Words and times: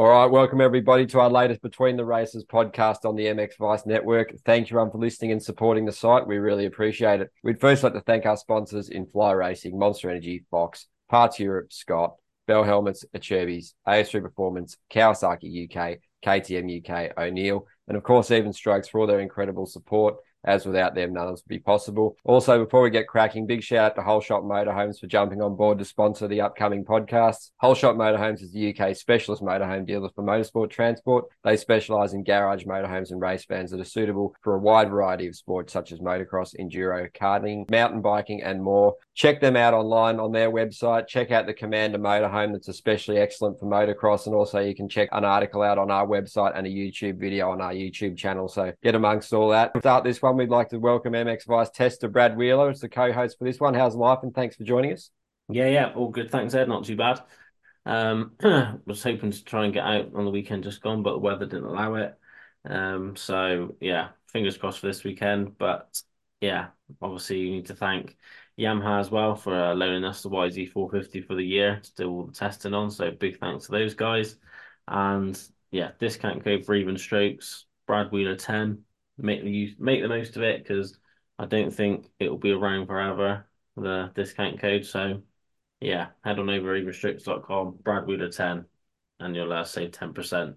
All 0.00 0.08
right, 0.08 0.30
welcome 0.30 0.62
everybody 0.62 1.04
to 1.04 1.20
our 1.20 1.28
latest 1.28 1.60
Between 1.60 1.98
the 1.98 2.06
Races 2.06 2.42
podcast 2.46 3.04
on 3.04 3.16
the 3.16 3.26
MX 3.26 3.58
Vice 3.58 3.84
Network. 3.84 4.32
Thank 4.46 4.70
you, 4.70 4.76
everyone, 4.78 4.90
for 4.90 4.96
listening 4.96 5.32
and 5.32 5.42
supporting 5.42 5.84
the 5.84 5.92
site. 5.92 6.26
We 6.26 6.38
really 6.38 6.64
appreciate 6.64 7.20
it. 7.20 7.30
We'd 7.42 7.60
first 7.60 7.82
like 7.82 7.92
to 7.92 8.00
thank 8.00 8.24
our 8.24 8.38
sponsors 8.38 8.88
in 8.88 9.04
Fly 9.04 9.32
Racing, 9.32 9.78
Monster 9.78 10.08
Energy, 10.08 10.46
Fox, 10.50 10.86
Parts 11.10 11.38
Europe, 11.38 11.70
Scott, 11.70 12.14
Bell 12.46 12.64
Helmets, 12.64 13.04
Acerbis, 13.14 13.74
AS3 13.86 14.22
Performance, 14.22 14.78
Kawasaki 14.90 15.68
UK, 15.68 15.98
KTM 16.24 16.80
UK, 16.80 17.12
O'Neal, 17.18 17.66
and 17.86 17.94
of 17.94 18.02
course, 18.02 18.30
Even 18.30 18.54
Strokes 18.54 18.88
for 18.88 19.00
all 19.02 19.06
their 19.06 19.20
incredible 19.20 19.66
support 19.66 20.14
as 20.44 20.66
without 20.66 20.94
them, 20.94 21.12
none 21.12 21.28
of 21.28 21.34
this 21.34 21.42
would 21.44 21.54
be 21.54 21.58
possible. 21.58 22.16
Also, 22.24 22.64
before 22.64 22.82
we 22.82 22.90
get 22.90 23.06
cracking, 23.06 23.46
big 23.46 23.62
shout 23.62 23.92
out 23.92 23.96
to 23.96 24.02
Whole 24.02 24.20
Shot 24.20 24.42
Motorhomes 24.42 24.98
for 24.98 25.06
jumping 25.06 25.42
on 25.42 25.56
board 25.56 25.78
to 25.78 25.84
sponsor 25.84 26.28
the 26.28 26.40
upcoming 26.40 26.84
podcasts. 26.84 27.50
Whole 27.58 27.74
Shot 27.74 27.96
Motorhomes 27.96 28.42
is 28.42 28.52
the 28.52 28.74
UK 28.74 28.96
specialist 28.96 29.42
motorhome 29.42 29.86
dealer 29.86 30.08
for 30.14 30.24
motorsport 30.24 30.70
transport. 30.70 31.26
They 31.44 31.56
specialise 31.56 32.12
in 32.12 32.24
garage 32.24 32.64
motorhomes 32.64 33.10
and 33.10 33.20
race 33.20 33.44
vans 33.44 33.70
that 33.70 33.80
are 33.80 33.84
suitable 33.84 34.34
for 34.42 34.54
a 34.54 34.58
wide 34.58 34.90
variety 34.90 35.26
of 35.26 35.36
sports 35.36 35.72
such 35.72 35.92
as 35.92 36.00
motocross, 36.00 36.54
enduro, 36.58 37.10
karting, 37.12 37.70
mountain 37.70 38.00
biking, 38.00 38.42
and 38.42 38.62
more. 38.62 38.94
Check 39.14 39.40
them 39.40 39.56
out 39.56 39.74
online 39.74 40.18
on 40.18 40.32
their 40.32 40.50
website. 40.50 41.06
Check 41.06 41.30
out 41.30 41.46
the 41.46 41.54
Commander 41.54 41.98
motorhome 41.98 42.52
that's 42.52 42.68
especially 42.68 43.18
excellent 43.18 43.58
for 43.58 43.66
motocross. 43.66 44.26
And 44.26 44.34
also, 44.34 44.60
you 44.60 44.74
can 44.74 44.88
check 44.88 45.10
an 45.12 45.24
article 45.24 45.62
out 45.62 45.78
on 45.78 45.90
our 45.90 46.06
website 46.06 46.56
and 46.56 46.66
a 46.66 46.70
YouTube 46.70 47.18
video 47.18 47.50
on 47.50 47.60
our 47.60 47.72
YouTube 47.72 48.16
channel. 48.16 48.48
So 48.48 48.72
get 48.82 48.94
amongst 48.94 49.32
all 49.32 49.50
that. 49.50 49.72
Start 49.78 50.04
this 50.04 50.22
one 50.22 50.29
we'd 50.36 50.48
like 50.48 50.68
to 50.70 50.78
welcome 50.78 51.12
MX 51.12 51.46
Vice 51.46 51.70
Tester 51.70 52.08
Brad 52.08 52.36
Wheeler 52.36 52.70
as 52.70 52.80
the 52.80 52.88
co-host 52.88 53.38
for 53.38 53.44
this 53.44 53.60
one. 53.60 53.74
How's 53.74 53.94
life? 53.94 54.20
And 54.22 54.34
thanks 54.34 54.56
for 54.56 54.64
joining 54.64 54.92
us. 54.92 55.10
Yeah, 55.48 55.68
yeah, 55.68 55.92
all 55.94 56.08
good. 56.08 56.30
Thanks, 56.30 56.54
Ed. 56.54 56.68
Not 56.68 56.84
too 56.84 56.96
bad. 56.96 57.20
Um, 57.86 58.32
was 58.86 59.02
hoping 59.02 59.30
to 59.30 59.44
try 59.44 59.64
and 59.64 59.74
get 59.74 59.84
out 59.84 60.10
on 60.14 60.24
the 60.24 60.30
weekend 60.30 60.64
just 60.64 60.82
gone, 60.82 61.02
but 61.02 61.12
the 61.12 61.18
weather 61.18 61.46
didn't 61.46 61.64
allow 61.64 61.94
it. 61.94 62.14
Um, 62.64 63.16
so 63.16 63.76
yeah, 63.80 64.08
fingers 64.28 64.56
crossed 64.56 64.80
for 64.80 64.86
this 64.86 65.04
weekend. 65.04 65.58
But 65.58 66.00
yeah, 66.40 66.68
obviously 67.00 67.38
you 67.38 67.50
need 67.50 67.66
to 67.66 67.74
thank 67.74 68.16
Yamaha 68.58 69.00
as 69.00 69.10
well 69.10 69.34
for 69.34 69.54
uh, 69.54 69.74
loaning 69.74 70.04
us 70.04 70.22
the 70.22 70.30
YZ450 70.30 71.26
for 71.26 71.34
the 71.34 71.44
year 71.44 71.80
to 71.82 71.94
do 71.94 72.10
all 72.10 72.24
the 72.24 72.32
testing 72.32 72.74
on. 72.74 72.90
So 72.90 73.10
big 73.10 73.38
thanks 73.38 73.66
to 73.66 73.72
those 73.72 73.94
guys. 73.94 74.36
And 74.86 75.40
yeah, 75.70 75.92
discount 75.98 76.44
code 76.44 76.64
for 76.64 76.74
even 76.74 76.98
strokes, 76.98 77.66
Brad 77.86 78.12
Wheeler 78.12 78.36
10 78.36 78.84
make 79.22 79.42
the 79.42 79.50
use 79.50 79.74
make 79.78 80.02
the 80.02 80.08
most 80.08 80.36
of 80.36 80.42
it 80.42 80.62
because 80.62 80.98
I 81.38 81.46
don't 81.46 81.72
think 81.72 82.10
it 82.18 82.28
will 82.28 82.38
be 82.38 82.52
around 82.52 82.86
forever. 82.86 83.46
The 83.76 84.10
discount 84.14 84.60
code, 84.60 84.84
so 84.84 85.22
yeah, 85.80 86.08
head 86.24 86.38
on 86.38 86.50
over 86.50 86.78
evenstrokes.com, 86.78 87.78
Brad 87.82 88.06
Wheeler 88.06 88.30
ten, 88.30 88.66
and 89.18 89.34
you'll 89.34 89.52
uh, 89.52 89.64
save 89.64 89.92
ten 89.92 90.12
percent. 90.12 90.56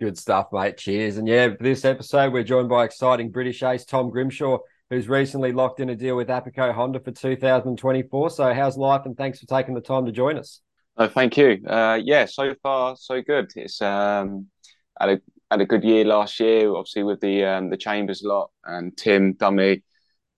Good 0.00 0.18
stuff, 0.18 0.48
mate. 0.52 0.76
Cheers. 0.78 1.16
And 1.16 1.28
yeah, 1.28 1.48
for 1.48 1.62
this 1.62 1.84
episode, 1.84 2.32
we're 2.32 2.42
joined 2.42 2.68
by 2.68 2.84
exciting 2.84 3.30
British 3.30 3.62
ace 3.62 3.84
Tom 3.84 4.10
Grimshaw, 4.10 4.58
who's 4.90 5.08
recently 5.08 5.52
locked 5.52 5.80
in 5.80 5.90
a 5.90 5.96
deal 5.96 6.16
with 6.16 6.28
Apico 6.28 6.74
Honda 6.74 7.00
for 7.00 7.12
2024. 7.12 8.30
So, 8.30 8.52
how's 8.52 8.76
life? 8.76 9.02
And 9.04 9.16
thanks 9.16 9.38
for 9.38 9.46
taking 9.46 9.74
the 9.74 9.80
time 9.80 10.06
to 10.06 10.12
join 10.12 10.38
us. 10.38 10.60
Oh, 10.96 11.08
thank 11.08 11.36
you. 11.36 11.62
Uh, 11.66 11.98
yeah, 12.02 12.26
so 12.26 12.54
far 12.62 12.96
so 12.96 13.22
good. 13.22 13.50
It's 13.56 13.80
um, 13.80 14.48
had 14.98 15.10
a 15.10 15.20
had 15.52 15.60
a 15.60 15.66
good 15.66 15.84
year 15.84 16.04
last 16.04 16.40
year, 16.40 16.74
obviously 16.74 17.02
with 17.02 17.20
the 17.20 17.44
um, 17.44 17.68
the 17.68 17.76
Chambers 17.76 18.22
lot 18.24 18.50
and 18.64 18.96
Tim 18.96 19.36
me 19.52 19.82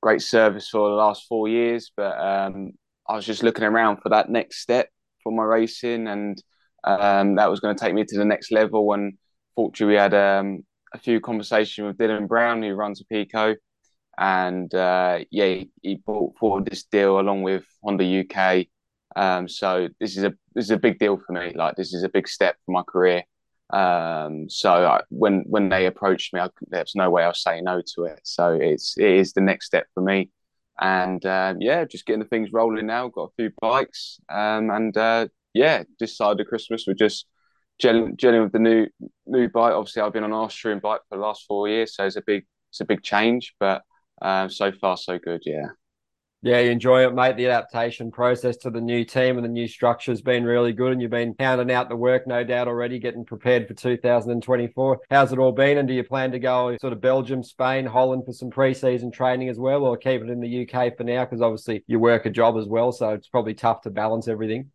great 0.02 0.20
service 0.20 0.68
for 0.68 0.90
the 0.90 0.96
last 0.96 1.26
four 1.28 1.48
years. 1.48 1.92
But 1.96 2.18
um, 2.18 2.72
I 3.08 3.14
was 3.14 3.24
just 3.24 3.42
looking 3.42 3.64
around 3.64 3.98
for 4.02 4.10
that 4.10 4.28
next 4.28 4.60
step 4.60 4.88
for 5.22 5.32
my 5.32 5.44
racing, 5.44 6.08
and 6.08 6.42
um, 6.82 7.36
that 7.36 7.48
was 7.48 7.60
going 7.60 7.76
to 7.76 7.80
take 7.80 7.94
me 7.94 8.04
to 8.04 8.18
the 8.18 8.24
next 8.24 8.50
level. 8.50 8.92
And 8.92 9.14
fortunately, 9.54 9.94
we 9.94 9.98
had 9.98 10.14
um, 10.14 10.64
a 10.92 10.98
few 10.98 11.20
conversations 11.20 11.86
with 11.86 11.96
Dylan 11.96 12.28
Brown, 12.28 12.62
who 12.62 12.74
runs 12.74 13.02
Apico, 13.02 13.54
and 14.18 14.74
uh, 14.74 15.20
yeah, 15.30 15.46
he, 15.46 15.70
he 15.80 15.94
brought 15.94 16.36
forward 16.38 16.66
this 16.66 16.84
deal 16.84 17.20
along 17.20 17.42
with 17.42 17.64
Honda 17.82 18.24
UK. 18.24 18.66
Um, 19.16 19.48
so 19.48 19.88
this 20.00 20.16
is 20.16 20.24
a 20.24 20.34
this 20.56 20.64
is 20.64 20.70
a 20.72 20.76
big 20.76 20.98
deal 20.98 21.20
for 21.24 21.32
me. 21.32 21.52
Like 21.54 21.76
this 21.76 21.94
is 21.94 22.02
a 22.02 22.08
big 22.08 22.26
step 22.26 22.56
for 22.66 22.72
my 22.72 22.82
career. 22.82 23.22
Um, 23.74 24.48
so 24.48 24.72
I, 24.72 25.00
when 25.10 25.44
when 25.46 25.68
they 25.68 25.86
approached 25.86 26.32
me, 26.32 26.40
I, 26.40 26.48
there's 26.68 26.94
no 26.94 27.10
way 27.10 27.24
I 27.24 27.28
was 27.28 27.42
saying 27.42 27.64
no 27.64 27.82
to 27.94 28.04
it. 28.04 28.20
So 28.22 28.50
it's 28.52 28.94
it 28.96 29.10
is 29.10 29.32
the 29.32 29.40
next 29.40 29.66
step 29.66 29.86
for 29.94 30.02
me, 30.02 30.30
and 30.80 31.24
uh, 31.26 31.54
yeah, 31.58 31.84
just 31.84 32.06
getting 32.06 32.22
the 32.22 32.28
things 32.28 32.50
rolling 32.52 32.86
now. 32.86 33.08
Got 33.08 33.30
a 33.30 33.34
few 33.36 33.50
bikes, 33.60 34.20
um, 34.28 34.70
and 34.70 34.96
uh, 34.96 35.28
yeah, 35.54 35.82
this 35.98 36.16
side 36.16 36.38
of 36.38 36.46
Christmas 36.46 36.84
we're 36.86 36.94
just 36.94 37.26
gelling, 37.82 38.16
gelling 38.16 38.44
with 38.44 38.52
the 38.52 38.58
new 38.60 38.86
new 39.26 39.48
bike. 39.48 39.72
Obviously, 39.72 40.02
I've 40.02 40.12
been 40.12 40.24
on 40.24 40.32
Austrian 40.32 40.78
bike 40.78 41.00
for 41.08 41.16
the 41.16 41.22
last 41.22 41.44
four 41.48 41.68
years, 41.68 41.96
so 41.96 42.06
it's 42.06 42.16
a 42.16 42.22
big 42.24 42.46
it's 42.70 42.80
a 42.80 42.84
big 42.84 43.02
change, 43.02 43.54
but 43.58 43.82
um, 44.22 44.50
so 44.50 44.70
far 44.72 44.96
so 44.96 45.18
good. 45.18 45.42
Yeah. 45.44 45.66
Yeah, 46.44 46.58
you 46.60 46.72
enjoy 46.72 47.06
it, 47.06 47.14
mate. 47.14 47.38
The 47.38 47.46
adaptation 47.46 48.10
process 48.10 48.58
to 48.58 48.70
the 48.70 48.82
new 48.82 49.02
team 49.02 49.38
and 49.38 49.44
the 49.46 49.48
new 49.48 49.66
structure 49.66 50.12
has 50.12 50.20
been 50.20 50.44
really 50.44 50.74
good, 50.74 50.92
and 50.92 51.00
you've 51.00 51.10
been 51.10 51.32
pounding 51.32 51.74
out 51.74 51.88
the 51.88 51.96
work, 51.96 52.26
no 52.26 52.44
doubt, 52.44 52.68
already 52.68 52.98
getting 52.98 53.24
prepared 53.24 53.66
for 53.66 53.72
2024. 53.72 55.00
How's 55.10 55.32
it 55.32 55.38
all 55.38 55.52
been? 55.52 55.78
And 55.78 55.88
do 55.88 55.94
you 55.94 56.04
plan 56.04 56.32
to 56.32 56.38
go 56.38 56.76
sort 56.82 56.92
of 56.92 57.00
Belgium, 57.00 57.42
Spain, 57.42 57.86
Holland 57.86 58.24
for 58.26 58.34
some 58.34 58.50
pre-season 58.50 59.10
training 59.10 59.48
as 59.48 59.58
well, 59.58 59.86
or 59.86 59.96
keep 59.96 60.20
it 60.20 60.28
in 60.28 60.40
the 60.40 60.68
UK 60.68 60.98
for 60.98 61.04
now? 61.04 61.24
Because 61.24 61.40
obviously 61.40 61.82
you 61.86 61.98
work 61.98 62.26
a 62.26 62.30
job 62.30 62.58
as 62.58 62.66
well, 62.66 62.92
so 62.92 63.14
it's 63.14 63.28
probably 63.28 63.54
tough 63.54 63.80
to 63.80 63.90
balance 63.90 64.28
everything. 64.28 64.70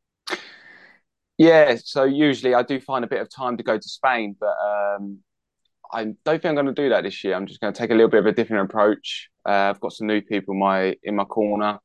Yeah, 1.37 1.75
so 1.83 2.03
usually 2.03 2.55
I 2.55 2.63
do 2.63 2.81
find 2.81 3.05
a 3.05 3.07
bit 3.07 3.21
of 3.21 3.29
time 3.29 3.57
to 3.57 3.63
go 3.63 3.77
to 3.77 3.87
Spain, 3.87 4.35
but 4.39 4.55
um, 4.59 5.19
I 5.93 6.03
don't 6.03 6.41
think 6.41 6.45
I'm 6.45 6.55
going 6.55 6.65
to 6.65 6.73
do 6.73 6.89
that 6.89 7.03
this 7.03 7.23
year. 7.23 7.35
I'm 7.35 7.45
just 7.45 7.61
going 7.61 7.71
to 7.71 7.77
take 7.77 7.91
a 7.91 7.93
little 7.93 8.09
bit 8.09 8.21
of 8.21 8.25
a 8.25 8.31
different 8.31 8.71
approach. 8.71 9.29
Uh, 9.49 9.71
I've 9.71 9.79
got 9.79 9.93
some 9.93 10.05
new 10.05 10.21
people 10.21 10.53
in 10.53 10.59
my 10.59 10.95
in 11.01 11.15
my 11.15 11.23
corner. 11.23 11.79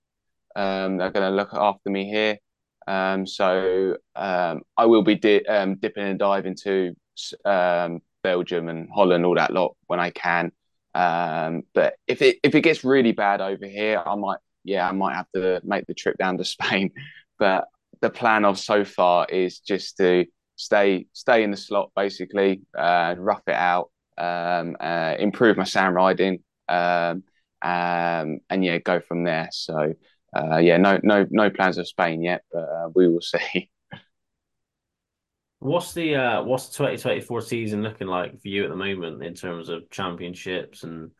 Um, 0.54 0.98
they're 0.98 1.10
going 1.10 1.30
to 1.30 1.34
look 1.34 1.54
after 1.54 1.88
me 1.88 2.04
here. 2.04 2.36
Um, 2.86 3.26
so 3.26 3.96
um, 4.14 4.60
I 4.76 4.84
will 4.84 5.02
be 5.02 5.14
di- 5.14 5.46
um, 5.46 5.76
dipping 5.76 6.04
and 6.04 6.18
diving 6.18 6.56
to 6.64 6.94
um, 7.46 8.02
Belgium 8.22 8.68
and 8.68 8.88
Holland, 8.94 9.24
all 9.24 9.34
that 9.36 9.50
lot 9.50 9.76
when 9.86 9.98
I 9.98 10.10
can. 10.10 10.52
Um, 10.94 11.62
but 11.72 11.94
if 12.06 12.20
it 12.20 12.38
if 12.42 12.54
it 12.54 12.60
gets 12.60 12.84
really 12.84 13.12
bad 13.12 13.40
over 13.40 13.66
here, 13.66 14.02
I 14.04 14.14
might 14.14 14.40
yeah 14.62 14.86
I 14.86 14.92
might 14.92 15.14
have 15.14 15.30
to 15.34 15.62
make 15.64 15.86
the 15.86 15.94
trip 15.94 16.18
down 16.18 16.36
to 16.36 16.44
Spain. 16.56 16.90
But 17.38 17.64
the 18.02 18.10
plan 18.10 18.44
of 18.44 18.58
so 18.58 18.84
far 18.84 19.26
is 19.26 19.60
just 19.60 19.96
to 19.96 20.26
stay 20.56 21.06
stay 21.14 21.42
in 21.42 21.50
the 21.50 21.56
slot 21.56 21.92
basically, 21.96 22.60
uh, 22.76 23.14
rough 23.16 23.42
it 23.46 23.54
out, 23.54 23.90
um, 24.18 24.76
uh, 24.78 25.14
improve 25.18 25.56
my 25.56 25.64
sound 25.64 25.94
riding, 25.94 26.40
um, 26.68 27.24
um, 27.64 28.40
and 28.50 28.62
yeah, 28.62 28.78
go 28.78 29.00
from 29.00 29.24
there. 29.24 29.48
So 29.50 29.94
uh, 30.36 30.58
yeah, 30.58 30.76
no 30.76 31.00
no 31.02 31.26
no 31.30 31.50
plans 31.50 31.78
of 31.78 31.88
Spain 31.88 32.22
yet, 32.22 32.44
but 32.52 32.62
uh, 32.62 32.88
we 32.94 33.08
will 33.08 33.20
see. 33.22 33.70
What's 35.60 35.94
the 35.94 36.14
uh, 36.16 36.42
what's 36.42 36.68
the 36.68 36.76
twenty 36.76 36.98
twenty 36.98 37.20
four 37.22 37.40
season 37.40 37.82
looking 37.82 38.06
like 38.06 38.40
for 38.40 38.48
you 38.48 38.64
at 38.64 38.70
the 38.70 38.76
moment 38.76 39.24
in 39.24 39.34
terms 39.34 39.70
of 39.70 39.88
championships 39.90 40.82
and 40.82 41.10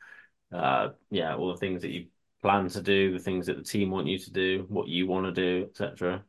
uh, 0.52 0.90
yeah, 1.10 1.34
all 1.34 1.50
the 1.50 1.58
things 1.58 1.80
that 1.82 1.90
you 1.90 2.06
plan 2.42 2.68
to 2.68 2.82
do, 2.82 3.12
the 3.12 3.24
things 3.24 3.46
that 3.46 3.56
the 3.56 3.64
team 3.64 3.90
want 3.90 4.06
you 4.06 4.18
to 4.18 4.30
do, 4.30 4.66
what 4.68 4.86
you 4.86 5.06
want 5.06 5.24
to 5.24 5.32
do, 5.32 5.66
etc. 5.70 6.22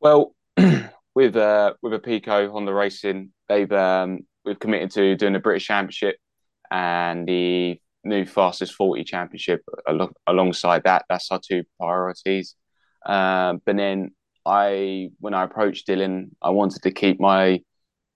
Well, 0.00 0.34
with 1.14 1.36
uh, 1.36 1.74
with 1.80 1.92
Apico 1.92 2.50
Honda 2.50 2.74
Racing, 2.74 3.30
they've 3.48 3.70
um, 3.70 4.20
we've 4.44 4.58
committed 4.58 4.90
to 4.92 5.14
doing 5.14 5.32
the 5.32 5.38
British 5.38 5.66
Championship 5.66 6.16
and 6.70 7.26
the 7.26 7.80
new 8.04 8.24
fastest 8.24 8.74
40 8.74 9.04
championship 9.04 9.62
al- 9.88 10.12
alongside 10.26 10.84
that 10.84 11.04
that's 11.08 11.30
our 11.30 11.40
two 11.40 11.64
priorities. 11.78 12.54
Um, 13.06 13.60
but 13.64 13.76
then 13.76 14.10
i 14.46 15.10
when 15.20 15.34
i 15.34 15.44
approached 15.44 15.86
dylan 15.86 16.30
i 16.40 16.50
wanted 16.50 16.82
to 16.82 16.90
keep 16.90 17.20
my 17.20 17.60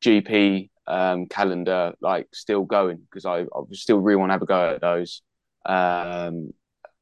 gp 0.02 0.70
um, 0.86 1.26
calendar 1.26 1.92
like 2.00 2.26
still 2.32 2.64
going 2.64 2.98
because 2.98 3.24
I, 3.24 3.42
I 3.42 3.60
still 3.72 3.98
really 4.00 4.16
want 4.16 4.30
to 4.30 4.34
have 4.34 4.42
a 4.42 4.46
go 4.46 4.70
at 4.74 4.80
those. 4.80 5.22
Um, 5.64 6.50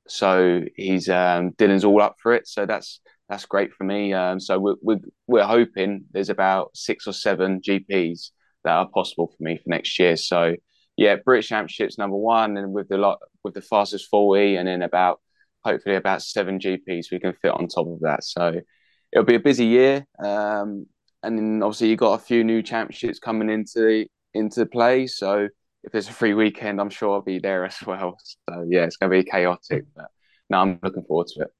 so 0.06 0.62
he's 0.76 1.08
um, 1.08 1.52
dylan's 1.52 1.84
all 1.84 2.02
up 2.02 2.16
for 2.22 2.34
it 2.34 2.46
so 2.46 2.66
that's 2.66 3.00
that's 3.30 3.46
great 3.46 3.72
for 3.72 3.84
me. 3.84 4.12
Um, 4.12 4.40
so 4.40 4.58
we're, 4.58 4.74
we're, 4.82 5.00
we're 5.28 5.46
hoping 5.46 6.04
there's 6.10 6.30
about 6.30 6.70
six 6.74 7.06
or 7.06 7.12
seven 7.12 7.60
gps 7.60 8.32
that 8.64 8.72
are 8.72 8.88
possible 8.88 9.28
for 9.28 9.42
me 9.42 9.56
for 9.56 9.68
next 9.68 9.98
year. 10.00 10.16
So 10.16 10.56
yeah, 11.00 11.16
British 11.16 11.48
Championships 11.48 11.96
number 11.96 12.16
one, 12.16 12.58
and 12.58 12.74
with 12.74 12.90
the 12.90 12.98
lot 12.98 13.20
with 13.42 13.54
the 13.54 13.62
fastest 13.62 14.08
forty, 14.10 14.56
and 14.56 14.68
then 14.68 14.82
about 14.82 15.18
hopefully 15.64 15.96
about 15.96 16.20
seven 16.20 16.58
GPs 16.58 17.06
we 17.10 17.18
can 17.18 17.32
fit 17.32 17.52
on 17.52 17.68
top 17.68 17.86
of 17.86 18.00
that. 18.00 18.22
So 18.22 18.60
it'll 19.10 19.24
be 19.24 19.34
a 19.34 19.40
busy 19.40 19.64
year, 19.64 20.04
um, 20.22 20.86
and 21.22 21.38
then 21.38 21.62
obviously 21.62 21.88
you 21.88 21.96
got 21.96 22.20
a 22.20 22.22
few 22.22 22.44
new 22.44 22.62
championships 22.62 23.18
coming 23.18 23.48
into 23.48 24.06
into 24.34 24.66
play. 24.66 25.06
So 25.06 25.48
if 25.82 25.90
there's 25.90 26.10
a 26.10 26.12
free 26.12 26.34
weekend, 26.34 26.78
I'm 26.78 26.90
sure 26.90 27.14
I'll 27.14 27.22
be 27.22 27.38
there 27.38 27.64
as 27.64 27.78
well. 27.86 28.18
So 28.50 28.66
yeah, 28.68 28.84
it's 28.84 28.98
going 28.98 29.10
to 29.10 29.16
be 29.16 29.24
chaotic, 29.24 29.86
but 29.96 30.10
no, 30.50 30.58
I'm 30.58 30.80
looking 30.82 31.04
forward 31.04 31.28
to 31.28 31.44
it. 31.44 31.50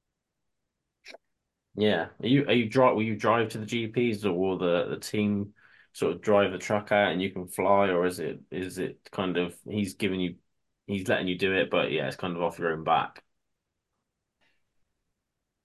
Yeah. 1.75 2.09
Are 2.21 2.27
you 2.27 2.45
are 2.45 2.53
you 2.53 2.69
drive 2.69 2.93
will 2.93 3.01
you 3.01 3.15
drive 3.15 3.49
to 3.49 3.57
the 3.57 3.65
GPs 3.65 4.23
or 4.23 4.33
will 4.33 4.59
the, 4.59 4.85
the 4.89 4.97
team 4.97 5.53
sort 5.93 6.13
of 6.13 6.21
drive 6.21 6.51
the 6.51 6.57
truck 6.57 6.91
out 6.91 7.11
and 7.11 7.21
you 7.21 7.31
can 7.31 7.47
fly 7.47 7.89
or 7.89 8.05
is 8.05 8.19
it 8.19 8.39
is 8.49 8.77
it 8.77 8.97
kind 9.11 9.37
of 9.37 9.55
he's 9.69 9.95
giving 9.95 10.19
you 10.19 10.35
he's 10.87 11.07
letting 11.07 11.27
you 11.27 11.37
do 11.37 11.53
it, 11.53 11.69
but 11.69 11.91
yeah, 11.91 12.07
it's 12.07 12.15
kind 12.15 12.35
of 12.35 12.41
off 12.41 12.59
your 12.59 12.71
own 12.73 12.83
back. 12.83 13.23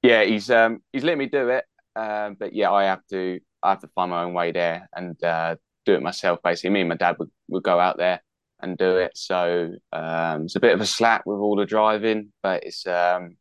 Yeah, 0.02 0.24
he's 0.24 0.50
um 0.50 0.82
he's 0.92 1.04
letting 1.04 1.18
me 1.18 1.26
do 1.26 1.48
it. 1.48 1.64
Um, 1.96 2.36
but 2.38 2.54
yeah, 2.54 2.70
I 2.70 2.84
have 2.84 3.06
to 3.10 3.40
I 3.62 3.70
have 3.70 3.80
to 3.80 3.88
find 3.88 4.10
my 4.10 4.22
own 4.22 4.34
way 4.34 4.52
there 4.52 4.88
and 4.94 5.22
uh, 5.24 5.56
do 5.84 5.94
it 5.94 6.02
myself. 6.02 6.40
Basically, 6.42 6.70
me 6.70 6.80
and 6.80 6.88
my 6.88 6.96
dad 6.96 7.16
would, 7.18 7.30
would 7.48 7.62
go 7.62 7.80
out 7.80 7.96
there 7.96 8.22
and 8.60 8.76
do 8.78 8.96
it. 8.98 9.12
So 9.16 9.72
um, 9.92 10.44
it's 10.44 10.56
a 10.56 10.60
bit 10.60 10.74
of 10.74 10.80
a 10.80 10.86
slap 10.86 11.22
with 11.26 11.38
all 11.38 11.56
the 11.56 11.66
driving, 11.66 12.32
but 12.42 12.64
it's 12.64 12.86
um, 12.86 13.36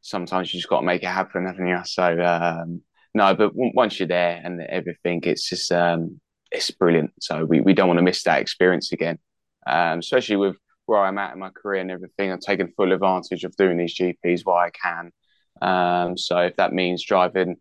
sometimes 0.00 0.52
you 0.52 0.58
just 0.58 0.68
got 0.68 0.80
to 0.80 0.86
make 0.86 1.02
it 1.02 1.06
happen, 1.06 1.46
haven't 1.46 1.66
you? 1.66 1.80
So 1.84 2.20
um, 2.20 2.82
no, 3.14 3.34
but 3.34 3.48
w- 3.48 3.72
once 3.74 3.98
you're 3.98 4.08
there 4.08 4.40
and 4.42 4.60
everything, 4.62 5.20
it's 5.24 5.48
just 5.48 5.70
um, 5.72 6.20
it's 6.50 6.70
brilliant. 6.70 7.12
So 7.20 7.44
we, 7.44 7.60
we 7.60 7.74
don't 7.74 7.88
want 7.88 7.98
to 7.98 8.04
miss 8.04 8.22
that 8.24 8.40
experience 8.40 8.92
again, 8.92 9.18
um, 9.66 9.98
especially 9.98 10.36
with 10.36 10.56
where 10.86 11.00
I'm 11.00 11.18
at 11.18 11.32
in 11.32 11.38
my 11.38 11.50
career 11.50 11.80
and 11.80 11.90
everything. 11.90 12.30
I'm 12.30 12.40
taking 12.40 12.72
full 12.76 12.92
advantage 12.92 13.44
of 13.44 13.56
doing 13.56 13.78
these 13.78 13.96
GPs 13.96 14.42
while 14.44 14.56
I 14.56 14.70
can. 14.70 15.12
Um, 15.60 16.16
so 16.16 16.38
if 16.38 16.56
that 16.56 16.72
means 16.72 17.04
driving 17.04 17.56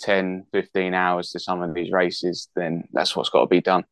10, 0.00 0.46
15 0.52 0.94
hours 0.94 1.30
to 1.30 1.40
some 1.40 1.62
of 1.62 1.74
these 1.74 1.90
races, 1.92 2.48
then 2.54 2.84
that's 2.92 3.16
what's 3.16 3.30
got 3.30 3.40
to 3.40 3.46
be 3.46 3.60
done. 3.60 3.84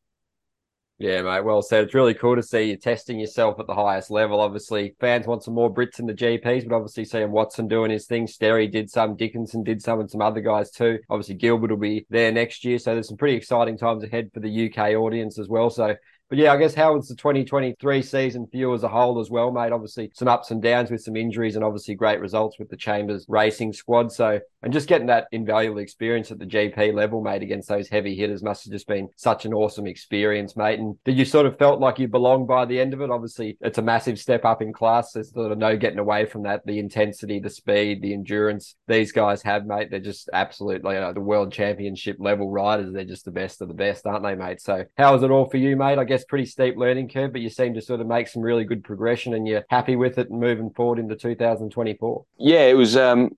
Yeah, 0.99 1.21
mate. 1.21 1.41
Well 1.41 1.61
said. 1.61 1.83
It's 1.83 1.93
really 1.93 2.15
cool 2.15 2.35
to 2.35 2.41
see 2.41 2.63
you 2.63 2.75
testing 2.75 3.19
yourself 3.19 3.59
at 3.59 3.67
the 3.67 3.75
highest 3.75 4.09
level. 4.09 4.39
Obviously, 4.39 4.95
fans 4.99 5.27
want 5.27 5.43
some 5.43 5.53
more 5.53 5.71
Brits 5.71 5.99
in 5.99 6.07
the 6.07 6.13
GPs, 6.13 6.67
but 6.67 6.75
obviously 6.75 7.05
seeing 7.05 7.31
Watson 7.31 7.67
doing 7.67 7.91
his 7.91 8.07
thing. 8.07 8.25
Sterry 8.25 8.67
did 8.67 8.89
some, 8.89 9.15
Dickinson 9.15 9.61
did 9.61 9.79
some, 9.79 9.99
and 9.99 10.09
some 10.09 10.23
other 10.23 10.41
guys 10.41 10.71
too. 10.71 10.97
Obviously, 11.07 11.35
Gilbert 11.35 11.69
will 11.69 11.77
be 11.77 12.07
there 12.09 12.31
next 12.31 12.65
year. 12.65 12.79
So 12.79 12.93
there's 12.93 13.09
some 13.09 13.17
pretty 13.17 13.37
exciting 13.37 13.77
times 13.77 14.03
ahead 14.03 14.31
for 14.33 14.39
the 14.39 14.71
UK 14.71 14.95
audience 14.95 15.37
as 15.37 15.47
well. 15.47 15.69
So 15.69 15.95
but 16.29 16.37
yeah, 16.37 16.51
I 16.51 16.57
guess 16.57 16.73
how 16.73 16.93
was 16.93 17.07
the 17.07 17.15
2023 17.15 18.01
season 18.01 18.47
for 18.47 18.57
you 18.57 18.73
as 18.73 18.83
a 18.83 18.87
whole 18.89 19.19
as 19.19 19.29
well, 19.29 19.51
mate? 19.51 19.71
Obviously, 19.71 20.11
some 20.13 20.27
ups 20.27 20.51
and 20.51 20.61
downs 20.61 20.91
with 20.91 21.01
some 21.01 21.15
injuries 21.15 21.55
and 21.55 21.63
obviously 21.63 21.95
great 21.95 22.19
results 22.19 22.59
with 22.59 22.69
the 22.69 22.75
Chambers 22.75 23.25
racing 23.29 23.71
squad. 23.71 24.11
So, 24.11 24.39
and 24.61 24.73
just 24.73 24.89
getting 24.89 25.07
that 25.07 25.27
invaluable 25.31 25.79
experience 25.79 26.29
at 26.29 26.39
the 26.39 26.45
GP 26.45 26.93
level, 26.93 27.21
mate, 27.21 27.43
against 27.43 27.69
those 27.69 27.87
heavy 27.87 28.15
hitters 28.15 28.43
must 28.43 28.65
have 28.65 28.73
just 28.73 28.87
been 28.87 29.07
such 29.15 29.45
an 29.45 29.53
awesome 29.53 29.87
experience, 29.87 30.57
mate. 30.57 30.79
And 30.79 31.01
did 31.05 31.17
you 31.17 31.23
sort 31.23 31.45
of 31.45 31.57
felt 31.57 31.79
like 31.79 31.97
you 31.97 32.09
belonged 32.09 32.47
by 32.47 32.65
the 32.65 32.79
end 32.79 32.93
of 32.93 33.01
it? 33.01 33.09
Obviously, 33.09 33.57
it's 33.61 33.77
a 33.77 33.81
massive 33.81 34.19
step 34.19 34.43
up 34.43 34.61
in 34.61 34.73
class. 34.73 35.13
There's 35.13 35.31
sort 35.31 35.51
of 35.51 35.57
no 35.57 35.77
getting 35.77 35.99
away 35.99 36.25
from 36.25 36.43
that. 36.43 36.65
The 36.65 36.79
intensity, 36.79 37.39
the 37.39 37.49
speed, 37.49 38.01
the 38.01 38.13
endurance 38.13 38.75
these 38.87 39.13
guys 39.13 39.41
have, 39.43 39.65
mate. 39.65 39.91
They're 39.91 39.99
just 39.99 40.29
absolutely 40.33 40.95
you 40.95 41.01
know, 41.01 41.13
the 41.13 41.21
world 41.21 41.53
championship 41.53 42.17
level 42.19 42.49
riders. 42.49 42.91
They're 42.91 43.05
just 43.05 43.25
the 43.25 43.31
best 43.31 43.61
of 43.61 43.69
the 43.69 43.73
best, 43.73 44.05
aren't 44.05 44.23
they, 44.23 44.35
mate? 44.35 44.61
So, 44.61 44.83
how 44.97 45.13
was 45.13 45.23
it 45.23 45.31
all 45.31 45.49
for 45.49 45.57
you, 45.57 45.77
mate? 45.77 45.99
I 45.99 46.03
guess 46.03 46.16
guess 46.17 46.25
pretty 46.25 46.45
steep 46.45 46.75
learning 46.77 47.09
curve, 47.09 47.31
but 47.31 47.41
you 47.41 47.49
seem 47.49 47.73
to 47.75 47.81
sort 47.81 48.01
of 48.01 48.07
make 48.07 48.27
some 48.27 48.41
really 48.41 48.63
good 48.63 48.83
progression 48.83 49.33
and 49.33 49.47
you're 49.47 49.63
happy 49.69 49.95
with 49.95 50.17
it 50.17 50.29
and 50.29 50.39
moving 50.39 50.71
forward 50.71 50.99
into 50.99 51.15
2024. 51.15 52.25
Yeah, 52.39 52.65
it 52.65 52.73
was 52.73 52.97
um, 52.97 53.29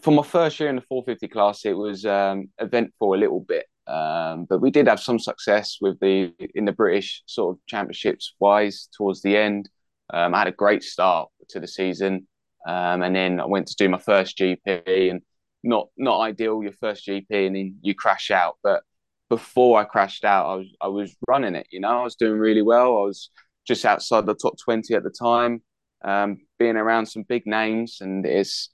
for 0.00 0.12
my 0.12 0.22
first 0.22 0.58
year 0.58 0.70
in 0.70 0.76
the 0.76 0.82
450 0.82 1.28
class, 1.28 1.64
it 1.64 1.76
was 1.76 2.06
um, 2.06 2.48
eventful 2.58 3.14
a 3.14 3.16
little 3.16 3.40
bit. 3.40 3.66
Um, 3.86 4.46
but 4.48 4.60
we 4.60 4.70
did 4.70 4.86
have 4.86 5.00
some 5.00 5.18
success 5.18 5.78
with 5.80 5.98
the 5.98 6.32
in 6.54 6.64
the 6.64 6.72
British 6.72 7.22
sort 7.26 7.56
of 7.56 7.66
championships 7.66 8.34
wise 8.38 8.88
towards 8.96 9.22
the 9.22 9.36
end. 9.36 9.68
Um, 10.14 10.34
I 10.34 10.38
had 10.38 10.46
a 10.46 10.52
great 10.52 10.84
start 10.84 11.30
to 11.48 11.58
the 11.58 11.66
season, 11.66 12.28
um, 12.64 13.02
and 13.02 13.14
then 13.14 13.40
I 13.40 13.44
went 13.44 13.66
to 13.68 13.74
do 13.76 13.88
my 13.88 13.98
first 13.98 14.38
GP, 14.38 15.10
and 15.10 15.20
not 15.64 15.88
not 15.96 16.20
ideal 16.20 16.62
your 16.62 16.72
first 16.72 17.08
GP, 17.08 17.26
and 17.30 17.56
then 17.56 17.76
you 17.82 17.92
crash 17.96 18.30
out. 18.30 18.56
But 18.62 18.84
before 19.32 19.80
I 19.80 19.84
crashed 19.84 20.26
out, 20.26 20.44
I 20.46 20.54
was 20.56 20.66
I 20.82 20.88
was 20.88 21.16
running 21.26 21.54
it. 21.54 21.66
You 21.70 21.80
know, 21.80 22.00
I 22.00 22.04
was 22.04 22.16
doing 22.16 22.38
really 22.38 22.60
well. 22.60 22.88
I 22.98 23.06
was 23.06 23.30
just 23.66 23.86
outside 23.86 24.26
the 24.26 24.34
top 24.34 24.58
twenty 24.62 24.94
at 24.94 25.04
the 25.04 25.10
time, 25.10 25.62
um, 26.04 26.36
being 26.58 26.76
around 26.76 27.06
some 27.06 27.22
big 27.22 27.46
names, 27.46 27.98
and 28.02 28.26
it's 28.26 28.68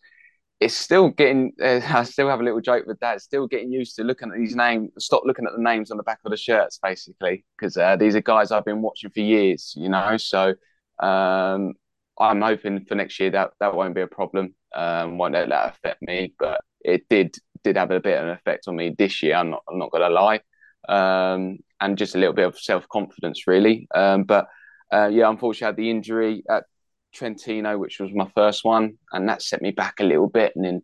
it's 0.59 0.75
still 0.75 1.11
getting. 1.11 1.53
Uh, 1.63 1.81
I 1.89 2.03
still 2.03 2.29
have 2.29 2.41
a 2.41 2.43
little 2.43 2.61
joke 2.61 2.87
with 2.89 2.99
that. 2.99 3.23
Still 3.23 3.47
getting 3.47 3.71
used 3.71 3.95
to 3.97 4.03
looking 4.03 4.33
at 4.33 4.37
these 4.37 4.57
names. 4.57 4.91
Stop 4.99 5.23
looking 5.25 5.47
at 5.47 5.53
the 5.55 5.63
names 5.63 5.93
on 5.93 5.97
the 5.97 6.03
back 6.03 6.19
of 6.25 6.33
the 6.33 6.37
shirts, 6.37 6.81
basically, 6.83 7.45
because 7.57 7.77
uh, 7.77 7.95
these 7.95 8.17
are 8.17 8.21
guys 8.21 8.51
I've 8.51 8.65
been 8.65 8.83
watching 8.83 9.11
for 9.11 9.21
years. 9.21 9.75
You 9.77 9.91
know, 9.91 10.17
so 10.17 10.55
um, 10.99 11.75
I'm 12.19 12.43
hoping 12.43 12.85
for 12.85 12.97
next 12.97 13.21
year 13.21 13.31
that 13.31 13.53
that 13.61 13.77
won't 13.77 13.95
be 13.95 14.01
a 14.01 14.09
problem. 14.09 14.57
Um, 14.75 15.19
won't 15.19 15.35
let 15.35 15.51
that 15.51 15.77
affect 15.77 16.03
me, 16.03 16.35
but 16.37 16.63
it 16.85 17.09
did 17.09 17.37
did 17.63 17.77
have 17.77 17.93
a 17.93 18.01
bit 18.01 18.19
of 18.19 18.25
an 18.25 18.31
effect 18.31 18.67
on 18.67 18.75
me 18.75 18.93
this 18.99 19.23
year. 19.23 19.37
I'm 19.37 19.51
not 19.51 19.63
I'm 19.69 19.79
not 19.79 19.93
gonna 19.93 20.11
lie 20.11 20.41
um, 20.89 21.59
and 21.81 21.99
just 21.99 22.15
a 22.15 22.19
little 22.19 22.35
bit 22.35 22.47
of 22.47 22.59
self 22.59 22.89
confidence, 22.89 23.47
really. 23.47 23.89
Um, 23.95 24.25
but 24.25 24.47
uh, 24.93 25.09
yeah, 25.13 25.29
unfortunately, 25.29 25.67
I 25.67 25.69
had 25.69 25.77
the 25.77 25.91
injury 25.91 26.43
at 26.49 26.65
Trentino, 27.13 27.79
which 27.79 28.01
was 28.01 28.11
my 28.13 28.31
first 28.35 28.65
one, 28.65 28.99
and 29.13 29.29
that 29.29 29.43
set 29.43 29.63
me 29.63 29.71
back 29.71 30.01
a 30.01 30.05
little 30.05 30.29
bit. 30.29 30.53
And 30.57 30.65
then 30.65 30.83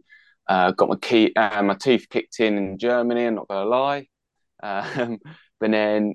uh, 0.48 0.72
got 0.72 0.88
my 0.88 0.96
key, 0.96 1.32
uh, 1.36 1.62
my 1.62 1.74
teeth 1.74 2.06
kicked 2.10 2.40
in 2.40 2.58
in 2.58 2.78
Germany. 2.78 3.26
I'm 3.26 3.34
not 3.34 3.48
gonna 3.48 3.68
lie, 3.68 4.06
um, 4.62 5.18
but 5.60 5.70
then 5.70 6.14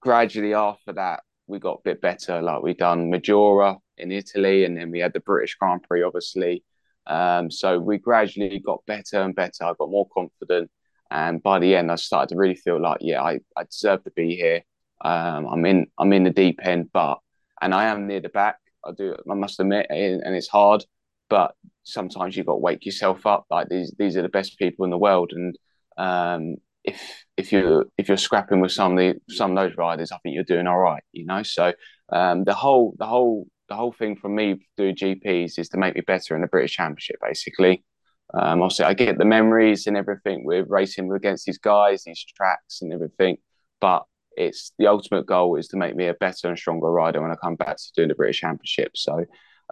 gradually 0.00 0.54
after 0.54 0.92
that, 0.94 1.20
we 1.46 1.58
got 1.58 1.78
a 1.78 1.84
bit 1.84 2.00
better. 2.00 2.42
Like 2.42 2.62
we 2.62 2.74
done 2.74 3.10
Maggiora 3.10 3.76
in 3.98 4.12
Italy, 4.12 4.64
and 4.64 4.76
then 4.76 4.90
we 4.90 5.00
had 5.00 5.12
the 5.12 5.20
British 5.20 5.56
Grand 5.56 5.82
Prix, 5.82 6.02
obviously. 6.02 6.64
Um, 7.06 7.50
so 7.50 7.78
we 7.78 7.98
gradually 7.98 8.58
got 8.58 8.84
better 8.86 9.22
and 9.22 9.34
better. 9.34 9.64
I 9.64 9.72
got 9.78 9.90
more 9.90 10.08
confident. 10.12 10.70
And 11.10 11.42
by 11.42 11.58
the 11.58 11.76
end, 11.76 11.90
I 11.90 11.96
started 11.96 12.30
to 12.30 12.36
really 12.36 12.56
feel 12.56 12.80
like, 12.80 12.98
yeah, 13.00 13.22
I, 13.22 13.40
I 13.56 13.64
deserve 13.64 14.04
to 14.04 14.10
be 14.10 14.36
here. 14.36 14.62
Um, 15.04 15.46
I'm 15.46 15.64
in 15.66 15.86
I'm 15.98 16.12
in 16.12 16.24
the 16.24 16.30
deep 16.30 16.60
end, 16.62 16.90
but 16.92 17.18
and 17.60 17.74
I 17.74 17.84
am 17.84 18.06
near 18.06 18.20
the 18.20 18.28
back. 18.28 18.56
I 18.84 18.92
do 18.96 19.14
I 19.30 19.34
must 19.34 19.60
admit, 19.60 19.86
and 19.90 20.34
it's 20.34 20.48
hard. 20.48 20.84
But 21.28 21.54
sometimes 21.82 22.36
you've 22.36 22.46
got 22.46 22.54
to 22.54 22.58
wake 22.58 22.86
yourself 22.86 23.26
up. 23.26 23.46
Like 23.50 23.68
these 23.68 23.94
these 23.98 24.16
are 24.16 24.22
the 24.22 24.28
best 24.28 24.58
people 24.58 24.84
in 24.84 24.90
the 24.90 24.98
world, 24.98 25.32
and 25.34 25.56
um, 25.98 26.56
if 26.84 27.24
if 27.36 27.52
you're 27.52 27.86
if 27.98 28.08
you're 28.08 28.16
scrapping 28.16 28.60
with 28.60 28.72
some 28.72 28.92
of 28.92 28.98
the 28.98 29.34
some 29.34 29.56
of 29.56 29.56
those 29.56 29.76
riders, 29.76 30.12
I 30.12 30.18
think 30.18 30.34
you're 30.34 30.44
doing 30.44 30.66
all 30.66 30.78
right. 30.78 31.02
You 31.12 31.26
know, 31.26 31.42
so 31.42 31.72
um, 32.10 32.44
the 32.44 32.54
whole 32.54 32.94
the 32.98 33.06
whole 33.06 33.46
the 33.68 33.74
whole 33.74 33.92
thing 33.92 34.16
for 34.16 34.28
me 34.28 34.60
doing 34.76 34.94
GPs 34.94 35.58
is 35.58 35.68
to 35.70 35.76
make 35.76 35.94
me 35.94 36.00
better 36.00 36.34
in 36.36 36.42
the 36.42 36.46
British 36.46 36.74
Championship, 36.74 37.16
basically. 37.22 37.84
Um, 38.34 38.62
obviously, 38.62 38.84
I 38.86 38.94
get 38.94 39.18
the 39.18 39.24
memories 39.24 39.86
and 39.86 39.96
everything 39.96 40.44
with 40.44 40.66
racing 40.68 41.12
against 41.12 41.46
these 41.46 41.58
guys, 41.58 42.04
these 42.04 42.24
tracks 42.36 42.82
and 42.82 42.92
everything. 42.92 43.38
But 43.80 44.04
it's 44.36 44.72
the 44.78 44.86
ultimate 44.86 45.26
goal 45.26 45.56
is 45.56 45.68
to 45.68 45.76
make 45.76 45.96
me 45.96 46.08
a 46.08 46.14
better 46.14 46.48
and 46.48 46.58
stronger 46.58 46.90
rider 46.90 47.22
when 47.22 47.30
I 47.30 47.36
come 47.36 47.56
back 47.56 47.76
to 47.76 47.92
doing 47.94 48.08
the 48.08 48.14
British 48.14 48.40
Championship. 48.40 48.92
So 48.96 49.24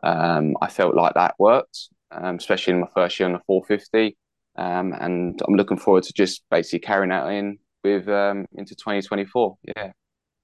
um, 0.02 0.56
I 0.62 0.68
felt 0.68 0.94
like 0.94 1.14
that 1.14 1.34
worked, 1.38 1.88
um, 2.10 2.36
especially 2.36 2.74
in 2.74 2.80
my 2.80 2.88
first 2.94 3.18
year 3.18 3.28
on 3.28 3.34
the 3.34 3.40
450. 3.46 4.16
Um, 4.56 4.92
and 4.98 5.40
I'm 5.46 5.54
looking 5.54 5.76
forward 5.76 6.04
to 6.04 6.12
just 6.12 6.44
basically 6.50 6.80
carrying 6.80 7.10
that 7.10 7.26
in 7.28 7.58
with 7.82 8.08
um, 8.08 8.46
into 8.54 8.74
2024. 8.74 9.56
Yeah. 9.76 9.92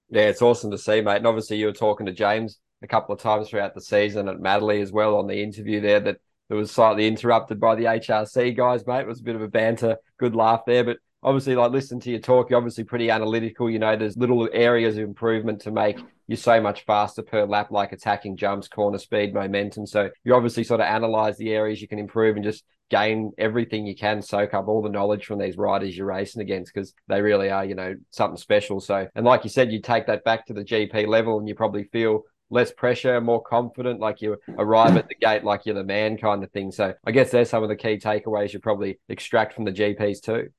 Yeah, 0.09 0.23
it's 0.23 0.41
awesome 0.41 0.71
to 0.71 0.77
see, 0.77 0.99
mate. 0.99 1.17
And 1.17 1.27
obviously, 1.27 1.57
you 1.57 1.67
were 1.67 1.71
talking 1.71 2.05
to 2.05 2.11
James 2.11 2.59
a 2.83 2.87
couple 2.87 3.15
of 3.15 3.21
times 3.21 3.49
throughout 3.49 3.73
the 3.73 3.81
season 3.81 4.27
at 4.27 4.37
Matterley 4.37 4.81
as 4.81 4.91
well 4.91 5.15
on 5.15 5.27
the 5.27 5.41
interview 5.41 5.79
there 5.79 6.01
that 6.01 6.17
it 6.51 6.55
was 6.55 6.69
slightly 6.69 7.07
interrupted 7.07 7.61
by 7.61 7.75
the 7.75 7.85
HRC 7.85 8.57
guys, 8.57 8.85
mate. 8.85 8.99
It 8.99 9.07
was 9.07 9.21
a 9.21 9.23
bit 9.23 9.37
of 9.37 9.41
a 9.41 9.47
banter, 9.47 9.95
good 10.17 10.35
laugh 10.35 10.63
there. 10.67 10.83
But 10.83 10.97
obviously, 11.23 11.55
like 11.55 11.71
listen 11.71 12.01
to 12.01 12.09
your 12.09 12.19
talk, 12.19 12.49
you're 12.49 12.57
obviously 12.57 12.83
pretty 12.83 13.09
analytical. 13.09 13.69
You 13.69 13.79
know, 13.79 13.95
there's 13.95 14.17
little 14.17 14.49
areas 14.51 14.97
of 14.97 15.03
improvement 15.03 15.61
to 15.61 15.71
make 15.71 15.97
you 16.27 16.35
so 16.35 16.59
much 16.59 16.83
faster 16.83 17.21
per 17.21 17.45
lap, 17.45 17.71
like 17.71 17.93
attacking 17.93 18.35
jumps, 18.35 18.67
corner 18.67 18.97
speed, 18.97 19.33
momentum. 19.33 19.87
So 19.87 20.09
you 20.25 20.35
obviously 20.35 20.65
sort 20.65 20.81
of 20.81 20.87
analyze 20.87 21.37
the 21.37 21.53
areas 21.53 21.81
you 21.81 21.87
can 21.87 21.99
improve 21.99 22.35
and 22.35 22.43
just 22.43 22.65
gain 22.89 23.31
everything 23.37 23.87
you 23.87 23.95
can, 23.95 24.21
soak 24.21 24.53
up 24.53 24.67
all 24.67 24.81
the 24.81 24.89
knowledge 24.89 25.25
from 25.25 25.39
these 25.39 25.55
riders 25.55 25.95
you're 25.95 26.05
racing 26.05 26.41
against 26.41 26.73
because 26.73 26.93
they 27.07 27.21
really 27.21 27.49
are, 27.49 27.63
you 27.63 27.75
know, 27.75 27.95
something 28.09 28.35
special. 28.35 28.81
So, 28.81 29.07
and 29.15 29.25
like 29.25 29.45
you 29.45 29.49
said, 29.49 29.71
you 29.71 29.81
take 29.81 30.07
that 30.07 30.25
back 30.25 30.45
to 30.47 30.53
the 30.53 30.65
GP 30.65 31.07
level 31.07 31.39
and 31.39 31.47
you 31.47 31.55
probably 31.55 31.85
feel 31.85 32.23
less 32.51 32.71
pressure, 32.71 33.19
more 33.21 33.41
confident, 33.41 33.99
like 33.99 34.21
you 34.21 34.37
arrive 34.59 34.97
at 34.97 35.07
the 35.07 35.15
gate 35.15 35.43
like 35.43 35.65
you're 35.65 35.73
the 35.73 35.83
man 35.83 36.17
kind 36.17 36.43
of 36.43 36.51
thing. 36.51 36.71
So 36.71 36.93
I 37.05 37.11
guess 37.11 37.31
there's 37.31 37.49
some 37.49 37.63
of 37.63 37.69
the 37.69 37.75
key 37.75 37.97
takeaways 37.97 38.53
you 38.53 38.59
probably 38.59 38.99
extract 39.09 39.53
from 39.53 39.65
the 39.65 39.71
GPs 39.71 40.21
too. 40.21 40.49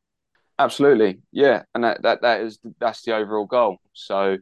Absolutely. 0.58 1.20
Yeah. 1.30 1.62
And 1.75 1.84
that, 1.84 2.02
that 2.02 2.22
that 2.22 2.40
is 2.40 2.58
that's 2.80 3.02
the 3.02 3.14
overall 3.14 3.46
goal. 3.46 3.76
So 3.92 4.38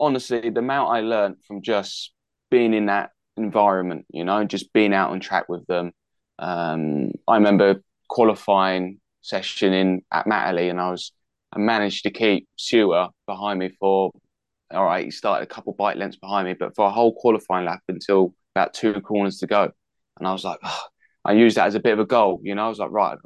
honestly, 0.00 0.50
the 0.50 0.60
amount 0.60 0.90
I 0.90 1.00
learned 1.00 1.36
from 1.46 1.62
just 1.62 2.12
being 2.50 2.74
in 2.74 2.86
that 2.86 3.10
environment, 3.36 4.06
you 4.10 4.24
know, 4.24 4.44
just 4.44 4.72
being 4.72 4.94
out 4.94 5.10
on 5.10 5.20
track 5.20 5.48
with 5.48 5.66
them. 5.66 5.92
Um, 6.38 7.12
I 7.28 7.36
remember 7.36 7.82
qualifying 8.08 9.00
session 9.22 9.72
in 9.72 10.02
at 10.12 10.26
Matterley 10.26 10.70
and 10.70 10.80
I 10.80 10.90
was 10.90 11.12
I 11.52 11.58
managed 11.58 12.04
to 12.04 12.10
keep 12.10 12.48
Seewer 12.56 13.08
behind 13.26 13.58
me 13.58 13.70
for 13.80 14.12
all 14.72 14.84
right, 14.84 15.04
he 15.04 15.10
started 15.10 15.44
a 15.44 15.46
couple 15.46 15.72
bike 15.72 15.96
lengths 15.96 16.16
behind 16.16 16.48
me, 16.48 16.54
but 16.54 16.74
for 16.74 16.86
a 16.86 16.90
whole 16.90 17.14
qualifying 17.14 17.66
lap 17.66 17.82
until 17.88 18.34
about 18.54 18.74
two 18.74 19.00
corners 19.00 19.38
to 19.38 19.46
go. 19.46 19.70
And 20.18 20.26
I 20.26 20.32
was 20.32 20.44
like, 20.44 20.58
oh, 20.62 20.82
I 21.24 21.32
used 21.32 21.56
that 21.56 21.66
as 21.66 21.74
a 21.74 21.80
bit 21.80 21.92
of 21.92 22.00
a 22.00 22.06
goal, 22.06 22.40
you 22.42 22.54
know. 22.54 22.66
I 22.66 22.68
was 22.68 22.78
like, 22.78 22.90
right, 22.90 23.18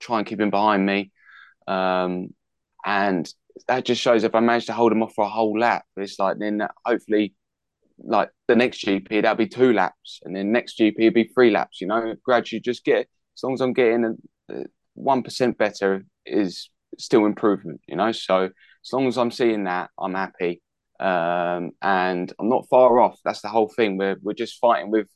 try 0.00 0.18
and 0.18 0.26
keep 0.26 0.40
him 0.40 0.50
behind 0.50 0.86
me. 0.86 1.12
Um, 1.66 2.28
and 2.84 3.30
that 3.66 3.84
just 3.84 4.00
shows 4.00 4.24
if 4.24 4.34
I 4.34 4.40
manage 4.40 4.66
to 4.66 4.72
hold 4.72 4.92
him 4.92 5.02
off 5.02 5.14
for 5.14 5.24
a 5.24 5.28
whole 5.28 5.58
lap, 5.58 5.84
it's 5.96 6.18
like 6.18 6.38
then 6.38 6.66
hopefully, 6.84 7.34
like 7.98 8.30
the 8.46 8.54
next 8.54 8.84
GP 8.84 9.08
that'll 9.08 9.34
be 9.34 9.48
two 9.48 9.72
laps, 9.72 10.20
and 10.24 10.34
then 10.34 10.52
next 10.52 10.78
GP 10.78 11.12
be 11.12 11.24
three 11.24 11.50
laps. 11.50 11.80
You 11.80 11.88
know, 11.88 12.14
gradually 12.22 12.60
just 12.60 12.84
get 12.84 13.08
as 13.36 13.42
long 13.42 13.54
as 13.54 13.60
I'm 13.60 13.72
getting 13.72 14.16
a 14.50 14.64
one 14.94 15.22
percent 15.22 15.58
better 15.58 16.04
is 16.24 16.70
still 16.98 17.26
improvement. 17.26 17.80
You 17.88 17.96
know, 17.96 18.12
so 18.12 18.44
as 18.44 18.92
long 18.92 19.06
as 19.08 19.18
I'm 19.18 19.30
seeing 19.30 19.64
that, 19.64 19.90
I'm 19.98 20.14
happy, 20.14 20.62
um, 21.00 21.72
and 21.82 22.32
I'm 22.38 22.48
not 22.48 22.68
far 22.68 23.00
off. 23.00 23.18
That's 23.24 23.42
the 23.42 23.48
whole 23.48 23.68
thing. 23.68 23.96
We're 23.96 24.16
we're 24.22 24.34
just 24.34 24.58
fighting 24.58 24.90
with 24.90 25.08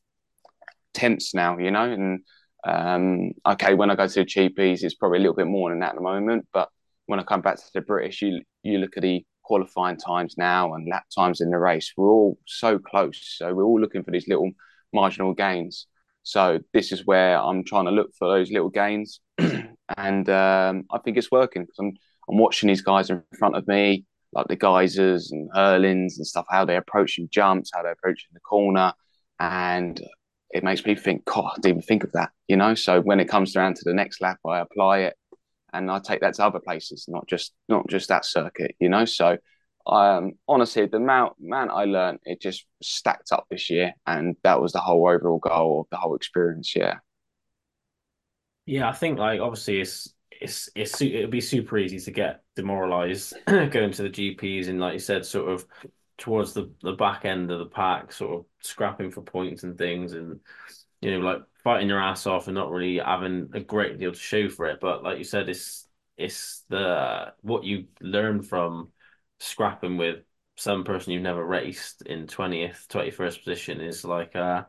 tenths 0.95 1.35
now. 1.35 1.59
You 1.59 1.71
know, 1.71 1.91
and 1.91 2.21
um, 2.65 3.33
okay, 3.47 3.75
when 3.75 3.91
I 3.91 3.97
go 3.97 4.07
to 4.07 4.21
the 4.21 4.27
GPs, 4.27 4.83
it's 4.83 4.95
probably 4.95 5.19
a 5.19 5.21
little 5.23 5.37
bit 5.37 5.47
more 5.47 5.71
than 5.71 5.81
that 5.81 5.91
at 5.91 5.95
the 5.97 6.03
moment, 6.03 6.47
but 6.53 6.69
when 7.07 7.19
I 7.19 7.25
come 7.25 7.41
back 7.41 7.57
to 7.57 7.71
the 7.75 7.81
British, 7.81 8.23
you 8.23 8.43
you 8.63 8.79
look 8.79 8.97
at 8.97 9.03
the 9.03 9.25
qualifying 9.43 9.97
times 9.97 10.37
now 10.39 10.75
and 10.75 10.89
lap 10.89 11.05
times 11.15 11.41
in 11.41 11.51
the 11.51 11.59
race. 11.59 11.93
We're 11.97 12.11
all 12.11 12.39
so 12.47 12.79
close, 12.79 13.19
so 13.37 13.53
we're 13.53 13.65
all 13.65 13.81
looking 13.81 14.05
for 14.05 14.13
these 14.13 14.29
little 14.29 14.51
marginal 14.93 15.35
gains. 15.35 15.87
So 16.23 16.61
this 16.73 16.93
is 16.93 17.05
where 17.05 17.39
I'm 17.39 17.65
trying 17.65 17.87
to 17.87 17.91
look 17.91 18.11
for 18.17 18.29
those 18.29 18.51
little 18.51 18.71
gains, 18.71 19.21
and 19.97 20.29
um, 20.29 20.85
I 20.93 20.99
think 20.99 21.17
it's 21.17 21.31
working 21.31 21.63
because 21.63 21.79
I'm 21.81 21.93
I'm 22.29 22.39
watching 22.39 22.69
these 22.69 22.83
guys 22.83 23.11
in 23.11 23.23
front 23.39 23.57
of 23.57 23.67
me, 23.67 24.05
like 24.33 24.49
the 24.49 24.57
Gajsers 24.57 25.31
and 25.31 25.51
Herlings 25.55 26.17
and 26.17 26.27
stuff, 26.27 26.47
how 26.49 26.65
they're 26.65 26.79
approaching 26.79 27.29
jumps, 27.31 27.71
how 27.75 27.83
they're 27.83 27.93
approaching 27.93 28.31
the 28.33 28.41
corner, 28.41 28.93
and 29.39 30.01
it 30.51 30.65
makes 30.65 30.85
me 30.85 30.95
think, 30.95 31.25
God, 31.25 31.53
I 31.53 31.61
didn't 31.61 31.67
even 31.79 31.83
think 31.83 32.05
of 32.05 32.13
that, 32.13 32.31
you 32.49 32.57
know. 32.57 32.75
So 32.75 33.01
when 33.01 33.21
it 33.21 33.29
comes 33.29 33.57
around 33.57 33.77
to 33.77 33.83
the 33.85 33.95
next 33.95 34.21
lap, 34.21 34.39
I 34.47 34.61
apply 34.61 35.01
it 35.01 35.17
and 35.73 35.91
I 35.91 35.99
take 35.99 36.21
that 36.21 36.35
to 36.35 36.45
other 36.45 36.61
places, 36.61 37.07
not 37.09 37.27
just 37.27 37.53
not 37.69 37.89
just 37.89 38.09
that 38.09 38.25
circuit, 38.25 38.75
you 38.79 38.89
know. 38.89 39.05
So, 39.05 39.39
um, 39.87 40.33
honestly, 40.47 40.87
the 40.87 40.99
amount 40.99 41.35
man 41.41 41.71
I 41.71 41.85
learned 41.85 42.21
it 42.25 42.41
just 42.41 42.67
stacked 42.83 43.33
up 43.33 43.47
this 43.51 43.71
year, 43.71 43.95
and 44.07 44.37
that 44.45 44.61
was 44.61 44.73
the 44.73 44.81
whole 44.81 45.09
overall 45.09 45.39
goal 45.39 45.81
of 45.81 45.87
the 45.91 45.97
whole 45.97 46.15
experience. 46.15 46.75
Yeah. 46.77 46.97
Yeah, 48.67 48.89
I 48.89 48.93
think 48.93 49.19
like 49.19 49.41
obviously 49.41 49.81
it's 49.81 50.13
it's 50.31 50.69
it's 50.75 51.01
it'd 51.01 51.31
be 51.31 51.41
super 51.41 51.79
easy 51.79 51.99
to 52.01 52.11
get 52.11 52.42
demoralized 52.57 53.35
going 53.47 53.93
to 53.93 54.03
the 54.03 54.11
GPs 54.11 54.69
and 54.69 54.81
like 54.81 54.95
you 54.95 54.99
said, 54.99 55.25
sort 55.25 55.51
of 55.51 55.67
towards 56.19 56.53
the 56.53 56.71
the 56.83 56.93
back 56.93 57.25
end 57.25 57.51
of 57.51 57.59
the 57.59 57.67
pack, 57.67 58.13
sort 58.13 58.41
of 58.41 58.47
scrapping 58.63 59.11
for 59.11 59.23
points 59.23 59.63
and 59.63 59.79
things, 59.79 60.13
and 60.13 60.41
you 61.01 61.11
know 61.11 61.27
like 61.27 61.43
fighting 61.65 61.89
your 61.89 62.01
ass 62.01 62.27
off 62.27 62.49
and 62.49 62.55
not 62.55 62.71
really 62.71 62.99
having 62.99 63.51
a 63.55 63.61
great 63.61 63.99
deal 63.99 64.13
to 64.13 64.19
show 64.19 64.49
for 64.49 64.67
it. 64.67 64.79
But 64.81 65.03
like 65.03 65.19
you 65.19 65.25
said, 65.25 65.49
it's 65.49 65.89
it's 66.17 66.65
the 66.69 67.33
what 67.41 67.65
you 67.65 67.87
learn 68.01 68.43
from 68.43 68.93
scrapping 69.41 69.97
with 69.97 70.21
some 70.57 70.85
person 70.85 71.13
you've 71.13 71.23
never 71.23 71.45
raced 71.45 72.03
in 72.03 72.27
twentieth, 72.27 72.87
twenty 72.89 73.11
first 73.11 73.45
position 73.45 73.81
is 73.81 74.05
like 74.05 74.37
uh 74.37 74.65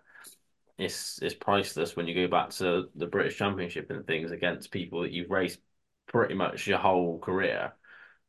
it's 0.77 1.19
it's 1.21 1.35
priceless 1.35 1.95
when 1.95 2.07
you 2.07 2.15
go 2.15 2.27
back 2.27 2.49
to 2.49 2.89
the 2.95 3.05
British 3.05 3.37
Championship 3.37 3.91
and 3.91 4.05
things 4.07 4.31
against 4.31 4.71
people 4.71 5.01
that 5.01 5.11
you've 5.11 5.29
raced 5.29 5.59
pretty 6.07 6.33
much 6.33 6.67
your 6.67 6.79
whole 6.79 7.19
career. 7.19 7.73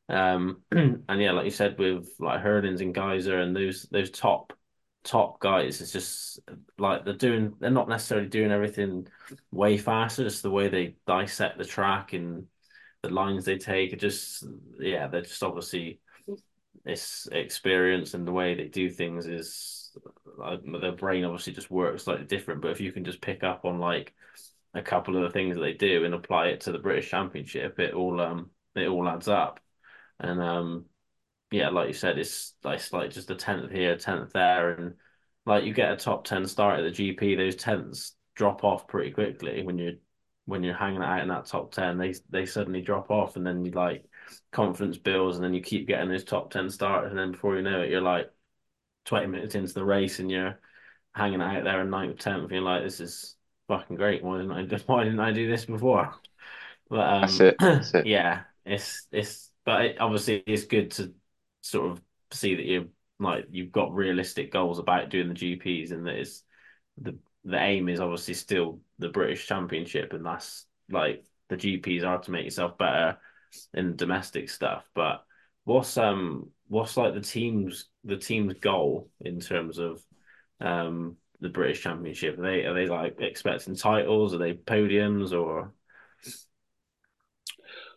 Um 0.08 0.62
and 0.70 1.04
yeah, 1.08 1.32
like 1.32 1.44
you 1.44 1.50
said, 1.50 1.78
with 1.78 2.08
like 2.18 2.42
Herlings 2.42 2.80
and 2.80 2.94
Gajser 2.94 3.42
and 3.42 3.54
those 3.54 3.88
those 3.90 4.10
top 4.10 4.52
top 5.04 5.38
guys. 5.38 5.80
It's 5.80 5.92
just 5.92 6.40
like 6.78 7.04
they're 7.04 7.14
doing, 7.14 7.54
they're 7.60 7.70
not 7.70 7.88
necessarily 7.88 8.28
doing 8.28 8.50
everything 8.50 9.06
way 9.52 9.76
faster. 9.76 10.24
Just 10.24 10.42
the 10.42 10.50
way 10.50 10.68
they 10.68 10.96
dissect 11.06 11.58
the 11.58 11.64
track 11.64 12.14
and 12.14 12.46
the 13.02 13.10
lines 13.10 13.44
they 13.44 13.58
take. 13.58 13.92
It 13.92 14.00
just, 14.00 14.44
yeah, 14.80 15.06
they're 15.06 15.22
just 15.22 15.42
obviously 15.42 16.00
this 16.84 17.28
experience 17.30 18.14
and 18.14 18.26
the 18.26 18.32
way 18.32 18.54
they 18.54 18.68
do 18.68 18.90
things 18.90 19.26
is 19.26 19.96
like, 20.36 20.60
their 20.80 20.92
brain 20.92 21.24
obviously 21.24 21.52
just 21.52 21.70
works 21.70 22.04
slightly 22.04 22.26
different. 22.26 22.62
But 22.62 22.72
if 22.72 22.80
you 22.80 22.90
can 22.90 23.04
just 23.04 23.20
pick 23.20 23.44
up 23.44 23.64
on 23.64 23.78
like 23.78 24.14
a 24.74 24.82
couple 24.82 25.16
of 25.16 25.22
the 25.22 25.30
things 25.30 25.56
that 25.56 25.62
they 25.62 25.72
do 25.74 26.04
and 26.04 26.14
apply 26.14 26.48
it 26.48 26.62
to 26.62 26.72
the 26.72 26.78
British 26.78 27.10
Championship, 27.10 27.78
it 27.78 27.94
all 27.94 28.20
um 28.20 28.50
it 28.74 28.88
all 28.88 29.08
adds 29.08 29.28
up. 29.28 29.60
And 30.20 30.40
um 30.40 30.86
yeah, 31.50 31.68
like 31.70 31.88
you 31.88 31.94
said, 31.94 32.18
it's 32.18 32.54
like, 32.64 32.76
it's 32.76 32.92
like 32.92 33.10
just 33.10 33.30
a 33.30 33.34
tenth 33.36 33.70
here, 33.70 33.96
tenth 33.96 34.32
there, 34.32 34.70
and 34.70 34.94
like 35.46 35.64
you 35.64 35.72
get 35.72 35.92
a 35.92 35.96
top 35.96 36.24
ten 36.24 36.46
start 36.46 36.80
at 36.80 36.82
the 36.82 36.90
GP, 37.14 37.36
those 37.36 37.56
tenths 37.56 38.16
drop 38.34 38.64
off 38.64 38.88
pretty 38.88 39.12
quickly 39.12 39.62
when 39.62 39.78
you're 39.78 39.92
when 40.46 40.62
you're 40.62 40.74
hanging 40.74 41.02
out 41.02 41.20
in 41.22 41.28
that 41.28 41.46
top 41.46 41.72
ten. 41.72 41.98
They 41.98 42.14
they 42.30 42.46
suddenly 42.46 42.82
drop 42.82 43.10
off, 43.10 43.36
and 43.36 43.46
then 43.46 43.64
you 43.64 43.70
like 43.72 44.04
confidence 44.52 44.98
builds, 44.98 45.36
and 45.36 45.44
then 45.44 45.54
you 45.54 45.60
keep 45.60 45.86
getting 45.86 46.08
those 46.08 46.24
top 46.24 46.50
ten 46.50 46.70
starts, 46.70 47.10
and 47.10 47.18
then 47.18 47.32
before 47.32 47.56
you 47.56 47.62
know 47.62 47.82
it, 47.82 47.90
you're 47.90 48.00
like 48.00 48.30
twenty 49.04 49.26
minutes 49.26 49.54
into 49.54 49.74
the 49.74 49.84
race, 49.84 50.18
and 50.18 50.30
you're 50.30 50.58
hanging 51.14 51.42
out 51.42 51.64
there 51.64 51.82
in 51.82 51.90
ninth, 51.90 52.18
tenth, 52.18 52.42
and 52.44 52.50
you're 52.52 52.62
like, 52.62 52.82
this 52.82 53.00
is 53.00 53.33
fucking 53.68 53.96
great. 53.96 54.22
Why 54.22 54.38
didn't 54.38 54.52
I 54.52 54.62
do, 54.64 54.76
why 54.86 55.04
didn't 55.04 55.20
I 55.20 55.32
do 55.32 55.48
this 55.48 55.64
before? 55.64 56.14
But 56.88 57.00
um, 57.00 57.20
that's 57.22 57.40
it. 57.40 57.56
That's 57.58 57.94
it. 57.94 58.06
yeah, 58.06 58.42
it's 58.64 59.06
it's 59.12 59.50
but 59.64 59.84
it, 59.84 60.00
obviously 60.00 60.42
it's 60.46 60.64
good 60.64 60.90
to 60.92 61.12
sort 61.62 61.90
of 61.90 62.02
see 62.32 62.54
that 62.54 62.64
you 62.64 62.90
like 63.18 63.46
you've 63.50 63.72
got 63.72 63.94
realistic 63.94 64.52
goals 64.52 64.78
about 64.78 65.08
doing 65.08 65.28
the 65.28 65.34
GPs 65.34 65.92
and 65.92 66.06
that 66.06 66.18
is 66.18 66.42
the 66.98 67.16
the 67.44 67.58
aim 67.58 67.88
is 67.88 68.00
obviously 68.00 68.34
still 68.34 68.80
the 68.98 69.08
British 69.08 69.46
Championship 69.46 70.12
and 70.12 70.24
that's 70.24 70.66
like 70.90 71.24
the 71.48 71.56
GPs 71.56 72.04
are 72.04 72.18
to 72.18 72.30
make 72.30 72.44
yourself 72.44 72.78
better 72.78 73.18
in 73.74 73.96
domestic 73.96 74.48
stuff. 74.48 74.84
But 74.94 75.24
what's 75.64 75.96
um 75.96 76.50
what's 76.68 76.96
like 76.96 77.14
the 77.14 77.20
team's 77.20 77.86
the 78.04 78.16
team's 78.16 78.54
goal 78.54 79.10
in 79.20 79.40
terms 79.40 79.78
of 79.78 80.02
um 80.60 81.16
the 81.40 81.48
British 81.48 81.82
Championship? 81.82 82.38
Are 82.38 82.42
they 82.42 82.64
are 82.64 82.74
they 82.74 82.86
like 82.86 83.16
expecting 83.20 83.76
titles? 83.76 84.34
Are 84.34 84.38
they 84.38 84.54
podiums 84.54 85.32
or? 85.32 85.72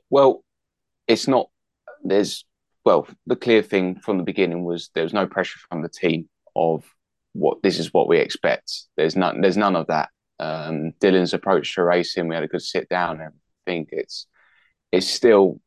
Well, 0.09 0.43
it's 1.07 1.27
not. 1.27 1.49
There's 2.03 2.45
well, 2.85 3.07
the 3.25 3.35
clear 3.35 3.61
thing 3.61 3.99
from 3.99 4.17
the 4.17 4.23
beginning 4.23 4.63
was 4.63 4.89
there 4.93 5.03
was 5.03 5.13
no 5.13 5.27
pressure 5.27 5.59
from 5.69 5.81
the 5.81 5.89
team 5.89 6.29
of 6.55 6.85
what 7.33 7.61
this 7.61 7.79
is 7.79 7.93
what 7.93 8.07
we 8.07 8.17
expect. 8.17 8.71
There's 8.95 9.15
none. 9.15 9.41
There's 9.41 9.57
none 9.57 9.75
of 9.75 9.87
that. 9.87 10.09
Um, 10.39 10.93
Dylan's 11.01 11.33
approach 11.33 11.73
to 11.75 11.83
racing, 11.83 12.27
we 12.27 12.35
had 12.35 12.43
a 12.43 12.47
good 12.47 12.61
sit 12.61 12.89
down. 12.89 13.19
And 13.21 13.33
I 13.33 13.71
think 13.71 13.89
it's 13.91 14.27
it's 14.91 15.07
still 15.07 15.59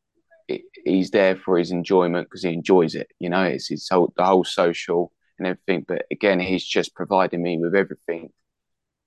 he's 0.85 1.11
there 1.11 1.35
for 1.35 1.57
his 1.57 1.71
enjoyment 1.71 2.27
because 2.27 2.43
he 2.43 2.53
enjoys 2.53 2.95
it. 2.95 3.07
You 3.19 3.29
know, 3.29 3.43
it's 3.43 3.67
his 3.67 3.87
whole 3.89 4.13
the 4.15 4.25
whole 4.25 4.43
social 4.43 5.11
and 5.41 5.47
everything. 5.47 5.85
But 5.87 6.05
again, 6.11 6.39
he's 6.39 6.65
just 6.65 6.95
providing 6.95 7.41
me 7.41 7.57
with 7.57 7.75
everything 7.75 8.29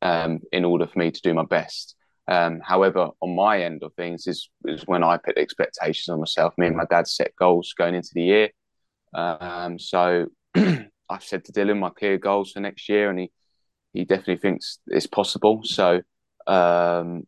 um, 0.03 0.41
in 0.53 0.65
order 0.65 0.87
for 0.87 0.99
me 0.99 1.11
to 1.11 1.21
do 1.23 1.35
my 1.35 1.45
best. 1.45 1.95
Um, 2.27 2.61
however, 2.61 3.11
on 3.21 3.37
my 3.37 3.63
end 3.63 3.83
of 3.83 3.93
things 3.95 4.27
is, 4.27 4.49
is 4.65 4.87
when 4.87 5.05
I 5.05 5.19
put 5.19 5.39
expectations 5.39 6.09
on 6.09 6.21
myself. 6.21 6.55
Me 6.57 6.67
and 6.67 6.77
my 6.77 6.87
dad 6.91 7.07
set 7.07 7.37
goals 7.37 7.75
going 7.77 7.95
into 7.95 8.11
the 8.15 8.23
year. 8.23 8.49
Um, 9.15 9.79
so 9.79 10.27
I've 10.55 11.23
said 11.23 11.45
to 11.45 11.53
Dylan 11.53 11.79
my 11.79 11.91
clear 11.91 12.19
goals 12.19 12.53
for 12.53 12.61
next 12.61 12.89
year, 12.89 13.11
and 13.11 13.19
he 13.19 13.31
he 13.93 14.05
definitely 14.05 14.39
thinks 14.39 14.79
it's 14.89 15.07
possible. 15.07 15.61
So 15.63 16.01
um, 16.47 17.27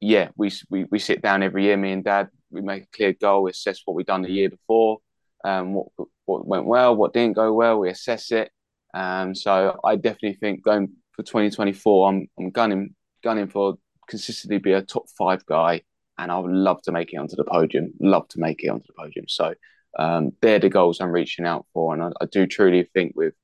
yeah, 0.00 0.28
we, 0.36 0.50
we 0.70 0.84
we 0.90 0.98
sit 0.98 1.22
down 1.22 1.42
every 1.42 1.64
year, 1.64 1.76
me 1.76 1.92
and 1.92 2.04
Dad. 2.04 2.28
We 2.50 2.62
make 2.62 2.84
a 2.84 2.96
clear 2.96 3.12
goal, 3.12 3.46
assess 3.46 3.82
what 3.84 3.94
we've 3.94 4.06
done 4.06 4.22
the 4.22 4.30
year 4.30 4.50
before, 4.50 4.98
um, 5.44 5.74
what 5.74 5.88
what 6.30 6.46
went 6.46 6.66
well, 6.66 6.96
what 6.96 7.12
didn't 7.12 7.36
go 7.36 7.52
well. 7.52 7.78
We 7.78 7.90
assess 7.90 8.30
it. 8.32 8.50
Um, 8.94 9.34
so 9.34 9.78
I 9.84 9.96
definitely 9.96 10.34
think 10.34 10.64
going 10.64 10.90
for 11.12 11.22
2024, 11.22 12.08
I'm 12.08 12.28
I'm 12.38 12.50
gunning 12.50 12.94
gunning 13.22 13.48
for 13.48 13.76
consistently 14.08 14.58
be 14.58 14.72
a 14.72 14.82
top 14.82 15.08
five 15.16 15.44
guy, 15.46 15.82
and 16.18 16.30
I 16.30 16.38
would 16.38 16.52
love 16.52 16.82
to 16.82 16.92
make 16.92 17.12
it 17.12 17.16
onto 17.16 17.36
the 17.36 17.44
podium. 17.44 17.92
Love 18.00 18.28
to 18.28 18.40
make 18.40 18.62
it 18.62 18.68
onto 18.68 18.86
the 18.86 18.92
podium. 18.92 19.26
So 19.28 19.54
um, 19.98 20.32
they're 20.42 20.58
the 20.58 20.68
goals 20.68 21.00
I'm 21.00 21.10
reaching 21.12 21.46
out 21.46 21.66
for, 21.72 21.94
and 21.94 22.02
I, 22.02 22.08
I 22.20 22.26
do 22.26 22.46
truly 22.46 22.88
think 22.94 23.12
with 23.14 23.34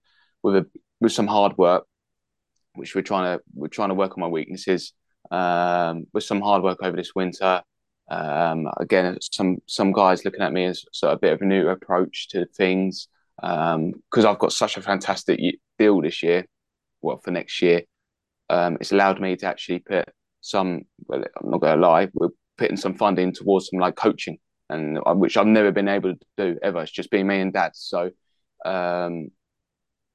with 0.43 0.57
a, 0.57 0.67
with 1.01 1.13
some 1.13 1.27
hard 1.27 1.57
work, 1.57 1.87
which 2.75 2.95
we're 2.95 3.03
trying 3.03 3.39
to 3.39 3.45
we're 3.55 3.69
trying 3.69 3.91
to 3.91 3.95
work 3.95 4.17
on 4.17 4.21
my 4.21 4.29
weaknesses. 4.29 4.93
Um, 5.31 6.07
with 6.13 6.23
some 6.23 6.41
hard 6.41 6.63
work 6.63 6.79
over 6.83 6.97
this 6.97 7.13
winter, 7.15 7.63
um, 8.09 8.69
again, 8.79 9.19
some 9.21 9.59
some 9.67 9.93
guys 9.93 10.25
looking 10.25 10.43
at 10.43 10.53
me 10.53 10.65
as 10.67 10.85
sort 10.93 11.13
of 11.13 11.19
a 11.19 11.21
bit 11.21 11.33
of 11.33 11.43
a 11.43 11.47
new 11.47 11.69
approach 11.69 12.29
to 12.29 12.47
things 12.47 13.09
because 13.41 13.75
um, 13.75 14.27
I've 14.27 14.39
got 14.39 14.53
such 14.53 14.77
a 14.77 14.83
fantastic 14.83 15.41
deal 15.79 16.01
this 16.01 16.23
year. 16.23 16.47
Well, 17.03 17.19
for 17.19 17.31
next 17.31 17.61
year, 17.61 17.83
um, 18.49 18.79
it's 18.81 18.93
allowed 18.93 19.21
me 19.21 19.37
to 19.37 19.47
actually 19.47 19.81
put 19.81 20.09
some. 20.41 20.83
Well, 21.07 21.25
I'm 21.43 21.51
not 21.51 21.61
going 21.61 21.79
to 21.79 21.87
lie, 21.87 22.09
we're 22.15 22.29
putting 22.57 22.77
some 22.77 22.95
funding 22.95 23.33
towards 23.33 23.69
some 23.71 23.81
like 23.81 23.97
coaching, 23.97 24.39
and 24.71 24.99
which 25.05 25.37
I've 25.37 25.47
never 25.47 25.73
been 25.73 25.89
able 25.89 26.15
to 26.15 26.21
do 26.37 26.59
ever. 26.63 26.83
It's 26.83 26.93
just 26.93 27.11
been 27.11 27.27
me 27.27 27.41
and 27.41 27.53
dad. 27.53 27.73
So 27.75 28.11
um, 28.65 29.29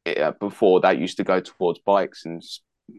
it, 0.05 0.17
uh, 0.17 0.31
before 0.39 0.81
that 0.81 0.98
used 0.98 1.17
to 1.17 1.24
go 1.24 1.39
towards 1.39 1.79
bikes 1.79 2.25
and 2.25 2.41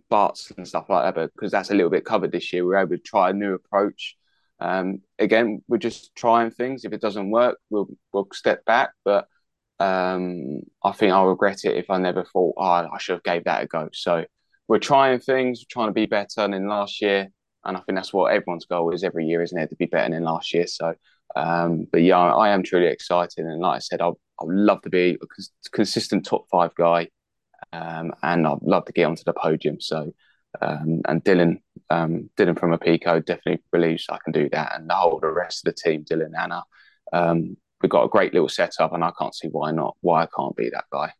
parts 0.09 0.53
and 0.57 0.67
stuff 0.67 0.87
like 0.89 1.05
that, 1.05 1.15
but 1.15 1.33
because 1.35 1.51
that's 1.51 1.71
a 1.71 1.75
little 1.75 1.91
bit 1.91 2.05
covered 2.05 2.33
this 2.33 2.53
year, 2.53 2.65
we 2.65 2.75
are 2.75 2.79
able 2.79 2.97
to 2.97 3.03
try 3.03 3.31
a 3.31 3.33
new 3.33 3.55
approach. 3.55 4.17
Um, 4.63 5.01
again, 5.19 5.63
we're 5.67 5.79
just 5.79 6.15
trying 6.15 6.53
things. 6.53 6.85
If 6.85 6.93
it 6.93 7.01
doesn't 7.01 7.31
work, 7.31 7.59
we'll 7.69 7.89
we'll 8.13 8.29
step 8.33 8.65
back. 8.65 8.91
But 9.05 9.27
um, 9.81 10.61
I 10.85 10.93
think 10.93 11.13
I'll 11.13 11.27
regret 11.27 11.65
it 11.65 11.77
if 11.77 11.91
I 11.91 11.99
never 11.99 12.25
thought, 12.25 12.55
oh, 12.57 12.63
I 12.63 12.99
should 12.99 13.15
have 13.15 13.25
gave 13.25 13.45
that 13.45 13.65
a 13.65 13.67
go. 13.67 13.89
So 13.93 14.25
we're 14.69 14.79
trying 14.79 15.19
things, 15.19 15.65
trying 15.67 15.89
to 15.89 15.93
be 15.93 16.07
better 16.07 16.47
than 16.47 16.69
last 16.69 17.03
year, 17.03 17.29
and 17.65 17.77
I 17.77 17.81
think 17.81 17.97
that's 17.97 18.13
what 18.13 18.33
everyone's 18.33 18.67
goal 18.67 18.95
is 18.95 19.03
every 19.03 19.27
year, 19.27 19.43
isn't 19.43 19.59
it, 19.59 19.71
to 19.71 19.77
be 19.77 19.87
better 19.87 20.15
than 20.15 20.23
last 20.23 20.55
year. 20.55 20.69
So, 20.69 20.95
um, 21.35 21.89
but 21.91 22.03
yeah, 22.03 22.19
I, 22.19 22.51
am 22.51 22.63
truly 22.63 22.87
excited, 22.87 23.45
and 23.45 23.61
like 23.61 23.77
I 23.77 23.81
said, 23.81 24.01
I 24.01 24.09
I 24.09 24.45
love 24.45 24.83
to 24.83 24.91
be 24.91 25.19
a 25.21 25.71
consistent 25.73 26.25
top 26.25 26.47
five 26.51 26.73
guy, 26.77 27.09
um, 27.73 28.13
and 28.23 28.47
I'd 28.47 28.63
love 28.63 28.85
to 28.85 28.93
get 28.93 29.07
onto 29.07 29.25
the 29.25 29.35
podium. 29.35 29.81
So. 29.81 30.13
Um, 30.61 31.01
and 31.09 31.25
Dylan, 31.25 31.61
um, 31.91 32.31
Dylan 32.37 32.59
from 32.59 32.77
Apico 32.77 33.25
definitely 33.25 33.63
believes 33.73 34.07
I 34.09 34.19
can 34.23 34.33
do 34.33 34.49
that, 34.51 34.73
and 34.75 34.89
the 34.89 34.95
whole 34.95 35.19
the 35.21 35.29
rest 35.29 35.67
of 35.67 35.75
the 35.75 35.81
team, 35.81 36.05
Dylan, 36.05 36.39
Anna, 36.39 36.63
um, 37.13 37.57
we've 37.81 37.91
got 37.91 38.05
a 38.05 38.09
great 38.09 38.33
little 38.33 38.49
setup, 38.49 38.93
and 38.93 39.03
I 39.03 39.13
can't 39.19 39.35
see 39.35 39.49
why 39.49 39.73
not, 39.73 39.97
why 40.01 40.23
I 40.23 40.29
can't 40.37 40.57
be 40.57 40.71
that 40.71 40.85
guy. 40.93 41.13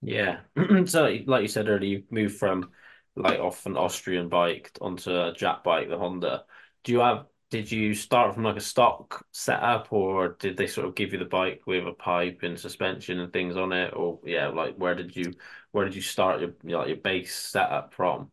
Yeah. 0.00 0.40
so, 0.86 1.18
like 1.26 1.42
you 1.42 1.48
said 1.48 1.68
earlier, 1.68 1.98
you 1.98 2.04
moved 2.10 2.38
from 2.38 2.70
like 3.16 3.40
off 3.40 3.66
an 3.66 3.76
Austrian 3.76 4.28
bike 4.28 4.70
onto 4.80 5.10
a 5.10 5.32
Jap 5.32 5.64
bike, 5.64 5.88
the 5.88 5.98
Honda. 5.98 6.44
Do 6.84 6.92
you 6.92 7.00
have? 7.00 7.26
Did 7.50 7.72
you 7.72 7.94
start 7.94 8.34
from 8.34 8.44
like 8.44 8.56
a 8.56 8.60
stock 8.60 9.24
setup, 9.32 9.90
or 9.90 10.36
did 10.38 10.56
they 10.56 10.66
sort 10.66 10.86
of 10.86 10.94
give 10.94 11.12
you 11.12 11.18
the 11.18 11.24
bike 11.24 11.62
with 11.66 11.86
a 11.86 11.92
pipe 11.92 12.40
and 12.42 12.58
suspension 12.58 13.20
and 13.20 13.32
things 13.32 13.56
on 13.56 13.72
it, 13.72 13.94
or 13.94 14.18
yeah, 14.24 14.48
like 14.48 14.76
where 14.76 14.94
did 14.94 15.16
you 15.16 15.32
where 15.72 15.84
did 15.84 15.94
you 15.94 16.02
start 16.02 16.40
your 16.40 16.50
you 16.62 16.70
know, 16.70 16.86
your 16.86 16.98
base 16.98 17.34
setup 17.34 17.94
from? 17.94 18.30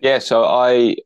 Yeah, 0.00 0.18
so 0.18 0.44
I 0.44 0.96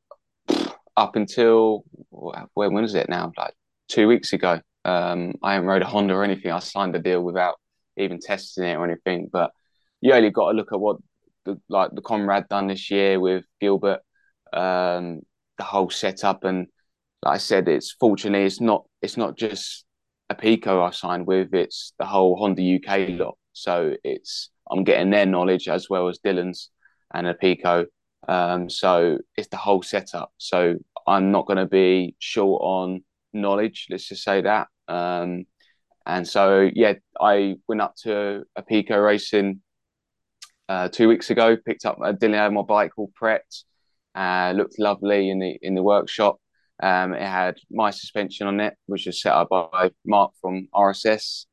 up 0.96 1.16
until 1.16 1.84
when 2.10 2.72
when 2.72 2.84
is 2.84 2.94
it 2.94 3.08
now? 3.08 3.32
Like 3.36 3.54
two 3.88 4.08
weeks 4.08 4.32
ago. 4.32 4.60
Um, 4.84 5.34
I 5.42 5.54
haven't 5.54 5.68
rode 5.68 5.82
a 5.82 5.86
Honda 5.86 6.14
or 6.14 6.24
anything. 6.24 6.50
I 6.50 6.58
signed 6.58 6.94
the 6.94 6.98
deal 6.98 7.22
without 7.22 7.54
even 7.96 8.18
testing 8.18 8.64
it 8.64 8.74
or 8.74 8.84
anything. 8.84 9.28
But 9.32 9.52
you 10.00 10.12
only 10.12 10.30
got 10.30 10.50
to 10.50 10.56
look 10.56 10.72
at 10.72 10.80
what 10.80 10.96
the, 11.44 11.60
like 11.68 11.90
the 11.92 12.02
comrade 12.02 12.48
done 12.48 12.66
this 12.66 12.90
year 12.90 13.20
with 13.20 13.44
Gilbert, 13.60 14.00
um, 14.52 15.22
the 15.62 15.68
whole 15.68 15.90
setup, 15.90 16.42
and 16.42 16.66
like 17.22 17.36
I 17.36 17.38
said, 17.38 17.68
it's 17.68 17.92
fortunately 17.92 18.46
it's 18.46 18.60
not 18.60 18.84
it's 19.00 19.16
not 19.16 19.38
just 19.38 19.84
Apico 20.30 20.84
I 20.84 20.90
signed 20.90 21.26
with; 21.26 21.54
it's 21.54 21.92
the 22.00 22.04
whole 22.04 22.36
Honda 22.36 22.62
UK 22.76 23.10
lot. 23.10 23.38
So 23.52 23.94
it's 24.02 24.50
I'm 24.68 24.82
getting 24.82 25.10
their 25.10 25.26
knowledge 25.26 25.68
as 25.68 25.88
well 25.88 26.08
as 26.08 26.18
Dylan's 26.18 26.70
and 27.14 27.28
Apico. 27.28 27.86
Um, 28.26 28.68
so 28.68 29.18
it's 29.36 29.48
the 29.48 29.56
whole 29.56 29.82
setup. 29.82 30.32
So 30.38 30.76
I'm 31.06 31.30
not 31.30 31.46
going 31.46 31.58
to 31.58 31.66
be 31.66 32.16
short 32.18 32.60
on 32.62 33.04
knowledge. 33.32 33.86
Let's 33.88 34.08
just 34.08 34.24
say 34.24 34.42
that. 34.42 34.66
Um, 34.88 35.44
and 36.06 36.26
so 36.26 36.68
yeah, 36.74 36.94
I 37.20 37.54
went 37.68 37.82
up 37.82 37.94
to 38.02 38.42
Apico 38.58 39.04
racing 39.04 39.60
uh, 40.68 40.88
two 40.88 41.06
weeks 41.06 41.30
ago. 41.30 41.56
Picked 41.56 41.84
up 41.84 41.98
a 42.02 42.14
Dylan 42.14 42.52
my 42.52 42.62
bike 42.62 42.92
called 42.96 43.14
Pret. 43.14 43.44
Uh, 44.14 44.52
looked 44.56 44.78
lovely 44.78 45.30
in 45.30 45.38
the 45.38 45.58
in 45.62 45.74
the 45.74 45.82
workshop. 45.82 46.38
Um, 46.82 47.14
it 47.14 47.22
had 47.22 47.58
my 47.70 47.90
suspension 47.90 48.46
on 48.46 48.60
it, 48.60 48.74
which 48.86 49.06
was 49.06 49.22
set 49.22 49.32
up 49.32 49.48
by 49.50 49.90
Mark 50.04 50.32
from 50.40 50.68
RSS. 50.74 51.46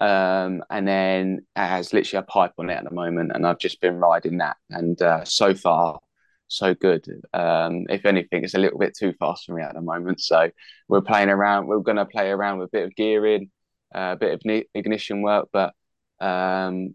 Um, 0.00 0.62
and 0.70 0.86
then 0.86 1.46
it 1.56 1.66
has 1.66 1.92
literally 1.92 2.22
a 2.22 2.30
pipe 2.30 2.52
on 2.58 2.70
it 2.70 2.74
at 2.74 2.84
the 2.84 2.90
moment, 2.90 3.32
and 3.34 3.46
I've 3.46 3.58
just 3.58 3.80
been 3.80 3.96
riding 3.96 4.38
that. 4.38 4.56
And 4.70 5.00
uh, 5.00 5.24
so 5.24 5.54
far, 5.54 6.00
so 6.48 6.74
good. 6.74 7.06
Um, 7.32 7.86
if 7.88 8.04
anything, 8.04 8.44
it's 8.44 8.54
a 8.54 8.58
little 8.58 8.78
bit 8.78 8.96
too 8.96 9.14
fast 9.18 9.46
for 9.46 9.54
me 9.54 9.62
at 9.62 9.74
the 9.74 9.80
moment. 9.80 10.20
So 10.20 10.50
we're 10.88 11.00
playing 11.00 11.30
around. 11.30 11.66
We're 11.66 11.78
going 11.78 11.96
to 11.96 12.06
play 12.06 12.28
around 12.30 12.58
with 12.58 12.68
a 12.68 12.76
bit 12.76 12.84
of 12.84 12.94
gearing, 12.94 13.50
uh, 13.94 14.14
a 14.14 14.16
bit 14.16 14.34
of 14.34 14.64
ignition 14.74 15.22
work, 15.22 15.48
but 15.52 15.72
um, 16.20 16.94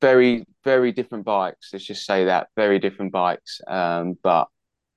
very, 0.00 0.44
very 0.64 0.92
different 0.92 1.24
bikes. 1.24 1.70
Let's 1.72 1.84
just 1.84 2.06
say 2.06 2.26
that 2.26 2.48
very 2.56 2.78
different 2.78 3.12
bikes. 3.12 3.60
Um, 3.66 4.16
but 4.22 4.48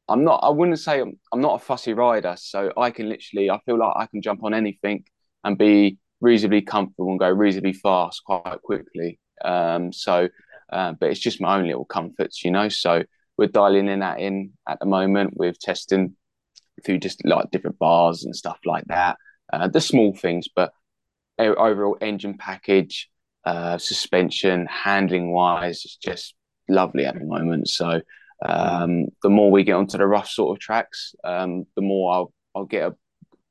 I'm 0.08 0.24
not. 0.24 0.42
I 0.44 0.50
wouldn't 0.50 0.80
say 0.80 1.02
I'm, 1.02 1.20
I'm 1.32 1.42
not 1.42 1.62
a 1.62 1.64
fussy 1.64 1.94
rider. 1.94 2.36
So 2.38 2.72
I 2.78 2.92
can 2.92 3.10
literally. 3.10 3.50
I 3.50 3.60
feel 3.66 3.78
like 3.78 3.94
I 3.96 4.06
can 4.08 4.22
jump 4.22 4.44
on 4.44 4.54
anything 4.54 5.06
and 5.44 5.58
be 5.58 5.98
reasonably 6.20 6.62
comfortable 6.62 7.10
and 7.10 7.20
go 7.20 7.30
reasonably 7.30 7.74
fast 7.74 8.24
quite 8.26 8.62
quickly. 8.64 9.20
Um, 9.44 9.92
so, 9.92 10.30
uh, 10.72 10.94
but 11.00 11.10
it's 11.10 11.20
just 11.20 11.42
my 11.42 11.58
own 11.58 11.66
little 11.66 11.86
comforts, 11.86 12.44
you 12.44 12.52
know. 12.52 12.70
So 12.70 13.04
we're 13.38 13.48
dialing 13.48 13.88
in 13.88 14.00
that 14.00 14.20
in 14.20 14.52
at 14.68 14.80
the 14.80 14.86
moment 14.86 15.36
with 15.36 15.60
testing 15.60 16.16
through 16.86 17.00
just 17.00 17.26
like 17.26 17.52
different 17.52 17.80
bars 17.80 18.24
and 18.24 18.36
stuff 18.36 18.60
like 18.66 18.86
that. 18.88 19.18
Uh, 19.52 19.68
the 19.68 19.82
small 19.82 20.14
things, 20.16 20.48
but 20.56 20.72
overall 21.40 21.98
engine 22.02 22.38
package, 22.38 23.10
uh, 23.46 23.78
suspension, 23.78 24.68
handling 24.68 25.32
wise, 25.32 25.84
it's 25.86 25.98
just 25.98 26.36
lovely 26.70 27.06
at 27.06 27.16
the 27.16 27.26
moment. 27.26 27.68
So 27.68 28.02
um, 28.46 29.08
the 29.24 29.30
more 29.30 29.52
we 29.52 29.64
get 29.64 29.76
onto 29.76 29.98
the 29.98 30.08
rough 30.08 30.30
sort 30.30 30.58
of 30.58 30.62
tracks, 30.62 31.16
um, 31.24 31.66
the 31.76 31.82
more 31.82 32.14
I'll 32.14 32.34
I'll 32.56 32.66
get 32.66 32.88
a 32.88 32.96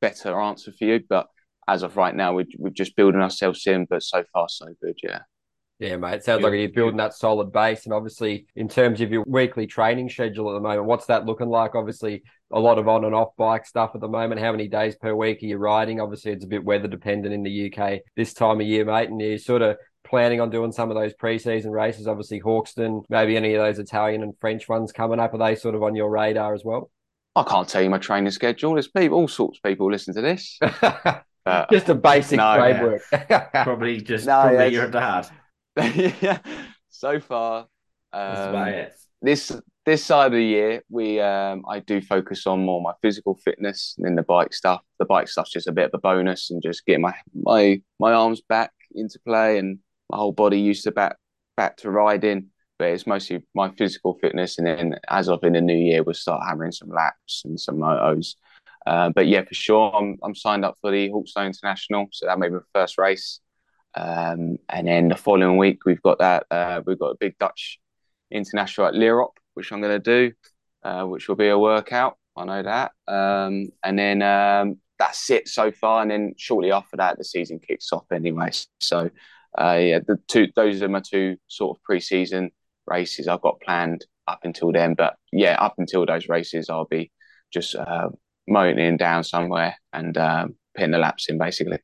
better 0.00 0.38
answer 0.40 0.72
for 0.72 0.84
you. 0.84 1.00
But 1.08 1.26
as 1.68 1.82
of 1.82 1.96
right 1.96 2.14
now, 2.14 2.34
we're, 2.34 2.46
we're 2.58 2.70
just 2.70 2.96
building 2.96 3.20
ourselves 3.20 3.66
in. 3.66 3.86
But 3.88 4.02
so 4.02 4.24
far, 4.32 4.48
so 4.48 4.66
good. 4.82 4.98
Yeah. 5.02 5.20
Yeah, 5.80 5.96
mate. 5.96 6.16
It 6.16 6.24
sounds 6.24 6.42
like 6.42 6.52
you're 6.52 6.68
building 6.68 6.98
that 6.98 7.14
solid 7.14 7.52
base. 7.52 7.86
And 7.86 7.94
obviously, 7.94 8.46
in 8.54 8.68
terms 8.68 9.00
of 9.00 9.10
your 9.10 9.24
weekly 9.26 9.66
training 9.66 10.10
schedule 10.10 10.50
at 10.50 10.52
the 10.52 10.60
moment, 10.60 10.84
what's 10.84 11.06
that 11.06 11.24
looking 11.24 11.48
like? 11.48 11.74
Obviously, 11.74 12.22
a 12.52 12.60
lot 12.60 12.78
of 12.78 12.86
on 12.86 13.06
and 13.06 13.14
off 13.14 13.34
bike 13.38 13.64
stuff 13.64 13.92
at 13.94 14.02
the 14.02 14.08
moment. 14.08 14.42
How 14.42 14.52
many 14.52 14.68
days 14.68 14.94
per 14.96 15.14
week 15.14 15.42
are 15.42 15.46
you 15.46 15.56
riding? 15.56 15.98
Obviously, 15.98 16.32
it's 16.32 16.44
a 16.44 16.48
bit 16.48 16.62
weather 16.62 16.86
dependent 16.86 17.32
in 17.32 17.42
the 17.42 17.72
UK 17.72 18.00
this 18.14 18.34
time 18.34 18.60
of 18.60 18.66
year, 18.66 18.84
mate. 18.84 19.08
And 19.08 19.18
you're 19.18 19.38
sort 19.38 19.62
of 19.62 19.78
planning 20.04 20.42
on 20.42 20.50
doing 20.50 20.70
some 20.70 20.90
of 20.90 20.96
those 20.96 21.14
preseason 21.14 21.70
races. 21.70 22.06
Obviously, 22.06 22.40
Hawkstone, 22.40 23.02
maybe 23.08 23.34
any 23.38 23.54
of 23.54 23.64
those 23.64 23.78
Italian 23.78 24.22
and 24.22 24.34
French 24.38 24.68
ones 24.68 24.92
coming 24.92 25.18
up. 25.18 25.32
Are 25.32 25.38
they 25.38 25.54
sort 25.54 25.74
of 25.74 25.82
on 25.82 25.94
your 25.94 26.10
radar 26.10 26.52
as 26.52 26.62
well? 26.62 26.90
I 27.34 27.42
can't 27.44 27.66
tell 27.66 27.80
you 27.80 27.88
my 27.88 27.96
training 27.96 28.32
schedule. 28.32 28.74
There's 28.74 28.88
people, 28.88 29.16
all 29.16 29.28
sorts 29.28 29.58
of 29.58 29.62
people 29.62 29.90
listen 29.90 30.14
to 30.14 30.20
this. 30.20 30.58
Uh, 31.46 31.64
just 31.70 31.88
a 31.88 31.94
basic 31.94 32.36
no, 32.36 32.54
framework. 32.54 33.02
Yeah. 33.12 33.64
probably 33.64 33.98
just 34.02 34.26
no, 34.26 34.42
probably 34.42 34.58
yeah, 34.58 34.66
your 34.66 34.90
dad. 34.90 35.26
Yeah. 35.76 36.38
So 36.92 37.20
far, 37.20 37.68
um, 38.12 38.86
this 39.22 39.52
this 39.86 40.04
side 40.04 40.26
of 40.26 40.32
the 40.32 40.44
year, 40.44 40.82
we 40.90 41.20
um, 41.20 41.64
I 41.68 41.78
do 41.78 42.00
focus 42.00 42.46
on 42.46 42.64
more 42.64 42.82
my 42.82 42.92
physical 43.00 43.36
fitness 43.44 43.94
than 43.98 44.16
the 44.16 44.22
bike 44.22 44.52
stuff. 44.52 44.82
The 44.98 45.04
bike 45.04 45.28
stuff's 45.28 45.52
just 45.52 45.68
a 45.68 45.72
bit 45.72 45.86
of 45.86 45.90
a 45.94 45.98
bonus 45.98 46.50
and 46.50 46.62
just 46.62 46.84
getting 46.84 47.02
my 47.02 47.14
my 47.34 47.80
my 47.98 48.12
arms 48.12 48.40
back 48.40 48.72
into 48.94 49.18
play 49.20 49.58
and 49.58 49.78
my 50.10 50.18
whole 50.18 50.32
body 50.32 50.60
used 50.60 50.84
to 50.84 50.90
back 50.90 51.16
back 51.56 51.76
to 51.78 51.90
riding. 51.90 52.48
But 52.78 52.88
it's 52.88 53.06
mostly 53.06 53.42
my 53.54 53.70
physical 53.78 54.18
fitness, 54.20 54.58
and 54.58 54.66
then 54.66 54.96
as 55.08 55.28
of 55.28 55.44
in 55.44 55.52
the 55.52 55.60
new 55.60 55.76
year, 55.76 56.02
we'll 56.02 56.14
start 56.14 56.42
hammering 56.46 56.72
some 56.72 56.88
laps 56.88 57.42
and 57.44 57.58
some 57.60 57.76
motos. 57.76 58.34
Uh, 58.86 59.10
but 59.10 59.26
yeah, 59.26 59.44
for 59.44 59.54
sure, 59.54 59.94
I'm 59.94 60.18
I'm 60.22 60.34
signed 60.34 60.64
up 60.64 60.76
for 60.80 60.90
the 60.90 61.08
Hawkstone 61.10 61.46
International, 61.46 62.08
so 62.12 62.26
that 62.26 62.38
may 62.38 62.48
be 62.48 62.54
the 62.54 62.64
first 62.74 62.98
race. 62.98 63.40
Um, 63.94 64.58
and 64.68 64.86
then 64.86 65.08
the 65.08 65.16
following 65.16 65.56
week, 65.56 65.84
we've 65.84 66.02
got 66.02 66.18
that. 66.18 66.46
Uh, 66.50 66.82
we've 66.86 66.98
got 66.98 67.10
a 67.10 67.16
big 67.18 67.36
Dutch 67.38 67.78
international 68.30 68.86
at 68.86 68.94
Lierop, 68.94 69.32
which 69.54 69.72
I'm 69.72 69.80
going 69.80 70.00
to 70.00 70.28
do, 70.28 70.32
uh, 70.82 71.04
which 71.04 71.28
will 71.28 71.36
be 71.36 71.48
a 71.48 71.58
workout. 71.58 72.16
I 72.36 72.44
know 72.44 72.62
that. 72.62 72.92
Um, 73.08 73.68
and 73.82 73.98
then 73.98 74.22
um, 74.22 74.78
that's 74.98 75.30
it 75.30 75.48
so 75.48 75.72
far. 75.72 76.02
And 76.02 76.10
then 76.10 76.34
shortly 76.36 76.72
after 76.72 76.96
that, 76.96 77.18
the 77.18 77.24
season 77.24 77.58
kicks 77.58 77.92
off 77.92 78.04
anyway. 78.12 78.50
So 78.80 79.10
uh, 79.58 79.78
yeah, 79.80 79.98
the 80.06 80.18
two 80.28 80.48
those 80.54 80.82
are 80.82 80.88
my 80.88 81.00
two 81.00 81.36
sort 81.48 81.76
of 81.76 81.82
pre-season 81.82 82.50
races 82.86 83.28
I've 83.28 83.40
got 83.40 83.60
planned 83.60 84.06
up 84.28 84.40
until 84.44 84.72
then. 84.72 84.94
But 84.94 85.16
yeah, 85.32 85.56
up 85.58 85.74
until 85.78 86.06
those 86.06 86.28
races, 86.28 86.70
I'll 86.70 86.84
be 86.84 87.10
just 87.52 87.74
uh, 87.74 88.10
motoring 88.46 88.96
down 88.96 89.24
somewhere 89.24 89.76
and 89.92 90.16
um, 90.16 90.54
putting 90.74 90.92
the 90.92 90.98
laps 90.98 91.28
in 91.28 91.38
basically. 91.38 91.78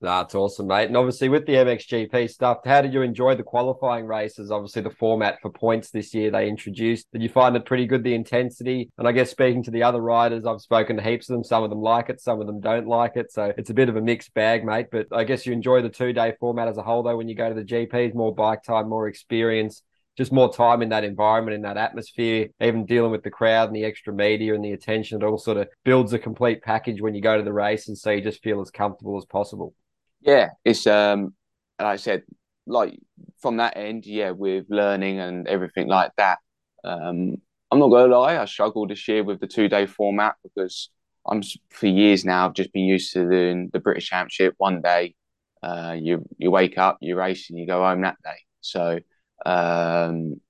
That's 0.00 0.36
awesome, 0.36 0.68
mate. 0.68 0.86
And 0.86 0.96
obviously, 0.96 1.28
with 1.28 1.44
the 1.44 1.54
MXGP 1.54 2.30
stuff, 2.30 2.58
how 2.64 2.82
did 2.82 2.94
you 2.94 3.02
enjoy 3.02 3.34
the 3.34 3.42
qualifying 3.42 4.06
races? 4.06 4.48
Obviously, 4.48 4.82
the 4.82 4.90
format 4.90 5.40
for 5.42 5.50
points 5.50 5.90
this 5.90 6.14
year 6.14 6.30
they 6.30 6.48
introduced. 6.48 7.08
Did 7.12 7.20
you 7.20 7.28
find 7.28 7.56
it 7.56 7.64
pretty 7.64 7.84
good, 7.84 8.04
the 8.04 8.14
intensity? 8.14 8.90
And 8.96 9.08
I 9.08 9.12
guess 9.12 9.30
speaking 9.30 9.64
to 9.64 9.72
the 9.72 9.82
other 9.82 10.00
riders, 10.00 10.46
I've 10.46 10.60
spoken 10.60 10.96
to 10.96 11.02
heaps 11.02 11.28
of 11.28 11.34
them. 11.34 11.42
Some 11.42 11.64
of 11.64 11.70
them 11.70 11.80
like 11.80 12.10
it, 12.10 12.20
some 12.20 12.40
of 12.40 12.46
them 12.46 12.60
don't 12.60 12.86
like 12.86 13.16
it. 13.16 13.32
So 13.32 13.52
it's 13.58 13.70
a 13.70 13.74
bit 13.74 13.88
of 13.88 13.96
a 13.96 14.00
mixed 14.00 14.32
bag, 14.34 14.64
mate. 14.64 14.86
But 14.92 15.08
I 15.10 15.24
guess 15.24 15.44
you 15.46 15.52
enjoy 15.52 15.82
the 15.82 15.88
two 15.88 16.12
day 16.12 16.34
format 16.38 16.68
as 16.68 16.78
a 16.78 16.82
whole, 16.82 17.02
though, 17.02 17.16
when 17.16 17.28
you 17.28 17.34
go 17.34 17.48
to 17.48 17.54
the 17.54 17.64
GPs, 17.64 18.14
more 18.14 18.32
bike 18.32 18.62
time, 18.62 18.88
more 18.88 19.08
experience 19.08 19.82
just 20.16 20.32
more 20.32 20.52
time 20.52 20.82
in 20.82 20.88
that 20.88 21.04
environment, 21.04 21.54
in 21.54 21.62
that 21.62 21.76
atmosphere, 21.76 22.48
even 22.60 22.84
dealing 22.84 23.12
with 23.12 23.22
the 23.22 23.30
crowd 23.30 23.68
and 23.68 23.76
the 23.76 23.84
extra 23.84 24.12
media 24.12 24.52
and 24.52 24.64
the 24.64 24.72
attention. 24.72 25.22
It 25.22 25.24
all 25.24 25.38
sort 25.38 25.58
of 25.58 25.68
builds 25.84 26.12
a 26.12 26.18
complete 26.18 26.60
package 26.60 27.00
when 27.00 27.14
you 27.14 27.22
go 27.22 27.36
to 27.36 27.44
the 27.44 27.52
races, 27.52 28.02
so 28.02 28.10
you 28.10 28.20
just 28.20 28.42
feel 28.42 28.60
as 28.60 28.72
comfortable 28.72 29.16
as 29.16 29.24
possible. 29.26 29.74
Yeah, 30.20 30.50
it's 30.64 30.86
um, 30.86 31.34
like 31.78 31.86
I 31.94 31.96
said, 31.96 32.22
like 32.66 32.98
from 33.40 33.58
that 33.58 33.76
end, 33.76 34.04
yeah, 34.06 34.30
with 34.30 34.66
learning 34.68 35.20
and 35.20 35.46
everything 35.46 35.88
like 35.88 36.12
that. 36.16 36.38
Um, 36.84 37.36
I'm 37.70 37.78
not 37.78 37.88
gonna 37.90 38.14
lie, 38.16 38.38
I 38.38 38.44
struggled 38.46 38.90
this 38.90 39.06
year 39.08 39.22
with 39.24 39.40
the 39.40 39.46
two 39.46 39.68
day 39.68 39.86
format 39.86 40.36
because 40.42 40.90
I'm 41.26 41.42
for 41.70 41.86
years 41.86 42.24
now 42.24 42.46
I've 42.46 42.54
just 42.54 42.72
been 42.72 42.84
used 42.86 43.12
to 43.12 43.28
doing 43.28 43.70
the 43.72 43.80
British 43.80 44.08
Championship 44.08 44.54
one 44.58 44.80
day. 44.82 45.14
Uh, 45.62 45.96
you 45.98 46.24
you 46.38 46.50
wake 46.50 46.78
up, 46.78 46.98
you 47.00 47.16
race, 47.16 47.50
and 47.50 47.58
you 47.58 47.66
go 47.66 47.82
home 47.84 48.02
that 48.02 48.16
day. 48.24 48.36
So 48.60 48.98
um, 49.46 50.40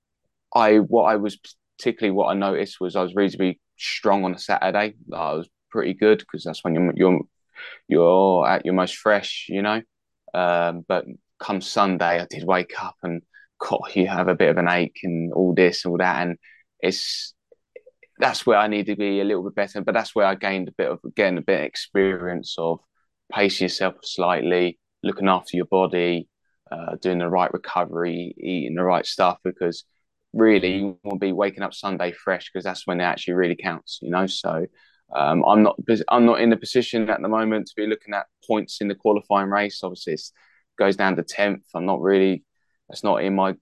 I 0.55 0.79
what 0.79 1.03
I 1.05 1.17
was 1.17 1.37
particularly 1.77 2.15
what 2.15 2.27
I 2.27 2.33
noticed 2.35 2.79
was 2.81 2.95
I 2.95 3.03
was 3.03 3.15
reasonably 3.15 3.59
strong 3.77 4.25
on 4.25 4.35
a 4.35 4.39
Saturday. 4.39 4.95
I 5.13 5.33
was 5.33 5.49
pretty 5.71 5.93
good 5.93 6.19
because 6.19 6.43
that's 6.43 6.63
when 6.63 6.75
you're 6.75 6.93
you're 6.95 7.21
you're 7.87 8.47
at 8.47 8.65
your 8.65 8.73
most 8.73 8.97
fresh, 8.97 9.47
you 9.49 9.61
know. 9.61 9.81
Um, 10.33 10.85
but 10.87 11.05
come 11.39 11.61
Sunday, 11.61 12.21
I 12.21 12.27
did 12.29 12.43
wake 12.43 12.73
up 12.81 12.95
and 13.03 13.21
God, 13.59 13.91
you 13.93 14.07
have 14.07 14.27
a 14.27 14.35
bit 14.35 14.49
of 14.49 14.57
an 14.57 14.69
ache 14.69 14.99
and 15.03 15.33
all 15.33 15.53
this 15.53 15.83
and 15.83 15.91
all 15.91 15.97
that, 15.97 16.21
and 16.21 16.37
it's 16.79 17.33
that's 18.17 18.45
where 18.45 18.57
I 18.57 18.67
need 18.67 18.85
to 18.87 18.95
be 18.95 19.21
a 19.21 19.23
little 19.23 19.43
bit 19.43 19.55
better. 19.55 19.81
But 19.81 19.93
that's 19.93 20.15
where 20.15 20.25
I 20.25 20.35
gained 20.35 20.67
a 20.69 20.73
bit 20.77 20.89
of 20.89 20.99
again 21.05 21.37
a 21.37 21.41
bit 21.41 21.59
of 21.61 21.65
experience 21.65 22.55
of 22.57 22.79
pacing 23.31 23.65
yourself 23.65 23.95
slightly, 24.03 24.79
looking 25.03 25.27
after 25.27 25.57
your 25.57 25.65
body, 25.65 26.27
uh, 26.71 26.95
doing 27.01 27.19
the 27.19 27.29
right 27.29 27.51
recovery, 27.53 28.33
eating 28.37 28.75
the 28.75 28.83
right 28.83 29.05
stuff 29.05 29.37
because 29.43 29.83
really 30.33 30.77
you 30.77 30.99
to 31.09 31.15
be 31.17 31.31
waking 31.31 31.63
up 31.63 31.73
Sunday 31.73 32.11
fresh 32.11 32.49
because 32.51 32.63
that's 32.63 32.85
when 32.85 33.01
it 33.01 33.03
actually 33.03 33.33
really 33.33 33.55
counts, 33.55 33.99
you 34.01 34.09
know. 34.11 34.27
So 34.27 34.67
um, 35.15 35.43
I'm 35.45 35.63
not 35.63 35.79
I'm 36.07 36.25
not 36.25 36.41
in 36.41 36.49
the 36.49 36.57
position 36.57 37.09
at 37.09 37.21
the 37.21 37.27
moment 37.27 37.67
to 37.67 37.73
be 37.75 37.87
looking 37.87 38.13
at 38.13 38.27
points 38.45 38.81
in 38.81 38.87
the 38.87 38.95
qualifying 38.95 39.49
race. 39.49 39.81
Obviously, 39.83 40.13
it 40.13 40.21
goes 40.77 40.95
down 40.95 41.15
to 41.15 41.23
tenth. 41.23 41.63
I'm 41.73 41.85
not 41.85 42.01
really 42.01 42.43
that's 42.87 43.03
not 43.03 43.23
in 43.23 43.35
my 43.35 43.55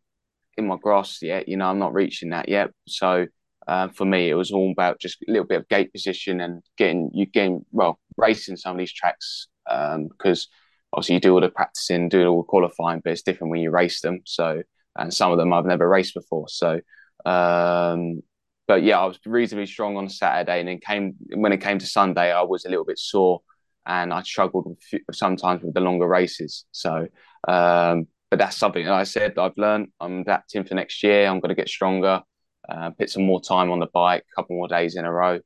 in 0.57 0.67
my 0.67 0.77
grasp 0.81 1.21
yet. 1.23 1.47
You 1.47 1.57
know, 1.57 1.69
I'm 1.69 1.79
not 1.79 1.93
reaching 1.93 2.29
that 2.29 2.49
yet. 2.49 2.71
So 2.87 3.27
uh, 3.67 3.89
for 3.89 4.05
me, 4.05 4.29
it 4.29 4.35
was 4.35 4.51
all 4.51 4.71
about 4.71 4.99
just 4.99 5.21
a 5.27 5.31
little 5.31 5.47
bit 5.47 5.61
of 5.61 5.67
gate 5.69 5.91
position 5.91 6.41
and 6.41 6.63
getting 6.77 7.11
you 7.13 7.25
getting 7.25 7.65
well 7.71 7.99
racing 8.17 8.57
some 8.57 8.73
of 8.73 8.77
these 8.77 8.93
tracks 8.93 9.47
um, 9.69 10.07
because 10.07 10.47
obviously 10.93 11.15
you 11.15 11.21
do 11.21 11.33
all 11.33 11.41
the 11.41 11.49
practicing, 11.49 12.09
do 12.09 12.25
all 12.27 12.41
the 12.41 12.47
qualifying, 12.47 13.01
but 13.03 13.11
it's 13.11 13.21
different 13.21 13.51
when 13.51 13.61
you 13.61 13.71
race 13.71 14.01
them. 14.01 14.21
So 14.25 14.63
and 14.97 15.13
some 15.13 15.31
of 15.31 15.37
them 15.37 15.53
I've 15.53 15.65
never 15.65 15.87
raced 15.87 16.13
before. 16.13 16.47
So, 16.49 16.81
um, 17.25 18.21
but 18.67 18.83
yeah, 18.83 18.99
I 18.99 19.05
was 19.05 19.19
reasonably 19.25 19.65
strong 19.65 19.97
on 19.97 20.09
Saturday, 20.09 20.59
and 20.59 20.67
then 20.67 20.79
came 20.79 21.15
when 21.33 21.53
it 21.53 21.61
came 21.61 21.79
to 21.79 21.85
Sunday, 21.85 22.31
I 22.31 22.41
was 22.41 22.65
a 22.65 22.69
little 22.69 22.85
bit 22.85 22.99
sore, 22.99 23.41
and 23.85 24.13
I 24.13 24.21
struggled 24.23 24.67
with, 24.67 25.01
sometimes 25.13 25.63
with 25.63 25.73
the 25.73 25.81
longer 25.81 26.07
races. 26.07 26.65
So, 26.71 27.07
um, 27.47 28.07
but 28.29 28.39
that's 28.39 28.57
something 28.57 28.85
that 28.85 28.93
I 28.93 29.03
said 29.03 29.37
I've 29.37 29.57
learned. 29.57 29.87
I'm 30.01 30.19
adapting 30.19 30.65
for 30.65 30.75
next 30.75 31.01
year. 31.01 31.27
I'm 31.27 31.39
going 31.39 31.49
to 31.49 31.55
get 31.55 31.69
stronger, 31.69 32.21
uh, 32.67 32.89
put 32.91 33.09
some 33.09 33.23
more 33.23 33.41
time 33.41 33.71
on 33.71 33.79
the 33.79 33.87
bike, 33.93 34.25
a 34.31 34.41
couple 34.41 34.57
more 34.57 34.67
days 34.67 34.97
in 34.97 35.05
a 35.05 35.11
row, 35.11 35.39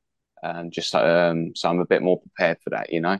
um, 0.43 0.71
just 0.71 0.95
um, 0.95 1.51
so 1.55 1.69
I'm 1.69 1.79
a 1.79 1.85
bit 1.85 2.01
more 2.01 2.19
prepared 2.19 2.57
for 2.63 2.71
that. 2.71 2.91
You 2.91 3.01
know. 3.01 3.19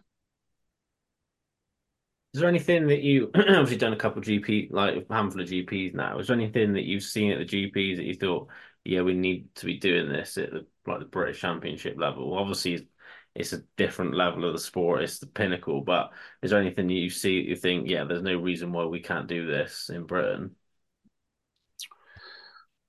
Is 2.33 2.39
there 2.39 2.49
anything 2.49 2.87
that 2.87 3.01
you 3.01 3.29
obviously 3.35 3.75
done 3.75 3.93
a 3.93 3.97
couple 3.97 4.19
of 4.19 4.25
GP 4.25 4.71
like 4.71 5.05
a 5.09 5.13
handful 5.13 5.41
of 5.41 5.49
GPs 5.49 5.93
now? 5.93 6.17
Is 6.17 6.27
there 6.27 6.35
anything 6.35 6.73
that 6.73 6.85
you've 6.85 7.03
seen 7.03 7.31
at 7.31 7.39
the 7.39 7.45
GPs 7.45 7.97
that 7.97 8.05
you 8.05 8.15
thought, 8.15 8.47
yeah, 8.83 9.01
we 9.01 9.13
need 9.13 9.53
to 9.55 9.65
be 9.65 9.77
doing 9.77 10.09
this 10.09 10.37
at 10.37 10.51
the 10.51 10.65
like 10.87 10.99
the 10.99 11.05
British 11.05 11.39
Championship 11.39 11.97
level? 11.97 12.37
Obviously, 12.37 12.87
it's 13.35 13.53
a 13.53 13.63
different 13.77 14.15
level 14.15 14.45
of 14.45 14.53
the 14.53 14.59
sport. 14.59 15.03
It's 15.03 15.19
the 15.19 15.27
pinnacle. 15.27 15.81
But 15.81 16.11
is 16.41 16.51
there 16.51 16.59
anything 16.59 16.89
you 16.89 17.09
see 17.09 17.41
you 17.41 17.55
think, 17.55 17.87
yeah, 17.87 18.03
there's 18.03 18.23
no 18.23 18.37
reason 18.37 18.71
why 18.71 18.85
we 18.85 18.99
can't 18.99 19.27
do 19.27 19.45
this 19.45 19.89
in 19.89 20.05
Britain? 20.05 20.55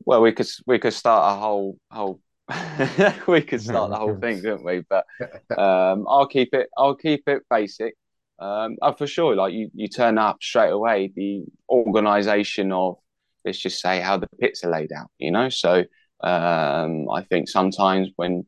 Well, 0.05 0.23
we 0.23 0.33
could 0.33 0.49
we 0.67 0.79
could 0.79 0.95
start 0.95 1.37
a 1.37 1.41
whole 1.41 1.79
whole 1.91 2.21
we 3.29 3.43
could 3.43 3.63
start 3.63 3.91
the 3.91 3.97
whole 3.97 4.17
thing, 4.17 4.41
couldn't 4.41 4.65
we? 4.65 4.83
But 4.89 5.07
um, 5.59 6.07
I'll 6.09 6.27
keep 6.27 6.55
it 6.55 6.69
I'll 6.77 6.97
keep 6.97 7.29
it 7.29 7.43
basic. 7.49 7.95
Um, 8.39 8.77
oh, 8.83 8.93
for 8.93 9.07
sure. 9.07 9.37
Like 9.37 9.53
you, 9.55 9.71
you 9.73 9.87
turn 9.87 10.19
up 10.19 10.43
straight 10.43 10.71
away. 10.71 11.13
The 11.15 11.45
organisation 11.69 12.73
of 12.73 12.97
let's 13.45 13.59
just 13.59 13.81
say 13.81 14.01
how 14.01 14.17
the 14.17 14.29
pits 14.41 14.65
are 14.65 14.71
laid 14.71 14.93
out. 14.93 15.11
You 15.19 15.31
know, 15.31 15.49
so 15.49 15.85
um, 16.23 17.11
I 17.11 17.23
think 17.29 17.49
sometimes 17.49 18.09
when 18.17 18.47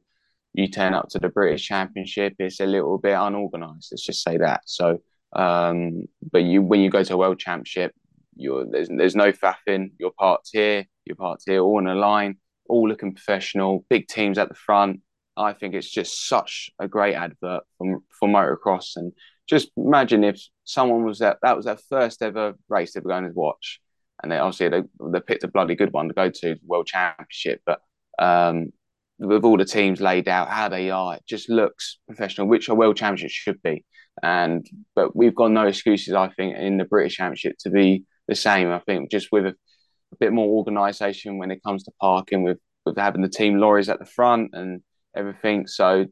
you 0.52 0.68
turn 0.68 0.94
up 0.94 1.08
to 1.10 1.18
the 1.18 1.28
British 1.28 1.66
Championship, 1.66 2.34
it's 2.38 2.60
a 2.60 2.66
little 2.66 2.98
bit 2.98 3.14
unorganised. 3.14 3.88
Let's 3.90 4.04
just 4.04 4.22
say 4.22 4.38
that. 4.38 4.62
So, 4.66 5.00
um, 5.34 6.04
but 6.30 6.44
you 6.44 6.62
when 6.62 6.80
you 6.80 6.90
go 6.90 7.02
to 7.02 7.14
a 7.14 7.16
World 7.16 7.38
Championship, 7.38 7.92
you're 8.36 8.64
there's 8.70 8.88
there's 8.88 9.16
no 9.16 9.32
faffing. 9.32 9.92
Your 9.98 10.12
part's 10.18 10.50
here, 10.50 10.86
your 11.04 11.16
part's 11.16 11.44
here, 11.46 11.60
all 11.60 11.78
in 11.78 11.86
a 11.86 11.94
line, 11.94 12.36
all 12.68 12.88
looking 12.88 13.14
professional. 13.14 13.84
Big 13.88 14.08
teams 14.08 14.38
at 14.38 14.48
the 14.48 14.54
front. 14.54 15.00
I 15.36 15.52
think 15.52 15.74
it's 15.74 15.90
just 15.90 16.28
such 16.28 16.70
a 16.78 16.86
great 16.86 17.14
advert 17.14 17.64
for 17.76 17.98
for 18.10 18.28
motocross 18.28 18.94
and 18.96 19.12
just 19.46 19.70
imagine 19.76 20.24
if 20.24 20.40
someone 20.64 21.04
was 21.04 21.18
that 21.18 21.38
that 21.42 21.56
was 21.56 21.66
their 21.66 21.76
first 21.76 22.22
ever 22.22 22.54
race 22.68 22.92
they 22.92 23.00
were 23.00 23.10
going 23.10 23.24
to 23.24 23.30
watch, 23.30 23.80
and 24.24 24.32
they 24.32 24.38
obviously 24.38 24.70
they, 24.70 24.82
they 25.12 25.20
picked 25.20 25.44
a 25.44 25.48
bloody 25.48 25.74
good 25.74 25.92
one 25.92 26.08
to 26.08 26.14
go 26.14 26.30
to 26.30 26.54
the 26.54 26.60
World 26.66 26.86
Championship, 26.86 27.60
but 27.66 27.80
um, 28.18 28.70
with 29.18 29.44
all 29.44 29.58
the 29.58 29.66
teams 29.66 30.00
laid 30.00 30.28
out 30.28 30.48
how 30.48 30.70
they 30.70 30.90
are, 30.90 31.16
it 31.16 31.22
just 31.28 31.50
looks 31.50 31.98
professional, 32.06 32.46
which 32.46 32.70
a 32.70 32.74
World 32.74 32.96
Championship 32.96 33.30
should 33.30 33.62
be. 33.62 33.84
And 34.22 34.66
but 34.94 35.14
we've 35.14 35.34
got 35.34 35.50
no 35.50 35.66
excuses, 35.66 36.14
I 36.14 36.28
think, 36.28 36.56
in 36.56 36.78
the 36.78 36.86
British 36.86 37.16
Championship 37.16 37.56
to 37.60 37.70
be 37.70 38.04
the 38.26 38.34
same. 38.34 38.70
I 38.70 38.78
think 38.78 39.10
just 39.10 39.28
with 39.30 39.44
a, 39.44 39.50
a 39.50 40.16
bit 40.18 40.32
more 40.32 40.48
organisation 40.48 41.36
when 41.36 41.50
it 41.50 41.62
comes 41.62 41.84
to 41.84 41.92
parking, 42.00 42.42
with 42.42 42.58
with 42.86 42.96
having 42.96 43.20
the 43.20 43.28
team 43.28 43.58
lorries 43.58 43.90
at 43.90 43.98
the 43.98 44.06
front 44.06 44.50
and 44.54 44.80
everything. 45.14 45.66
So 45.66 46.06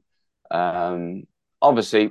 um, 0.51 1.22
obviously 1.62 2.11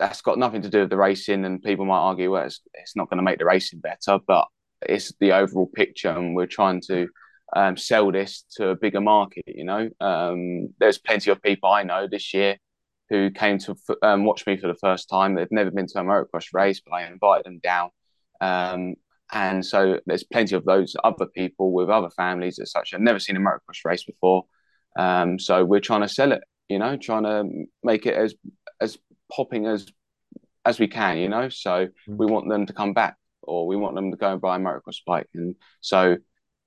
that's 0.00 0.22
got 0.22 0.38
nothing 0.38 0.62
to 0.62 0.70
do 0.70 0.80
with 0.80 0.90
the 0.90 0.96
racing, 0.96 1.44
and 1.44 1.62
people 1.62 1.84
might 1.84 1.98
argue, 1.98 2.32
well, 2.32 2.46
it's, 2.46 2.60
it's 2.74 2.96
not 2.96 3.08
going 3.08 3.18
to 3.18 3.22
make 3.22 3.38
the 3.38 3.44
racing 3.44 3.80
better, 3.80 4.18
but 4.26 4.48
it's 4.82 5.12
the 5.20 5.32
overall 5.32 5.70
picture, 5.72 6.08
and 6.08 6.34
we're 6.34 6.46
trying 6.46 6.80
to 6.88 7.08
um, 7.54 7.76
sell 7.76 8.10
this 8.10 8.44
to 8.56 8.68
a 8.68 8.76
bigger 8.76 9.00
market. 9.00 9.44
You 9.46 9.64
know, 9.64 9.90
um, 10.00 10.74
there's 10.80 10.98
plenty 10.98 11.30
of 11.30 11.42
people 11.42 11.70
I 11.70 11.82
know 11.82 12.08
this 12.10 12.32
year 12.34 12.56
who 13.10 13.30
came 13.30 13.58
to 13.58 13.76
um, 14.02 14.24
watch 14.24 14.46
me 14.46 14.56
for 14.56 14.68
the 14.68 14.74
first 14.80 15.08
time. 15.08 15.34
They've 15.34 15.48
never 15.50 15.70
been 15.70 15.86
to 15.88 16.00
a 16.00 16.04
motocross 16.04 16.46
race, 16.54 16.80
but 16.80 16.94
I 16.94 17.06
invited 17.06 17.44
them 17.44 17.60
down. 17.62 17.90
Um, 18.40 18.94
and 19.32 19.64
so 19.64 20.00
there's 20.06 20.24
plenty 20.24 20.54
of 20.56 20.64
those 20.64 20.96
other 21.04 21.26
people 21.26 21.72
with 21.72 21.90
other 21.90 22.10
families 22.10 22.58
as 22.58 22.70
such. 22.70 22.94
I've 22.94 23.00
never 23.00 23.18
seen 23.18 23.36
a 23.36 23.40
motocross 23.40 23.84
race 23.84 24.04
before. 24.04 24.44
Um, 24.98 25.38
so 25.38 25.64
we're 25.64 25.80
trying 25.80 26.00
to 26.02 26.08
sell 26.08 26.32
it, 26.32 26.42
you 26.68 26.78
know, 26.78 26.96
trying 26.96 27.24
to 27.24 27.44
make 27.82 28.06
it 28.06 28.14
as 28.14 28.34
as 28.59 28.59
popping 29.30 29.66
as 29.66 29.86
as 30.64 30.78
we 30.78 30.88
can, 30.88 31.18
you 31.18 31.28
know. 31.28 31.48
So 31.48 31.86
mm. 31.86 31.88
we 32.06 32.26
want 32.26 32.48
them 32.48 32.66
to 32.66 32.72
come 32.72 32.92
back, 32.92 33.16
or 33.42 33.66
we 33.66 33.76
want 33.76 33.94
them 33.94 34.10
to 34.10 34.16
go 34.16 34.32
and 34.32 34.40
buy 34.40 34.56
a 34.56 34.58
motocross 34.58 35.00
bike, 35.06 35.28
and 35.34 35.54
so 35.80 36.16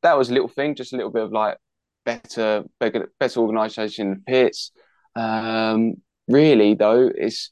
that 0.02 0.17
was 0.17 0.30
a 0.30 0.34
little 0.34 0.49
thing, 0.49 0.76
just 0.76 0.93
a 0.93 0.97
little 0.97 1.12
bit 1.12 1.23
of 1.23 1.32
like 1.32 1.58
better, 2.06 2.63
better, 2.80 3.12
better 3.19 3.39
organisation 3.39 4.08
in 4.08 4.13
the 4.13 4.32
pits. 4.32 4.71
Um, 5.15 5.95
really, 6.28 6.73
though, 6.73 7.10
it's 7.13 7.52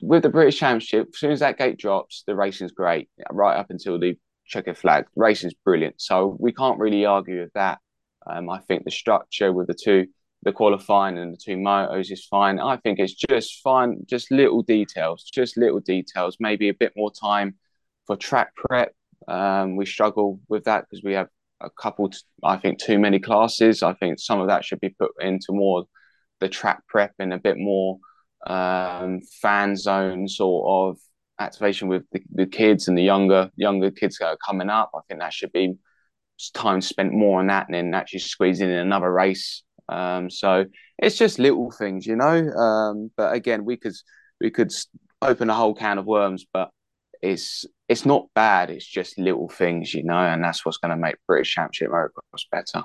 with 0.00 0.22
the 0.22 0.30
British 0.30 0.58
Championship. 0.58 1.08
As 1.12 1.18
soon 1.18 1.32
as 1.32 1.40
that 1.40 1.58
gate 1.58 1.78
drops, 1.78 2.24
the 2.26 2.34
racing's 2.34 2.72
great, 2.72 3.08
right 3.30 3.56
up 3.56 3.70
until 3.70 3.98
the 3.98 4.16
checkered 4.46 4.78
flag. 4.78 5.06
The 5.14 5.22
racing's 5.22 5.54
brilliant, 5.54 6.00
so 6.00 6.36
we 6.38 6.52
can't 6.52 6.78
really 6.78 7.04
argue 7.04 7.40
with 7.40 7.52
that. 7.54 7.78
Um, 8.26 8.48
I 8.48 8.60
think 8.60 8.84
the 8.84 8.90
structure 8.90 9.52
with 9.52 9.66
the 9.66 9.74
two 9.74 10.06
the 10.44 10.52
qualifying 10.52 11.18
and 11.18 11.32
the 11.32 11.38
two 11.38 11.56
motos 11.56 12.12
is 12.12 12.26
fine. 12.26 12.60
I 12.60 12.76
think 12.76 12.98
it's 12.98 13.14
just 13.14 13.62
fine, 13.62 14.04
just 14.06 14.30
little 14.30 14.62
details, 14.62 15.24
just 15.24 15.56
little 15.56 15.80
details. 15.80 16.36
Maybe 16.38 16.68
a 16.68 16.74
bit 16.74 16.92
more 16.96 17.10
time 17.10 17.56
for 18.06 18.16
track 18.16 18.54
prep. 18.54 18.94
Um, 19.26 19.76
we 19.76 19.86
struggle 19.86 20.40
with 20.48 20.64
that 20.64 20.84
because 20.84 21.02
we 21.02 21.14
have 21.14 21.28
a 21.60 21.70
couple, 21.70 22.10
I 22.42 22.58
think, 22.58 22.78
too 22.78 22.98
many 22.98 23.18
classes. 23.18 23.82
I 23.82 23.94
think 23.94 24.18
some 24.18 24.40
of 24.40 24.48
that 24.48 24.64
should 24.64 24.80
be 24.80 24.90
put 24.90 25.12
into 25.18 25.52
more 25.52 25.84
the 26.40 26.48
track 26.48 26.86
prep 26.86 27.12
and 27.18 27.32
a 27.32 27.38
bit 27.38 27.56
more 27.56 27.98
um, 28.46 29.20
fan 29.40 29.76
zone 29.76 30.28
sort 30.28 30.96
of 30.96 31.00
activation 31.38 31.88
with 31.88 32.04
the, 32.12 32.20
the 32.32 32.46
kids 32.46 32.86
and 32.86 32.96
the 32.98 33.02
younger 33.02 33.50
younger 33.56 33.90
kids 33.90 34.18
that 34.18 34.26
are 34.26 34.38
coming 34.46 34.68
up. 34.68 34.90
I 34.94 35.00
think 35.08 35.20
that 35.20 35.32
should 35.32 35.52
be 35.52 35.74
time 36.52 36.80
spent 36.80 37.12
more 37.12 37.40
on 37.40 37.46
that 37.46 37.66
and 37.68 37.74
then 37.74 37.94
actually 37.94 38.18
squeezing 38.18 38.68
in 38.68 38.76
another 38.76 39.10
race 39.10 39.62
um, 39.88 40.30
so 40.30 40.64
it's 40.98 41.16
just 41.16 41.38
little 41.38 41.70
things, 41.70 42.06
you 42.06 42.16
know. 42.16 42.48
Um, 42.50 43.10
but 43.16 43.32
again, 43.34 43.64
we 43.64 43.76
could 43.76 43.94
we 44.40 44.50
could 44.50 44.72
open 45.22 45.50
a 45.50 45.54
whole 45.54 45.74
can 45.74 45.98
of 45.98 46.06
worms, 46.06 46.44
but 46.52 46.70
it's 47.22 47.64
it's 47.88 48.06
not 48.06 48.26
bad. 48.34 48.70
It's 48.70 48.86
just 48.86 49.18
little 49.18 49.48
things, 49.48 49.94
you 49.94 50.04
know, 50.04 50.18
and 50.18 50.42
that's 50.42 50.64
what's 50.64 50.78
going 50.78 50.90
to 50.90 50.96
make 50.96 51.16
British 51.26 51.54
Championship 51.54 51.90
motocross 51.90 52.44
better. 52.50 52.84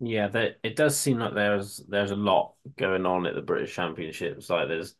Yeah, 0.00 0.28
that 0.28 0.58
it 0.64 0.74
does 0.76 0.98
seem 0.98 1.18
like 1.18 1.34
there's 1.34 1.76
there's 1.88 2.10
a 2.10 2.16
lot 2.16 2.54
going 2.76 3.06
on 3.06 3.26
at 3.26 3.34
the 3.34 3.42
British 3.42 3.74
Championships. 3.74 4.50
Like 4.50 4.68
there's 4.68 4.96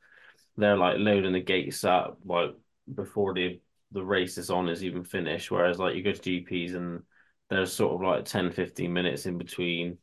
they're 0.57 0.77
like 0.77 0.99
loading 0.99 1.33
the 1.33 1.41
gates 1.41 1.85
up 1.85 2.21
like 2.25 2.55
before 2.93 3.35
the 3.35 3.61
the 3.91 4.05
race 4.05 4.39
is 4.39 4.51
on 4.51 4.69
is 4.69 4.85
even 4.85 5.05
finished. 5.05 5.51
Whereas 5.51 5.79
like 5.79 5.97
you 5.97 6.03
go 6.03 6.13
to 6.13 6.21
GPs 6.21 6.75
and 6.75 7.03
there's 7.51 7.73
sort 7.73 7.95
of 7.95 8.01
like 8.09 8.25
10, 8.25 8.51
15 8.53 8.93
minutes 8.93 9.27
in 9.27 9.39
between 9.39 9.99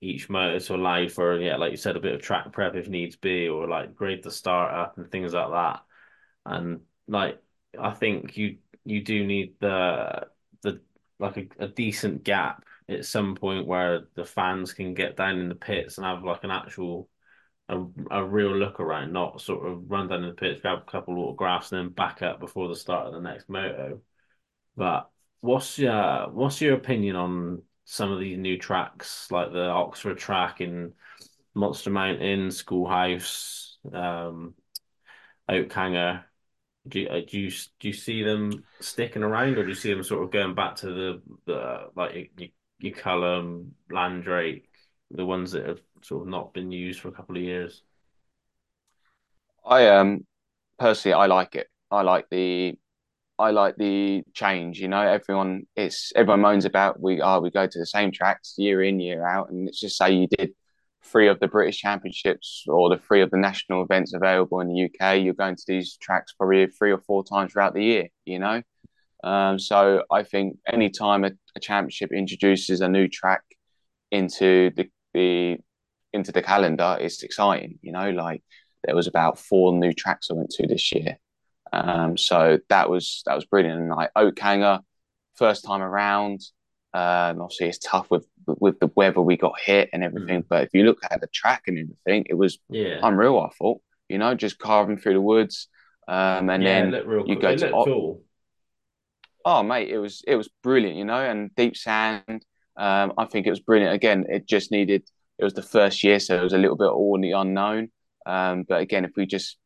each 0.00 0.28
motor 0.30 0.60
to 0.60 0.74
allow 0.74 1.06
for 1.08 1.38
yeah, 1.40 1.56
like 1.56 1.72
you 1.72 1.76
said, 1.76 1.96
a 1.96 2.00
bit 2.00 2.14
of 2.14 2.22
track 2.22 2.52
prep 2.52 2.74
if 2.74 2.88
needs 2.88 3.16
be, 3.16 3.48
or 3.48 3.68
like 3.68 3.94
grade 3.94 4.22
the 4.22 4.30
start 4.30 4.72
up 4.74 4.98
and 4.98 5.10
things 5.10 5.34
like 5.34 5.50
that. 5.50 5.84
And 6.46 6.80
like 7.08 7.40
I 7.78 7.92
think 7.92 8.36
you 8.36 8.58
you 8.84 9.02
do 9.02 9.26
need 9.26 9.54
the 9.60 10.28
the 10.62 10.80
like 11.18 11.36
a, 11.36 11.64
a 11.64 11.68
decent 11.68 12.24
gap 12.24 12.64
at 12.88 13.04
some 13.04 13.36
point 13.36 13.66
where 13.66 14.08
the 14.14 14.24
fans 14.24 14.72
can 14.72 14.94
get 14.94 15.16
down 15.16 15.38
in 15.38 15.48
the 15.48 15.54
pits 15.54 15.98
and 15.98 16.06
have 16.06 16.24
like 16.24 16.44
an 16.44 16.50
actual 16.50 17.08
a, 17.68 17.84
a 18.10 18.24
real 18.24 18.56
look 18.56 18.80
around, 18.80 19.12
not 19.12 19.40
sort 19.40 19.66
of 19.66 19.90
run 19.90 20.08
down 20.08 20.24
in 20.24 20.30
the 20.30 20.34
pits, 20.34 20.60
grab 20.60 20.78
a 20.86 20.90
couple 20.90 21.14
of 21.14 21.20
autographs, 21.20 21.70
and 21.72 21.78
then 21.80 21.92
back 21.94 22.22
up 22.22 22.40
before 22.40 22.68
the 22.68 22.74
start 22.74 23.06
of 23.06 23.14
the 23.14 23.20
next 23.20 23.48
moto. 23.48 24.00
But 24.76 25.10
what's 25.40 25.78
your 25.78 26.30
what's 26.30 26.60
your 26.60 26.74
opinion 26.74 27.16
on 27.16 27.62
some 27.84 28.12
of 28.12 28.20
these 28.20 28.38
new 28.38 28.58
tracks, 28.58 29.30
like 29.30 29.52
the 29.52 29.66
Oxford 29.66 30.18
track 30.18 30.60
in 30.60 30.92
Monster 31.54 31.90
Mountain, 31.90 32.50
Schoolhouse, 32.50 33.78
um, 33.92 34.54
Oakhanger? 35.48 36.24
Do 36.88 37.06
uh, 37.08 37.20
do 37.28 37.38
you 37.38 37.50
do 37.78 37.88
you 37.88 37.92
see 37.92 38.22
them 38.22 38.64
sticking 38.80 39.22
around, 39.22 39.58
or 39.58 39.64
do 39.64 39.68
you 39.68 39.74
see 39.74 39.92
them 39.92 40.02
sort 40.02 40.24
of 40.24 40.30
going 40.30 40.54
back 40.54 40.76
to 40.76 40.86
the 40.86 41.22
the 41.46 41.90
like 41.94 42.30
your, 42.38 42.48
your 42.78 42.94
Culham, 42.94 43.72
Landrake, 43.90 44.64
the 45.10 45.26
ones 45.26 45.52
that 45.52 45.66
have 45.66 45.80
sort 46.02 46.22
of 46.22 46.28
not 46.28 46.54
been 46.54 46.72
used 46.72 47.00
for 47.00 47.08
a 47.08 47.12
couple 47.12 47.36
of 47.36 47.42
years? 47.42 47.82
I 49.64 49.88
um 49.88 50.26
personally 50.78 51.14
I 51.14 51.26
like 51.26 51.54
it. 51.54 51.68
I 51.90 52.02
like 52.02 52.28
the 52.30 52.78
I 53.40 53.50
like 53.52 53.76
the 53.76 54.22
change. 54.34 54.80
You 54.80 54.88
know, 54.88 55.00
everyone 55.00 55.66
it's 55.74 56.12
everyone 56.14 56.42
moans 56.42 56.66
about 56.66 57.00
we 57.00 57.20
are 57.22 57.38
oh, 57.38 57.40
we 57.40 57.50
go 57.50 57.66
to 57.66 57.78
the 57.78 57.86
same 57.86 58.12
tracks 58.12 58.54
year 58.58 58.82
in 58.82 59.00
year 59.00 59.26
out, 59.26 59.50
and 59.50 59.66
it's 59.66 59.80
just 59.80 59.96
say 59.96 60.12
you 60.12 60.26
did 60.28 60.52
three 61.02 61.28
of 61.28 61.40
the 61.40 61.48
British 61.48 61.78
Championships 61.78 62.64
or 62.68 62.90
the 62.90 62.98
three 62.98 63.22
of 63.22 63.30
the 63.30 63.38
national 63.38 63.82
events 63.82 64.12
available 64.14 64.60
in 64.60 64.68
the 64.68 64.84
UK. 64.84 65.22
You're 65.22 65.34
going 65.34 65.56
to 65.56 65.64
these 65.66 65.96
tracks 65.96 66.34
probably 66.34 66.66
three 66.66 66.92
or 66.92 66.98
four 66.98 67.24
times 67.24 67.52
throughout 67.52 67.72
the 67.74 67.82
year. 67.82 68.08
You 68.26 68.40
know, 68.40 68.62
um, 69.24 69.58
so 69.58 70.04
I 70.10 70.22
think 70.22 70.58
anytime 70.70 71.24
a, 71.24 71.30
a 71.56 71.60
championship 71.60 72.12
introduces 72.12 72.82
a 72.82 72.88
new 72.88 73.08
track 73.08 73.42
into 74.10 74.70
the 74.76 74.90
the 75.14 75.58
into 76.12 76.30
the 76.32 76.42
calendar, 76.42 76.98
it's 77.00 77.22
exciting. 77.22 77.78
You 77.80 77.92
know, 77.92 78.10
like 78.10 78.42
there 78.84 78.94
was 78.94 79.06
about 79.06 79.38
four 79.38 79.72
new 79.72 79.94
tracks 79.94 80.28
I 80.30 80.34
went 80.34 80.50
to 80.50 80.66
this 80.66 80.92
year. 80.92 81.18
Um, 81.72 82.16
so 82.16 82.58
that 82.68 82.90
was 82.90 83.22
that 83.26 83.34
was 83.34 83.44
brilliant. 83.44 83.80
And 83.80 83.90
like 83.90 84.10
Oakhanger, 84.16 84.80
first 85.36 85.64
time 85.64 85.82
around. 85.82 86.40
Um, 86.92 87.40
obviously, 87.40 87.68
it's 87.68 87.78
tough 87.78 88.10
with 88.10 88.26
with 88.46 88.80
the 88.80 88.90
weather 88.94 89.20
we 89.20 89.36
got 89.36 89.58
hit 89.60 89.90
and 89.92 90.02
everything. 90.02 90.42
Mm. 90.42 90.46
But 90.48 90.64
if 90.64 90.70
you 90.72 90.84
look 90.84 90.98
at 91.08 91.20
the 91.20 91.28
track 91.28 91.62
and 91.66 91.78
everything, 91.78 92.26
it 92.28 92.34
was 92.34 92.58
yeah. 92.68 92.98
unreal. 93.02 93.38
I 93.38 93.50
thought, 93.56 93.80
you 94.08 94.18
know, 94.18 94.34
just 94.34 94.58
carving 94.58 94.98
through 94.98 95.14
the 95.14 95.20
woods, 95.20 95.68
um, 96.08 96.50
and 96.50 96.62
yeah, 96.62 96.90
then 96.90 96.92
you 96.92 97.36
cool. 97.36 97.36
go 97.36 97.56
to 97.56 97.70
cool. 97.70 98.22
oh 99.44 99.62
mate, 99.62 99.88
it 99.88 99.98
was 99.98 100.22
it 100.26 100.36
was 100.36 100.48
brilliant, 100.62 100.96
you 100.96 101.04
know, 101.04 101.20
and 101.20 101.54
deep 101.54 101.76
sand. 101.76 102.44
Um, 102.76 103.12
I 103.18 103.26
think 103.26 103.46
it 103.46 103.50
was 103.50 103.60
brilliant. 103.60 103.94
Again, 103.94 104.24
it 104.28 104.46
just 104.46 104.70
needed. 104.70 105.08
It 105.38 105.44
was 105.44 105.54
the 105.54 105.62
first 105.62 106.02
year, 106.02 106.18
so 106.20 106.36
it 106.36 106.42
was 106.42 106.52
a 106.52 106.58
little 106.58 106.76
bit 106.76 106.88
all 106.88 107.14
in 107.14 107.20
the 107.22 107.32
unknown. 107.32 107.90
Um, 108.26 108.64
but 108.68 108.80
again, 108.80 109.04
if 109.04 109.12
we 109.16 109.26
just 109.26 109.56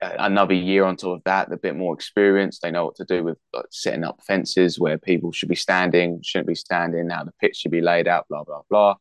another 0.00 0.54
year 0.54 0.84
on 0.84 0.96
top 0.96 1.16
of 1.16 1.24
that, 1.24 1.52
a 1.52 1.56
bit 1.56 1.76
more 1.76 1.94
experienced. 1.94 2.62
They 2.62 2.70
know 2.70 2.84
what 2.84 2.96
to 2.96 3.04
do 3.04 3.22
with 3.24 3.38
like, 3.52 3.66
setting 3.70 4.04
up 4.04 4.22
fences 4.26 4.78
where 4.78 4.98
people 4.98 5.32
should 5.32 5.48
be 5.48 5.54
standing, 5.54 6.20
shouldn't 6.22 6.48
be 6.48 6.54
standing. 6.54 7.06
Now 7.06 7.24
the 7.24 7.32
pitch 7.40 7.56
should 7.56 7.70
be 7.70 7.80
laid 7.80 8.08
out. 8.08 8.26
Blah 8.28 8.44
blah 8.44 8.62
blah. 8.68 8.94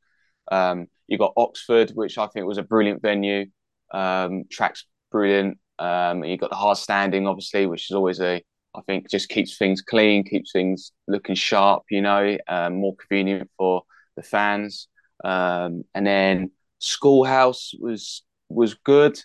Um, 0.52 0.88
you 1.08 1.18
got 1.18 1.34
Oxford, 1.38 1.92
which 1.92 2.18
I 2.18 2.28
think 2.28 2.46
was 2.46 2.58
a 2.58 2.64
brilliant 2.64 3.02
venue. 3.02 3.46
Um, 3.94 4.44
tracks 4.50 4.86
brilliant. 5.12 5.58
Um, 5.80 6.24
you 6.24 6.38
got 6.38 6.50
the 6.50 6.56
hard 6.56 6.78
standing, 6.78 7.28
obviously, 7.28 7.66
which 7.66 7.90
is 7.90 7.96
always 7.96 8.20
a 8.22 8.42
I 8.74 8.82
think 8.82 9.10
just 9.10 9.30
keeps 9.30 9.58
things 9.58 9.82
clean, 9.82 10.24
keeps 10.24 10.52
things 10.52 10.92
looking 11.08 11.36
sharp. 11.36 11.84
You 11.90 12.02
know, 12.02 12.38
um, 12.48 12.76
more 12.76 12.96
convenient 12.96 13.50
for 13.58 13.84
the 14.16 14.24
fans. 14.24 14.88
Um, 15.24 15.84
and 15.94 16.06
then 16.06 16.52
Schoolhouse 16.80 17.74
was 17.80 18.24
was 18.50 18.74
good. 18.74 19.20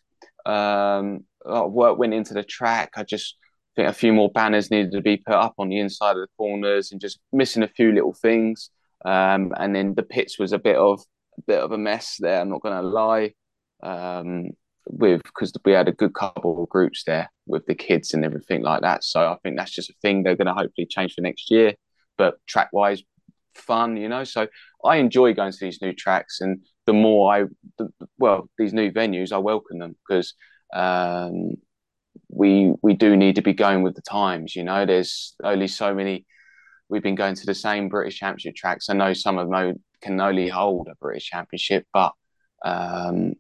Um, 0.46 1.24
work 1.44 1.98
went 1.98 2.14
into 2.14 2.34
the 2.34 2.42
track. 2.42 2.92
I 2.96 3.02
just 3.02 3.36
think 3.74 3.88
a 3.88 3.92
few 3.92 4.12
more 4.12 4.30
banners 4.30 4.70
needed 4.70 4.92
to 4.92 5.02
be 5.02 5.18
put 5.18 5.34
up 5.34 5.54
on 5.58 5.68
the 5.68 5.78
inside 5.78 6.12
of 6.12 6.22
the 6.22 6.28
corners 6.38 6.92
and 6.92 7.00
just 7.00 7.18
missing 7.32 7.62
a 7.62 7.68
few 7.68 7.92
little 7.92 8.14
things. 8.14 8.70
Um, 9.04 9.52
and 9.56 9.74
then 9.74 9.94
the 9.94 10.02
pits 10.02 10.38
was 10.38 10.52
a 10.52 10.58
bit 10.58 10.76
of 10.76 11.00
a 11.38 11.42
bit 11.42 11.60
of 11.60 11.72
a 11.72 11.78
mess 11.78 12.16
there. 12.18 12.40
I'm 12.40 12.50
not 12.50 12.62
going 12.62 12.80
to 12.80 12.88
lie. 12.88 13.32
Um, 13.82 14.50
with 14.88 15.22
because 15.24 15.52
we 15.64 15.72
had 15.72 15.88
a 15.88 15.92
good 15.92 16.14
couple 16.14 16.62
of 16.62 16.68
groups 16.68 17.02
there 17.04 17.30
with 17.46 17.66
the 17.66 17.74
kids 17.74 18.14
and 18.14 18.24
everything 18.24 18.62
like 18.62 18.82
that. 18.82 19.04
So 19.04 19.20
I 19.20 19.36
think 19.42 19.56
that's 19.56 19.72
just 19.72 19.90
a 19.90 19.94
thing 20.00 20.22
they're 20.22 20.36
going 20.36 20.46
to 20.46 20.54
hopefully 20.54 20.86
change 20.88 21.14
for 21.14 21.22
next 21.22 21.50
year. 21.50 21.74
But 22.16 22.36
track 22.46 22.70
wise, 22.72 23.02
fun, 23.54 23.96
you 23.96 24.08
know. 24.08 24.24
So 24.24 24.46
I 24.84 24.96
enjoy 24.96 25.34
going 25.34 25.52
to 25.52 25.58
these 25.60 25.82
new 25.82 25.92
tracks, 25.92 26.40
and 26.40 26.60
the 26.86 26.92
more 26.92 27.32
I, 27.34 27.44
the, 27.78 27.88
well, 28.18 28.48
these 28.58 28.72
new 28.72 28.90
venues, 28.90 29.32
I 29.32 29.38
welcome 29.38 29.78
them 29.78 29.96
because 30.06 30.34
um, 30.72 31.54
we 32.28 32.72
we 32.82 32.94
do 32.94 33.16
need 33.16 33.36
to 33.36 33.42
be 33.42 33.52
going 33.52 33.82
with 33.82 33.94
the 33.94 34.02
times. 34.02 34.56
You 34.56 34.64
know, 34.64 34.86
there's 34.86 35.34
only 35.42 35.68
so 35.68 35.94
many. 35.94 36.26
We've 36.88 37.02
been 37.02 37.16
going 37.16 37.34
to 37.34 37.46
the 37.46 37.54
same 37.54 37.88
British 37.88 38.18
Championship 38.18 38.54
tracks. 38.54 38.88
I 38.88 38.94
know 38.94 39.12
some 39.12 39.38
of 39.38 39.50
them 39.50 39.82
can 40.00 40.20
only 40.20 40.48
hold 40.48 40.88
a 40.88 40.94
British 41.00 41.26
Championship, 41.26 41.84
but 41.92 42.12
um, 42.64 43.32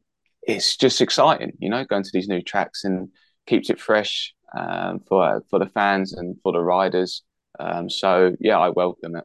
it's 0.42 0.76
just 0.76 1.00
exciting. 1.00 1.52
You 1.58 1.70
know, 1.70 1.84
going 1.84 2.02
to 2.02 2.10
these 2.12 2.28
new 2.28 2.42
tracks 2.42 2.84
and 2.84 3.08
keeps 3.46 3.70
it 3.70 3.80
fresh 3.80 4.34
um, 4.56 5.00
for 5.08 5.42
for 5.48 5.58
the 5.58 5.66
fans 5.68 6.12
and 6.12 6.36
for 6.42 6.52
the 6.52 6.60
riders. 6.60 7.22
Um, 7.58 7.88
so 7.88 8.32
yeah, 8.40 8.58
I 8.58 8.70
welcome 8.70 9.16
it. 9.16 9.24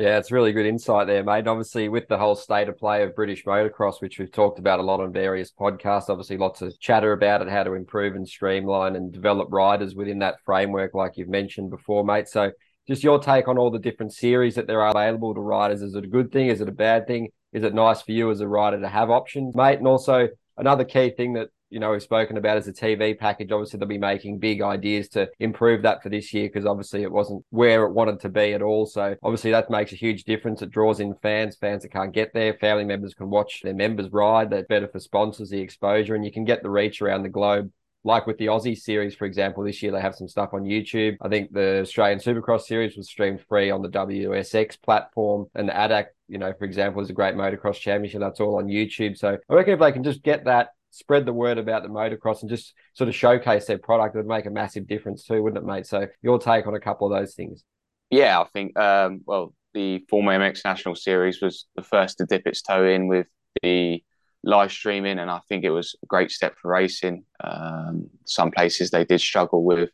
Yeah, 0.00 0.16
it's 0.16 0.32
really 0.32 0.52
good 0.52 0.64
insight 0.64 1.08
there, 1.08 1.22
mate. 1.22 1.46
Obviously, 1.46 1.90
with 1.90 2.08
the 2.08 2.16
whole 2.16 2.34
state 2.34 2.70
of 2.70 2.78
play 2.78 3.02
of 3.02 3.14
British 3.14 3.44
motocross, 3.44 4.00
which 4.00 4.18
we've 4.18 4.32
talked 4.32 4.58
about 4.58 4.80
a 4.80 4.82
lot 4.82 4.98
on 4.98 5.12
various 5.12 5.52
podcasts, 5.52 6.08
obviously 6.08 6.38
lots 6.38 6.62
of 6.62 6.80
chatter 6.80 7.12
about 7.12 7.42
it, 7.42 7.50
how 7.50 7.64
to 7.64 7.74
improve 7.74 8.16
and 8.16 8.26
streamline 8.26 8.96
and 8.96 9.12
develop 9.12 9.48
riders 9.50 9.94
within 9.94 10.20
that 10.20 10.36
framework, 10.46 10.94
like 10.94 11.18
you've 11.18 11.28
mentioned 11.28 11.68
before, 11.68 12.02
mate. 12.02 12.28
So, 12.28 12.50
just 12.88 13.04
your 13.04 13.18
take 13.18 13.46
on 13.46 13.58
all 13.58 13.70
the 13.70 13.78
different 13.78 14.14
series 14.14 14.54
that 14.54 14.66
there 14.66 14.80
are 14.80 14.88
available 14.88 15.34
to 15.34 15.40
riders. 15.40 15.82
Is 15.82 15.94
it 15.94 16.04
a 16.04 16.08
good 16.08 16.32
thing? 16.32 16.46
Is 16.46 16.62
it 16.62 16.68
a 16.70 16.72
bad 16.72 17.06
thing? 17.06 17.28
Is 17.52 17.62
it 17.62 17.74
nice 17.74 18.00
for 18.00 18.12
you 18.12 18.30
as 18.30 18.40
a 18.40 18.48
rider 18.48 18.80
to 18.80 18.88
have 18.88 19.10
options, 19.10 19.54
mate? 19.54 19.80
And 19.80 19.86
also, 19.86 20.28
another 20.56 20.84
key 20.86 21.10
thing 21.10 21.34
that 21.34 21.50
you 21.70 21.80
know, 21.80 21.92
we've 21.92 22.02
spoken 22.02 22.36
about 22.36 22.56
as 22.56 22.68
a 22.68 22.72
TV 22.72 23.18
package. 23.18 23.52
Obviously, 23.52 23.78
they'll 23.78 23.88
be 23.88 23.98
making 23.98 24.38
big 24.38 24.60
ideas 24.60 25.08
to 25.10 25.28
improve 25.38 25.82
that 25.82 26.02
for 26.02 26.08
this 26.08 26.34
year 26.34 26.48
because 26.48 26.66
obviously 26.66 27.02
it 27.02 27.12
wasn't 27.12 27.44
where 27.50 27.84
it 27.84 27.92
wanted 27.92 28.20
to 28.20 28.28
be 28.28 28.52
at 28.52 28.62
all. 28.62 28.86
So 28.86 29.16
obviously 29.22 29.52
that 29.52 29.70
makes 29.70 29.92
a 29.92 29.96
huge 29.96 30.24
difference. 30.24 30.62
It 30.62 30.70
draws 30.70 31.00
in 31.00 31.14
fans, 31.22 31.56
fans 31.56 31.82
that 31.82 31.92
can't 31.92 32.12
get 32.12 32.32
there. 32.34 32.54
Family 32.54 32.84
members 32.84 33.14
can 33.14 33.30
watch 33.30 33.60
their 33.62 33.74
members 33.74 34.10
ride. 34.10 34.50
That's 34.50 34.66
better 34.66 34.88
for 34.88 35.00
sponsors, 35.00 35.50
the 35.50 35.60
exposure, 35.60 36.14
and 36.14 36.24
you 36.24 36.32
can 36.32 36.44
get 36.44 36.62
the 36.62 36.70
reach 36.70 37.00
around 37.00 37.22
the 37.22 37.28
globe 37.28 37.70
like 38.04 38.26
with 38.26 38.38
the 38.38 38.46
Aussie 38.46 38.78
series, 38.78 39.14
for 39.14 39.26
example, 39.26 39.62
this 39.62 39.82
year 39.82 39.92
they 39.92 40.00
have 40.00 40.14
some 40.14 40.28
stuff 40.28 40.50
on 40.52 40.62
YouTube. 40.62 41.16
I 41.20 41.28
think 41.28 41.52
the 41.52 41.80
Australian 41.80 42.18
Supercross 42.18 42.62
series 42.62 42.96
was 42.96 43.08
streamed 43.08 43.42
free 43.48 43.70
on 43.70 43.82
the 43.82 43.88
WSX 43.88 44.80
platform, 44.80 45.46
and 45.54 45.68
the 45.68 45.72
ADAC, 45.72 46.06
you 46.28 46.38
know, 46.38 46.52
for 46.58 46.64
example, 46.64 47.02
is 47.02 47.10
a 47.10 47.14
great 47.14 47.34
motocross 47.34 47.78
championship. 47.78 48.20
That's 48.20 48.40
all 48.40 48.56
on 48.56 48.66
YouTube. 48.66 49.18
So 49.18 49.36
I 49.48 49.54
reckon 49.54 49.74
if 49.74 49.80
they 49.80 49.92
can 49.92 50.04
just 50.04 50.22
get 50.22 50.44
that 50.46 50.70
spread 50.90 51.24
the 51.24 51.32
word 51.32 51.58
about 51.58 51.82
the 51.82 51.88
motocross 51.88 52.42
and 52.42 52.50
just 52.50 52.74
sort 52.94 53.08
of 53.08 53.14
showcase 53.14 53.66
their 53.66 53.78
product 53.78 54.16
would 54.16 54.26
make 54.26 54.46
a 54.46 54.50
massive 54.50 54.86
difference 54.86 55.24
too, 55.24 55.42
wouldn't 55.42 55.62
it, 55.62 55.66
mate? 55.66 55.86
So 55.86 56.06
your 56.22 56.38
take 56.38 56.66
on 56.66 56.74
a 56.74 56.80
couple 56.80 57.10
of 57.10 57.18
those 57.18 57.34
things? 57.34 57.64
Yeah, 58.10 58.40
I 58.40 58.44
think 58.52 58.78
um, 58.78 59.22
well, 59.24 59.54
the 59.72 60.04
former 60.08 60.36
MX 60.36 60.64
National 60.64 60.94
Series 60.96 61.40
was 61.40 61.66
the 61.76 61.82
first 61.82 62.18
to 62.18 62.26
dip 62.26 62.46
its 62.46 62.62
toe 62.62 62.84
in 62.84 63.06
with 63.06 63.26
the 63.62 64.02
live 64.42 64.72
streaming, 64.72 65.18
and 65.18 65.30
I 65.30 65.40
think 65.48 65.64
it 65.64 65.70
was 65.70 65.94
a 66.02 66.06
great 66.06 66.30
step 66.30 66.56
for 66.60 66.72
racing. 66.72 67.24
Um, 67.42 68.10
some 68.26 68.50
places 68.50 68.90
they 68.90 69.04
did 69.04 69.20
struggle 69.20 69.64
with 69.64 69.90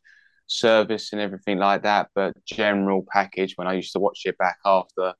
service 0.46 1.12
and 1.12 1.20
everything 1.20 1.58
like 1.58 1.82
that, 1.82 2.08
but 2.14 2.32
general 2.44 3.04
package. 3.10 3.54
When 3.56 3.66
I 3.66 3.74
used 3.74 3.92
to 3.92 4.00
watch 4.00 4.22
it 4.24 4.38
back 4.38 4.58
after, 4.64 5.14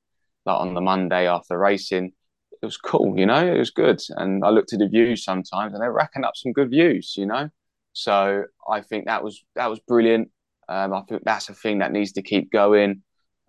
like 0.45 0.59
on 0.59 0.73
the 0.73 0.81
Monday 0.81 1.27
after 1.27 1.57
racing, 1.57 2.13
it 2.61 2.65
was 2.65 2.77
cool, 2.77 3.17
you 3.17 3.25
know, 3.25 3.45
it 3.45 3.57
was 3.57 3.69
good. 3.69 4.01
And 4.09 4.43
I 4.43 4.49
looked 4.49 4.73
at 4.73 4.79
the 4.79 4.87
views 4.87 5.23
sometimes 5.23 5.73
and 5.73 5.81
they're 5.81 5.91
racking 5.91 6.23
up 6.23 6.35
some 6.35 6.51
good 6.51 6.69
views, 6.69 7.15
you 7.17 7.25
know. 7.25 7.49
So 7.93 8.45
I 8.69 8.81
think 8.81 9.05
that 9.05 9.23
was 9.23 9.43
that 9.55 9.69
was 9.69 9.79
brilliant. 9.79 10.29
Um, 10.69 10.93
I 10.93 11.01
think 11.01 11.23
that's 11.23 11.49
a 11.49 11.53
thing 11.53 11.79
that 11.79 11.91
needs 11.91 12.11
to 12.13 12.21
keep 12.21 12.51
going. 12.51 13.03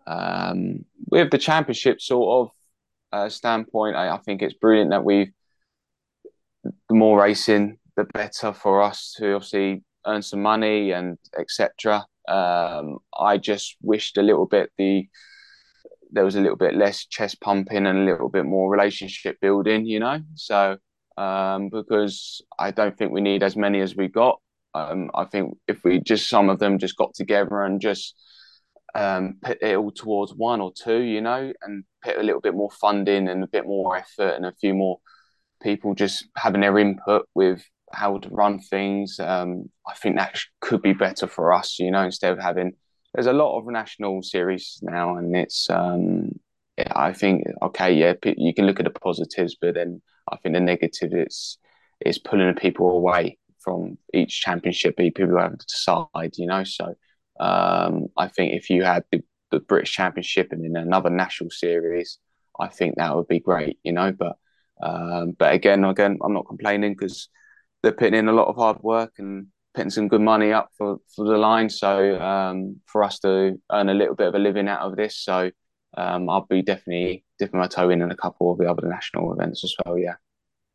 Um, 0.06 0.84
with 1.10 1.30
the 1.30 1.38
championship 1.38 2.00
sort 2.00 2.48
of 2.48 2.54
uh, 3.12 3.28
standpoint, 3.28 3.96
I, 3.96 4.10
I, 4.10 4.18
think 4.18 4.40
it's 4.40 4.54
brilliant 4.54 4.90
that 4.90 5.04
we've 5.04 5.32
the 6.64 6.94
more 6.94 7.20
racing, 7.20 7.78
the 7.96 8.04
better 8.04 8.52
for 8.52 8.82
us 8.82 9.14
to 9.18 9.34
obviously 9.34 9.82
earn 10.06 10.22
some 10.22 10.42
money 10.42 10.92
and 10.92 11.18
etc. 11.38 12.06
Um, 12.26 12.98
I 13.18 13.38
just 13.38 13.76
wished 13.82 14.16
a 14.16 14.22
little 14.22 14.46
bit 14.46 14.70
the 14.78 15.08
there 16.10 16.24
was 16.24 16.36
a 16.36 16.40
little 16.40 16.56
bit 16.56 16.74
less 16.74 17.06
chest 17.06 17.40
pumping 17.40 17.86
and 17.86 17.98
a 17.98 18.04
little 18.10 18.28
bit 18.28 18.44
more 18.44 18.70
relationship 18.70 19.38
building, 19.40 19.86
you 19.86 20.00
know. 20.00 20.20
So 20.34 20.78
um, 21.18 21.68
because 21.68 22.42
I 22.58 22.70
don't 22.70 22.96
think 22.96 23.12
we 23.12 23.20
need 23.20 23.42
as 23.42 23.56
many 23.56 23.80
as 23.80 23.96
we 23.96 24.08
got. 24.08 24.40
Um, 24.74 25.10
I 25.14 25.24
think 25.24 25.56
if 25.66 25.82
we 25.82 26.00
just 26.00 26.28
some 26.28 26.48
of 26.48 26.60
them 26.60 26.78
just 26.78 26.96
got 26.96 27.14
together 27.14 27.62
and 27.62 27.80
just 27.80 28.14
um, 28.94 29.38
put 29.42 29.60
it 29.60 29.76
all 29.76 29.90
towards 29.90 30.32
one 30.34 30.60
or 30.60 30.72
two, 30.72 31.00
you 31.00 31.20
know, 31.20 31.52
and 31.62 31.84
put 32.02 32.18
a 32.18 32.22
little 32.22 32.40
bit 32.40 32.54
more 32.54 32.70
funding 32.70 33.28
and 33.28 33.42
a 33.42 33.48
bit 33.48 33.66
more 33.66 33.96
effort 33.96 34.34
and 34.36 34.46
a 34.46 34.54
few 34.60 34.74
more 34.74 35.00
people 35.60 35.94
just 35.94 36.26
having 36.36 36.60
their 36.60 36.78
input 36.78 37.26
with 37.34 37.64
how 37.92 38.18
to 38.18 38.28
run 38.30 38.60
things. 38.60 39.18
Um, 39.18 39.70
I 39.86 39.94
think 39.94 40.16
that 40.16 40.38
could 40.60 40.82
be 40.82 40.92
better 40.92 41.26
for 41.26 41.52
us, 41.52 41.78
you 41.78 41.90
know, 41.90 42.04
instead 42.04 42.32
of 42.32 42.38
having. 42.38 42.72
There's 43.14 43.26
a 43.26 43.32
lot 43.32 43.58
of 43.58 43.66
national 43.66 44.22
series 44.22 44.78
now, 44.82 45.16
and 45.16 45.36
it's. 45.36 45.68
Um, 45.70 46.32
yeah, 46.76 46.92
I 46.94 47.12
think 47.12 47.44
okay, 47.62 47.92
yeah, 47.92 48.14
you 48.36 48.54
can 48.54 48.66
look 48.66 48.78
at 48.78 48.84
the 48.84 48.90
positives, 48.90 49.56
but 49.60 49.74
then 49.74 50.00
I 50.30 50.36
think 50.36 50.54
the 50.54 50.60
negative 50.60 51.12
is 51.12 51.58
is 52.06 52.18
pulling 52.18 52.54
people 52.54 52.90
away 52.90 53.38
from 53.58 53.98
each 54.14 54.40
championship. 54.40 54.96
People 54.96 55.38
have 55.38 55.58
to 55.58 55.66
decide, 55.66 56.36
you 56.36 56.46
know. 56.46 56.62
So 56.64 56.94
um, 57.40 58.06
I 58.16 58.28
think 58.28 58.54
if 58.54 58.70
you 58.70 58.84
had 58.84 59.04
the, 59.10 59.22
the 59.50 59.60
British 59.60 59.92
Championship 59.92 60.52
and 60.52 60.64
then 60.64 60.80
another 60.80 61.10
national 61.10 61.50
series, 61.50 62.18
I 62.60 62.68
think 62.68 62.96
that 62.96 63.14
would 63.16 63.28
be 63.28 63.40
great, 63.40 63.78
you 63.82 63.92
know. 63.92 64.12
But 64.12 64.36
um, 64.80 65.32
but 65.32 65.52
again, 65.52 65.84
again, 65.84 66.18
I'm 66.22 66.34
not 66.34 66.46
complaining 66.46 66.92
because 66.92 67.28
they're 67.82 67.92
putting 67.92 68.14
in 68.14 68.28
a 68.28 68.32
lot 68.32 68.48
of 68.48 68.56
hard 68.56 68.80
work 68.82 69.14
and 69.18 69.48
putting 69.78 69.90
some 69.90 70.08
good 70.08 70.20
money 70.20 70.52
up 70.52 70.70
for, 70.76 70.98
for 71.14 71.24
the 71.24 71.38
line. 71.38 71.70
So 71.70 72.20
um, 72.20 72.80
for 72.86 73.04
us 73.04 73.20
to 73.20 73.60
earn 73.70 73.88
a 73.88 73.94
little 73.94 74.16
bit 74.16 74.26
of 74.26 74.34
a 74.34 74.38
living 74.38 74.66
out 74.66 74.80
of 74.80 74.96
this, 74.96 75.16
so 75.16 75.52
um, 75.96 76.28
I'll 76.28 76.46
be 76.50 76.62
definitely 76.62 77.24
dipping 77.38 77.60
my 77.60 77.68
toe 77.68 77.88
in 77.90 78.02
in 78.02 78.10
a 78.10 78.16
couple 78.16 78.50
of 78.50 78.58
the 78.58 78.68
other 78.68 78.88
national 78.88 79.32
events 79.32 79.62
as 79.62 79.74
well. 79.86 79.96
Yeah. 79.96 80.16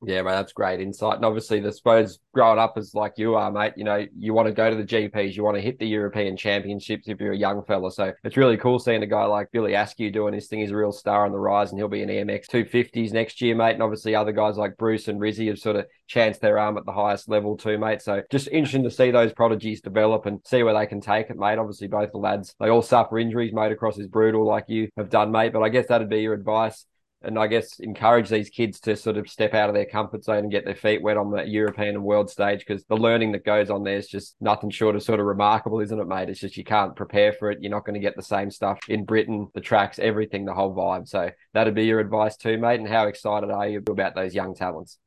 Yeah, 0.06 0.22
mate, 0.22 0.32
that's 0.32 0.52
great 0.52 0.82
insight. 0.82 1.16
And 1.16 1.26
obviously, 1.26 1.62
the 1.62 1.72
suppose 1.72 2.20
growing 2.34 2.60
up 2.60 2.74
as 2.78 2.94
like 2.94 3.14
you 3.16 3.36
are, 3.36 3.50
mate, 3.50 3.74
you 3.78 3.86
know, 3.86 4.06
you 4.18 4.34
want 4.34 4.48
to 4.48 4.54
go 4.54 4.70
to 4.70 4.76
the 4.76 4.84
GPs, 4.84 5.36
you 5.36 5.44
want 5.44 5.56
to 5.56 5.62
hit 5.62 5.80
the 5.80 5.88
European 5.88 6.36
Championships 6.36 7.08
if 7.08 7.22
you're 7.22 7.32
a 7.32 7.38
young 7.38 7.64
fella. 7.64 7.90
So 7.90 8.12
it's 8.24 8.36
really 8.36 8.58
cool 8.58 8.80
seeing 8.80 9.04
a 9.04 9.08
guy 9.08 9.24
like 9.26 9.52
Billy 9.52 9.76
Askew 9.76 10.12
doing 10.12 10.34
his 10.34 10.48
thing. 10.48 10.60
He's 10.60 10.72
a 10.72 10.76
real 10.76 10.92
star 10.92 11.26
on 11.26 11.32
the 11.32 11.40
rise, 11.40 11.72
and 11.72 11.80
he'll 11.80 11.88
be 11.88 12.02
in 12.02 12.10
EMX 12.10 12.48
250s 12.48 13.14
next 13.14 13.40
year, 13.42 13.56
mate. 13.56 13.74
And 13.74 13.84
obviously, 13.84 14.14
other 14.14 14.34
guys 14.34 14.58
like 14.58 14.78
Bruce 14.78 15.08
and 15.08 15.22
Rizzy 15.22 15.48
have 15.48 15.60
sort 15.60 15.78
of 15.78 15.86
chanced 16.08 16.42
their 16.42 16.60
arm 16.60 16.78
at 16.78 16.86
the 16.86 16.92
highest 16.92 17.30
level 17.30 17.56
too, 17.56 17.78
mate. 17.78 18.02
So 18.02 18.24
just 18.30 18.50
interesting 18.50 18.84
to 18.84 18.92
see 18.92 19.12
those 19.12 19.32
prodigies 19.32 19.80
develop 19.80 20.26
and 20.26 20.42
see 20.44 20.64
where 20.64 20.74
they 20.74 20.86
can 20.86 21.00
take 21.00 21.30
it, 21.30 21.38
mate. 21.38 21.60
Obviously, 21.60 21.88
both 21.88 22.12
the 22.12 22.18
lads 22.18 22.56
they 22.60 22.70
all 22.70 22.82
suffer 22.82 23.20
injuries, 23.20 23.54
mate. 23.54 23.72
Across 23.72 24.00
is 24.00 24.08
brutal, 24.08 24.46
like 24.46 24.66
you 24.68 24.90
have 24.98 25.10
done, 25.10 25.32
mate. 25.32 25.54
But 25.54 25.64
I 25.64 25.70
guess 25.70 25.88
that'd 25.88 26.10
be 26.10 26.22
your 26.22 26.34
advice 26.34 26.86
and 27.24 27.40
I 27.40 27.48
guess 27.48 27.80
encourage 27.80 28.30
these 28.30 28.50
kids 28.50 28.80
to 28.82 28.96
sort 28.96 29.18
of 29.18 29.30
step 29.30 29.54
out 29.54 29.70
of 29.70 29.76
their 29.76 29.86
comfort 29.86 30.24
zone 30.24 30.40
and 30.40 30.52
get 30.52 30.66
their 30.66 30.76
feet 30.76 31.02
wet 31.02 31.18
on 31.18 31.32
the 31.32 31.44
European 31.44 31.96
and 31.96 32.04
world 32.04 32.30
stage 32.30 32.60
because 32.60 32.84
the 32.86 32.98
learning 32.98 33.32
that 33.32 33.46
goes 33.46 33.70
on 33.70 33.84
there 33.84 33.98
is 33.98 34.08
just 34.08 34.36
nothing 34.42 34.70
short 34.70 34.96
of 34.96 35.04
sort 35.04 35.20
of 35.20 35.26
remarkable, 35.26 35.80
isn't 35.80 36.00
it, 36.00 36.08
mate? 36.08 36.30
It's 36.30 36.40
just 36.40 36.58
you 36.58 36.64
can't 36.64 36.96
prepare 36.96 37.34
for 37.34 37.52
it. 37.52 37.60
You're 37.62 37.72
not 37.72 37.86
going 37.86 37.96
to 37.96 38.00
get 38.00 38.16
the 38.16 38.24
same 38.24 38.52
stuff 38.52 38.80
in 38.88 39.06
Britain, 39.06 39.48
the 39.54 39.62
tracks, 39.62 40.00
everything, 40.00 40.46
the 40.46 40.54
whole 40.54 40.76
vibe. 40.76 41.08
So 41.08 41.30
that'd 41.54 41.76
be 41.76 41.86
your 41.86 42.00
advice 42.00 42.38
too, 42.38 42.58
mate. 42.58 42.80
And 42.80 42.90
how 42.90 43.08
excited 43.08 43.50
are 43.50 43.68
you 43.68 43.82
about 43.88 44.16
those 44.16 44.36
young 44.36 44.56
talents? 44.56 44.98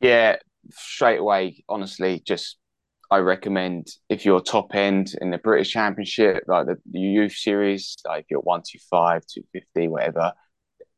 Yeah, 0.00 0.36
straight 0.72 1.20
away, 1.20 1.62
honestly, 1.68 2.22
just 2.26 2.58
I 3.10 3.18
recommend 3.18 3.88
if 4.08 4.24
you're 4.24 4.40
top 4.40 4.74
end 4.74 5.12
in 5.20 5.30
the 5.30 5.38
British 5.38 5.70
Championship, 5.70 6.44
like 6.48 6.66
the, 6.66 6.76
youth 6.90 7.32
series, 7.32 7.96
like 8.04 8.22
if 8.22 8.30
you're 8.30 8.40
125, 8.40 9.22
250, 9.26 9.88
whatever, 9.88 10.32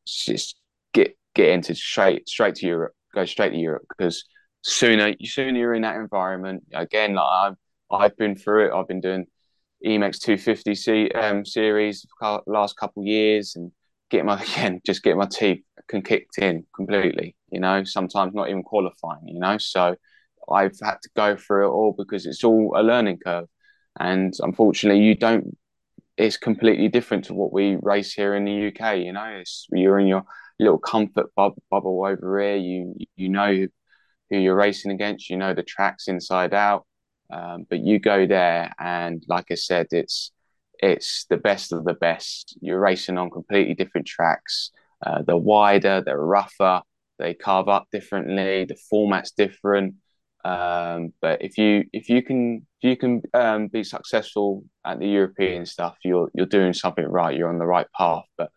just 0.07 0.58
get 0.93 1.17
get 1.35 1.49
into 1.49 1.75
straight 1.75 2.27
straight 2.27 2.55
to 2.55 2.65
Europe, 2.67 2.93
go 3.13 3.25
straight 3.25 3.51
to 3.51 3.57
Europe 3.57 3.85
because 3.89 4.25
sooner 4.61 5.13
sooner 5.23 5.57
you're 5.57 5.73
in 5.73 5.83
that 5.83 5.95
environment. 5.97 6.63
Again, 6.73 7.15
like 7.15 7.25
I've 7.25 7.55
I've 7.91 8.17
been 8.17 8.35
through 8.35 8.67
it. 8.67 8.73
I've 8.73 8.87
been 8.87 9.01
doing 9.01 9.25
EMX 9.85 10.19
250 10.19 10.75
C, 10.75 11.09
um, 11.11 11.45
series 11.45 12.05
last 12.45 12.77
couple 12.77 13.03
years 13.05 13.55
and 13.55 13.71
get 14.09 14.25
my 14.25 14.41
again 14.43 14.81
just 14.85 15.03
get 15.03 15.17
my 15.17 15.27
teeth 15.31 15.63
kicked 16.03 16.37
in 16.37 16.65
completely. 16.75 17.35
You 17.51 17.59
know, 17.59 17.83
sometimes 17.83 18.33
not 18.33 18.49
even 18.49 18.63
qualifying. 18.63 19.27
You 19.27 19.39
know, 19.39 19.57
so 19.57 19.95
I've 20.51 20.77
had 20.81 20.97
to 21.03 21.09
go 21.15 21.35
through 21.35 21.67
it 21.67 21.71
all 21.71 21.93
because 21.97 22.25
it's 22.25 22.43
all 22.43 22.73
a 22.75 22.83
learning 22.83 23.19
curve, 23.23 23.47
and 23.99 24.33
unfortunately, 24.39 25.03
you 25.03 25.15
don't. 25.15 25.57
It's 26.17 26.37
completely 26.37 26.89
different 26.89 27.25
to 27.25 27.33
what 27.33 27.53
we 27.53 27.77
race 27.81 28.13
here 28.13 28.35
in 28.35 28.43
the 28.43 28.67
UK. 28.67 28.97
You 28.97 29.13
know, 29.13 29.25
it's 29.25 29.67
you're 29.71 29.99
in 29.99 30.07
your 30.07 30.25
little 30.59 30.79
comfort 30.79 31.27
bub- 31.35 31.57
bubble 31.69 32.05
over 32.05 32.41
here. 32.41 32.55
You 32.55 32.95
you 33.15 33.29
know 33.29 33.67
who 34.29 34.37
you're 34.37 34.55
racing 34.55 34.91
against. 34.91 35.29
You 35.29 35.37
know 35.37 35.53
the 35.53 35.63
tracks 35.63 36.07
inside 36.07 36.53
out. 36.53 36.85
Um, 37.31 37.65
but 37.69 37.79
you 37.79 37.99
go 37.99 38.25
there, 38.25 38.73
and 38.79 39.23
like 39.27 39.45
I 39.51 39.55
said, 39.55 39.87
it's 39.91 40.31
it's 40.79 41.25
the 41.29 41.37
best 41.37 41.71
of 41.71 41.83
the 41.83 41.93
best. 41.93 42.57
You're 42.61 42.79
racing 42.79 43.17
on 43.17 43.29
completely 43.29 43.75
different 43.75 44.07
tracks. 44.07 44.71
Uh, 45.05 45.21
they're 45.25 45.37
wider, 45.37 46.01
they're 46.05 46.19
rougher, 46.19 46.81
they 47.19 47.33
carve 47.33 47.69
up 47.69 47.87
differently. 47.91 48.65
The 48.65 48.77
format's 48.89 49.31
different. 49.31 49.95
Um, 50.45 51.13
but 51.21 51.41
if 51.41 51.57
you 51.57 51.83
if 51.91 52.09
you 52.09 52.23
can 52.23 52.65
if 52.81 52.89
you 52.89 52.95
can 52.95 53.21
um, 53.33 53.67
be 53.67 53.83
successful 53.83 54.63
at 54.85 54.99
the 54.99 55.07
European 55.07 55.65
stuff, 55.65 55.97
you're 56.03 56.31
you're 56.33 56.45
doing 56.45 56.73
something 56.73 57.05
right. 57.05 57.35
You're 57.35 57.49
on 57.49 57.59
the 57.59 57.65
right 57.65 57.87
path. 57.95 58.23
But 58.37 58.49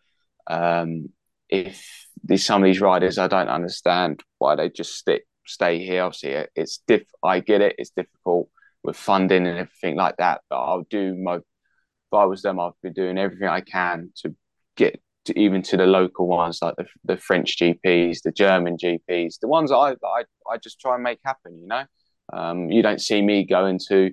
um, 0.47 1.09
if 1.53 2.07
there's 2.23 2.43
some 2.43 2.63
of 2.63 2.65
these 2.65 2.81
riders 2.81 3.17
I 3.17 3.27
don't 3.27 3.47
understand 3.47 4.21
why 4.39 4.55
they 4.55 4.69
just 4.69 4.95
stick 4.95 5.25
stay 5.45 5.83
here. 5.83 6.03
Obviously, 6.03 6.45
it's 6.55 6.79
diff. 6.87 7.03
I 7.23 7.39
get 7.39 7.61
it. 7.61 7.75
It's 7.77 7.91
difficult 7.91 8.49
with 8.83 8.97
funding 8.97 9.47
and 9.47 9.57
everything 9.57 9.95
like 9.95 10.17
that. 10.17 10.41
But 10.49 10.61
I'll 10.61 10.85
do 10.89 11.15
my. 11.15 11.35
If 11.35 12.13
I 12.13 12.25
was 12.25 12.41
them, 12.43 12.59
I'd 12.59 12.71
be 12.81 12.91
doing 12.91 13.17
everything 13.17 13.47
I 13.47 13.61
can 13.61 14.11
to 14.17 14.35
get 14.75 15.01
to 15.25 15.39
even 15.39 15.61
to 15.63 15.77
the 15.77 15.85
local 15.87 16.27
ones 16.27 16.59
like 16.61 16.75
the, 16.75 16.85
the 17.05 17.17
French 17.17 17.57
GPs, 17.57 18.21
the 18.23 18.31
German 18.31 18.77
GPs, 18.77 19.39
the 19.39 19.47
ones 19.47 19.71
I, 19.71 19.91
I 19.91 20.23
I 20.51 20.57
just 20.61 20.79
try 20.79 20.95
and 20.95 21.03
make 21.03 21.19
happen. 21.25 21.59
You 21.59 21.67
know, 21.67 21.83
um, 22.31 22.69
you 22.69 22.81
don't 22.81 23.01
see 23.01 23.21
me 23.21 23.45
going 23.45 23.79
to 23.89 24.11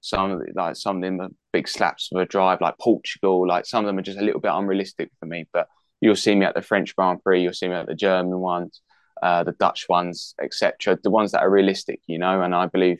some 0.00 0.42
like 0.54 0.76
some 0.76 0.96
of 0.96 1.02
them 1.02 1.36
big 1.52 1.68
slaps 1.68 2.08
of 2.12 2.20
a 2.20 2.26
drive 2.26 2.60
like 2.60 2.78
Portugal. 2.80 3.46
Like 3.46 3.66
some 3.66 3.84
of 3.84 3.86
them 3.86 3.98
are 3.98 4.02
just 4.02 4.18
a 4.18 4.24
little 4.24 4.40
bit 4.40 4.52
unrealistic 4.52 5.10
for 5.20 5.26
me, 5.26 5.46
but 5.52 5.68
you'll 6.02 6.16
see 6.16 6.34
me 6.34 6.44
at 6.44 6.54
the 6.54 6.60
French 6.60 6.94
Grand 6.94 7.22
Prix, 7.22 7.42
you'll 7.42 7.54
see 7.54 7.68
me 7.68 7.74
at 7.74 7.86
the 7.86 7.94
German 7.94 8.38
ones, 8.38 8.82
uh, 9.22 9.44
the 9.44 9.52
Dutch 9.52 9.86
ones, 9.88 10.34
etc. 10.42 10.98
The 11.02 11.10
ones 11.10 11.30
that 11.30 11.42
are 11.42 11.50
realistic, 11.50 12.00
you 12.06 12.18
know. 12.18 12.42
And 12.42 12.54
I 12.54 12.66
believe 12.66 12.98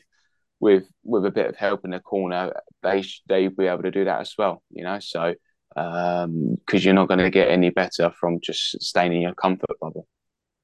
with 0.59 0.85
with 1.03 1.25
a 1.25 1.31
bit 1.31 1.47
of 1.47 1.57
help 1.57 1.83
in 1.83 1.91
the 1.91 1.99
corner, 1.99 2.53
they 2.81 3.03
they 3.27 3.49
be 3.49 3.67
able 3.67 3.83
to 3.83 3.91
do 3.91 4.05
that 4.05 4.21
as 4.21 4.33
well, 4.37 4.63
you 4.71 4.83
know. 4.83 4.99
So 4.99 5.35
because 5.75 6.25
um, 6.25 6.57
you're 6.69 6.93
not 6.93 7.07
going 7.07 7.19
to 7.19 7.29
get 7.29 7.49
any 7.49 7.71
better 7.71 8.11
from 8.19 8.39
just 8.41 8.81
staying 8.81 9.13
in 9.13 9.21
your 9.21 9.33
comfort 9.33 9.79
bubble. 9.81 10.07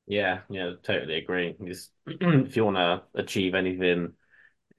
Yeah, 0.07 0.39
yeah, 0.49 0.71
totally 0.83 1.17
agree. 1.17 1.55
Because 1.59 1.89
if 2.07 2.55
you 2.55 2.65
want 2.65 2.77
to 2.77 3.03
achieve 3.15 3.53
anything 3.53 4.13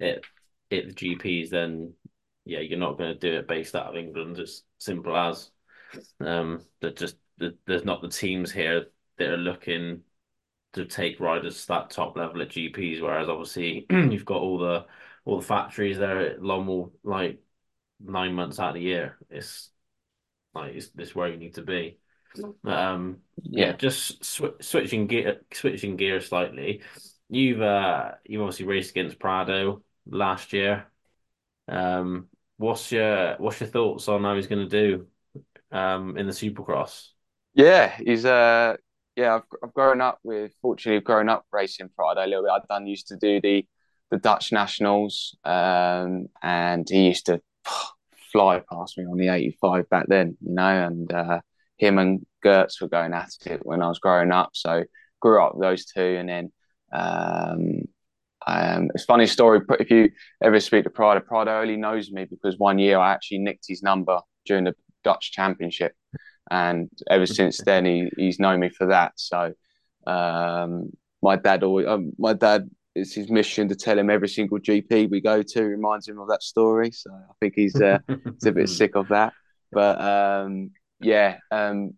at, 0.00 0.22
at 0.70 0.88
the 0.88 0.94
GPs, 0.94 1.50
then 1.50 1.92
yeah, 2.44 2.60
you're 2.60 2.78
not 2.78 2.96
going 2.96 3.12
to 3.12 3.18
do 3.18 3.38
it 3.38 3.48
based 3.48 3.74
out 3.74 3.86
of 3.86 3.96
England. 3.96 4.38
It's 4.38 4.62
simple 4.78 5.16
as 5.16 5.50
um, 6.20 6.64
that 6.80 6.96
just 6.96 7.16
the, 7.40 7.56
there's 7.66 7.84
not 7.84 8.02
the 8.02 8.08
teams 8.08 8.52
here 8.52 8.86
that 9.18 9.28
are 9.30 9.36
looking 9.36 10.02
to 10.74 10.84
take 10.84 11.20
riders 11.20 11.62
to 11.62 11.68
that 11.68 11.90
top 11.90 12.16
level 12.16 12.42
at 12.42 12.50
GPs. 12.50 13.00
Whereas 13.00 13.28
obviously 13.28 13.86
you've 13.90 14.24
got 14.24 14.40
all 14.40 14.58
the 14.58 14.86
all 15.24 15.40
the 15.40 15.46
factories 15.46 15.98
there 15.98 16.20
at 16.20 16.40
Lommel 16.40 16.92
like 17.04 17.42
nine 18.00 18.34
months 18.34 18.58
out 18.60 18.70
of 18.70 18.74
the 18.74 18.82
year. 18.82 19.18
It's 19.30 19.70
like 20.54 20.74
it's 20.74 20.90
this 20.90 21.14
where 21.14 21.28
you 21.28 21.36
need 21.36 21.54
to 21.54 21.62
be. 21.62 21.98
Um, 22.64 23.18
yeah, 23.42 23.72
just 23.72 24.24
sw- 24.24 24.60
switching 24.62 25.06
gear, 25.06 25.40
switching 25.52 25.96
gear 25.96 26.20
slightly. 26.20 26.82
You've 27.28 27.62
uh, 27.62 28.12
you've 28.24 28.42
obviously 28.42 28.66
raced 28.66 28.90
against 28.90 29.18
Prado 29.18 29.82
last 30.06 30.52
year. 30.52 30.86
Um, 31.68 32.28
what's 32.56 32.92
your 32.92 33.36
what's 33.38 33.60
your 33.60 33.68
thoughts 33.70 34.08
on 34.08 34.24
how 34.24 34.36
he's 34.36 34.46
going 34.48 34.68
to 34.68 34.96
do 34.96 35.06
um 35.72 36.16
in 36.18 36.26
the 36.26 36.32
Supercross? 36.32 37.08
Yeah, 37.54 37.94
he's 37.98 38.24
uh 38.24 38.76
yeah, 39.16 39.36
I've 39.36 39.42
I've 39.62 39.74
grown 39.74 40.00
up 40.00 40.18
with 40.22 40.52
fortunately 40.62 41.00
grown 41.00 41.28
up 41.28 41.44
racing 41.52 41.90
Prado 41.96 42.24
a 42.24 42.26
little 42.26 42.44
bit. 42.44 42.52
I've 42.52 42.68
done 42.68 42.86
used 42.86 43.08
to 43.08 43.16
do 43.16 43.40
the 43.40 43.66
the 44.10 44.18
Dutch 44.18 44.52
nationals, 44.52 45.36
um, 45.44 46.26
and 46.42 46.88
he 46.88 47.06
used 47.06 47.26
to 47.26 47.40
fly 48.32 48.62
past 48.70 48.98
me 48.98 49.04
on 49.04 49.16
the 49.18 49.28
85 49.28 49.88
back 49.88 50.06
then, 50.08 50.36
you 50.40 50.52
know, 50.54 50.86
and 50.86 51.12
uh, 51.12 51.40
him 51.78 51.98
and 51.98 52.26
Geerts 52.44 52.80
were 52.80 52.88
going 52.88 53.12
at 53.14 53.30
it 53.46 53.60
when 53.64 53.82
I 53.82 53.88
was 53.88 53.98
growing 53.98 54.32
up. 54.32 54.50
So 54.54 54.84
grew 55.20 55.42
up 55.42 55.54
those 55.60 55.84
two, 55.84 56.00
and 56.00 56.28
then 56.28 56.52
um, 56.92 57.82
um, 58.46 58.90
it's 58.94 59.04
funny 59.04 59.26
story. 59.26 59.60
If 59.78 59.90
you 59.90 60.10
ever 60.42 60.60
speak 60.60 60.84
to 60.84 60.90
Prado, 60.90 61.20
Prado 61.20 61.60
only 61.60 61.76
knows 61.76 62.10
me 62.10 62.24
because 62.24 62.58
one 62.58 62.78
year 62.78 62.98
I 62.98 63.12
actually 63.12 63.38
nicked 63.38 63.66
his 63.68 63.82
number 63.82 64.20
during 64.46 64.64
the 64.64 64.74
Dutch 65.04 65.32
Championship 65.32 65.92
and 66.50 66.90
ever 67.08 67.26
since 67.26 67.58
then 67.58 67.84
he, 67.84 68.10
he's 68.16 68.38
known 68.38 68.60
me 68.60 68.68
for 68.68 68.86
that. 68.86 69.12
So 69.16 69.54
um, 70.06 70.90
my 71.22 71.36
dad 71.36 71.62
always, 71.62 71.86
um, 71.86 72.12
my 72.18 72.32
dad 72.32 72.68
it's 72.94 73.14
his 73.14 73.30
mission 73.30 73.68
to 73.68 73.76
tell 73.76 73.98
him 73.98 74.10
every 74.10 74.28
single 74.28 74.58
GP 74.58 75.10
we 75.10 75.20
go 75.20 75.42
to 75.42 75.62
reminds 75.62 76.08
him 76.08 76.18
of 76.18 76.28
that 76.28 76.42
story. 76.42 76.90
So 76.90 77.10
I 77.12 77.32
think 77.40 77.54
he's 77.56 77.80
uh, 77.80 77.98
he's 78.08 78.46
a 78.46 78.52
bit 78.52 78.68
sick 78.80 78.96
of 78.96 79.08
that. 79.08 79.32
But 79.72 80.00
um, 80.00 80.72
yeah, 81.00 81.38
um, 81.50 81.92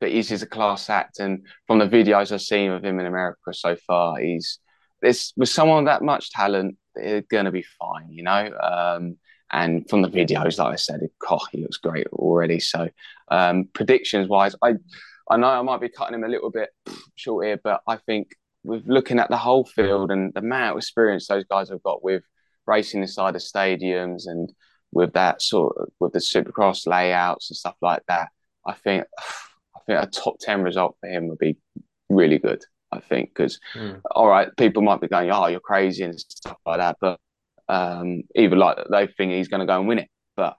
but 0.00 0.10
he's 0.10 0.28
just 0.28 0.44
a 0.44 0.46
class 0.46 0.90
act, 0.90 1.18
and 1.18 1.46
from 1.66 1.78
the 1.78 1.88
videos 1.88 2.30
I've 2.32 2.42
seen 2.42 2.70
of 2.70 2.84
him 2.84 3.00
in 3.00 3.06
America 3.06 3.52
so 3.52 3.76
far, 3.86 4.18
he's 4.18 4.58
this 5.00 5.32
with 5.36 5.48
someone 5.48 5.84
that 5.84 6.02
much 6.02 6.30
talent, 6.30 6.76
they're 6.94 7.22
gonna 7.22 7.52
be 7.52 7.64
fine, 7.78 8.10
you 8.10 8.22
know. 8.22 9.14
And 9.54 9.88
from 9.88 10.02
the 10.02 10.08
videos, 10.08 10.58
like 10.58 10.72
I 10.72 10.76
said, 10.76 11.02
it, 11.02 11.12
oh, 11.30 11.38
he 11.52 11.62
looks 11.62 11.76
great 11.76 12.08
already. 12.08 12.58
So 12.58 12.88
um, 13.30 13.68
predictions 13.72 14.28
wise, 14.28 14.56
I 14.62 14.74
I 15.30 15.36
know 15.36 15.46
I 15.46 15.62
might 15.62 15.80
be 15.80 15.88
cutting 15.88 16.14
him 16.14 16.24
a 16.24 16.28
little 16.28 16.50
bit 16.50 16.70
short 17.14 17.46
here, 17.46 17.60
but 17.62 17.80
I 17.86 17.96
think 17.96 18.32
with 18.64 18.82
looking 18.86 19.20
at 19.20 19.30
the 19.30 19.36
whole 19.36 19.64
field 19.64 20.10
and 20.10 20.34
the 20.34 20.40
amount 20.40 20.72
of 20.72 20.78
experience 20.78 21.28
those 21.28 21.44
guys 21.44 21.68
have 21.68 21.82
got 21.84 22.02
with 22.02 22.24
racing 22.66 23.02
inside 23.02 23.34
the 23.34 23.38
stadiums 23.38 24.26
and 24.26 24.52
with 24.92 25.12
that 25.12 25.40
sort 25.40 25.76
of 25.78 25.88
with 26.00 26.12
the 26.12 26.18
supercross 26.18 26.86
layouts 26.86 27.50
and 27.50 27.56
stuff 27.56 27.76
like 27.80 28.02
that, 28.08 28.30
I 28.66 28.72
think 28.72 29.04
I 29.20 29.78
think 29.86 30.02
a 30.02 30.06
top 30.06 30.36
ten 30.40 30.62
result 30.62 30.96
for 31.00 31.08
him 31.08 31.28
would 31.28 31.38
be 31.38 31.56
really 32.08 32.38
good. 32.38 32.64
I 32.90 32.98
think 32.98 33.30
because 33.30 33.60
mm. 33.76 34.00
all 34.10 34.28
right, 34.28 34.48
people 34.56 34.82
might 34.82 35.00
be 35.00 35.08
going, 35.08 35.30
"Oh, 35.30 35.46
you're 35.46 35.60
crazy" 35.60 36.02
and 36.02 36.18
stuff 36.18 36.58
like 36.66 36.78
that, 36.78 36.96
but 37.00 37.20
um, 37.68 38.22
either 38.34 38.56
like 38.56 38.78
they 38.90 39.06
think 39.06 39.32
he's 39.32 39.48
going 39.48 39.60
to 39.60 39.66
go 39.66 39.78
and 39.78 39.88
win 39.88 39.98
it, 40.00 40.08
but 40.36 40.56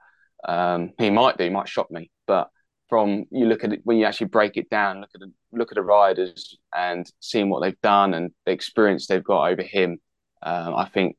um, 0.48 0.92
he 0.98 1.10
might 1.10 1.38
do, 1.38 1.46
he 1.46 1.50
might 1.50 1.70
shock 1.70 1.92
me. 1.92 2.10
But 2.28 2.50
from 2.90 3.26
you 3.32 3.46
look 3.46 3.64
at 3.64 3.74
it 3.74 3.82
when 3.84 3.98
you 3.98 4.06
actually 4.06 4.28
break 4.28 4.58
it 4.58 4.70
down, 4.70 5.02
look 5.02 5.10
at 5.16 5.22
the, 5.22 5.32
look 5.52 5.72
at 5.72 5.76
the 5.76 5.82
riders 5.82 6.58
and 6.76 7.06
seeing 7.20 7.50
what 7.50 7.62
they've 7.62 7.82
done 7.82 8.14
and 8.14 8.32
the 8.46 8.52
experience 8.52 9.08
they've 9.08 9.24
got 9.24 9.50
over 9.50 9.62
him. 9.62 10.00
Um, 10.44 10.76
I 10.76 10.86
think 10.86 11.18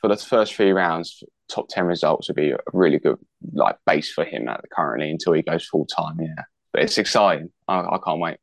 for 0.00 0.08
the 0.08 0.16
first 0.16 0.54
three 0.54 0.72
rounds, 0.72 1.22
top 1.48 1.68
ten 1.68 1.84
results 1.84 2.28
would 2.28 2.36
be 2.36 2.50
a 2.50 2.58
really 2.72 2.98
good 2.98 3.18
like 3.52 3.76
base 3.86 4.12
for 4.12 4.24
him 4.24 4.48
at 4.48 4.62
the 4.62 4.68
currently 4.68 5.10
until 5.10 5.32
he 5.32 5.42
goes 5.42 5.66
full 5.66 5.86
time. 5.86 6.18
Yeah, 6.20 6.42
but 6.72 6.82
it's 6.82 6.98
exciting. 6.98 7.50
I, 7.68 7.80
I 7.80 7.98
can't 8.04 8.20
wait. 8.20 8.38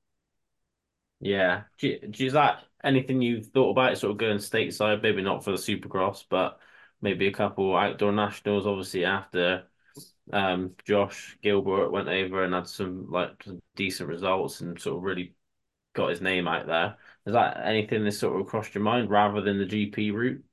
Yeah, 1.19 1.63
do, 1.77 1.99
do, 2.09 2.25
is 2.25 2.33
that 2.33 2.63
anything 2.83 3.21
you've 3.21 3.47
thought 3.47 3.71
about? 3.71 3.97
Sort 3.97 4.11
of 4.11 4.17
going 4.17 4.37
stateside, 4.37 5.03
maybe 5.03 5.21
not 5.21 5.43
for 5.43 5.51
the 5.51 5.57
Supercross, 5.57 6.23
but 6.29 6.57
maybe 7.01 7.27
a 7.27 7.31
couple 7.33 7.75
outdoor 7.75 8.11
nationals. 8.11 8.67
Obviously, 8.67 9.05
after 9.05 9.63
um, 10.31 10.75
Josh 10.85 11.37
Gilbert 11.41 11.91
went 11.91 12.07
over 12.07 12.43
and 12.43 12.53
had 12.53 12.67
some 12.67 13.09
like 13.09 13.43
some 13.43 13.59
decent 13.75 14.09
results 14.09 14.61
and 14.61 14.79
sort 14.79 14.97
of 14.97 15.03
really 15.03 15.33
got 15.93 16.09
his 16.09 16.21
name 16.21 16.47
out 16.47 16.67
there. 16.67 16.97
Is 17.25 17.33
that 17.33 17.61
anything 17.65 18.03
that 18.05 18.13
sort 18.13 18.39
of 18.39 18.47
crossed 18.47 18.73
your 18.73 18.83
mind 18.83 19.09
rather 19.09 19.41
than 19.41 19.57
the 19.57 19.65
GP 19.65 20.13
route? 20.13 20.43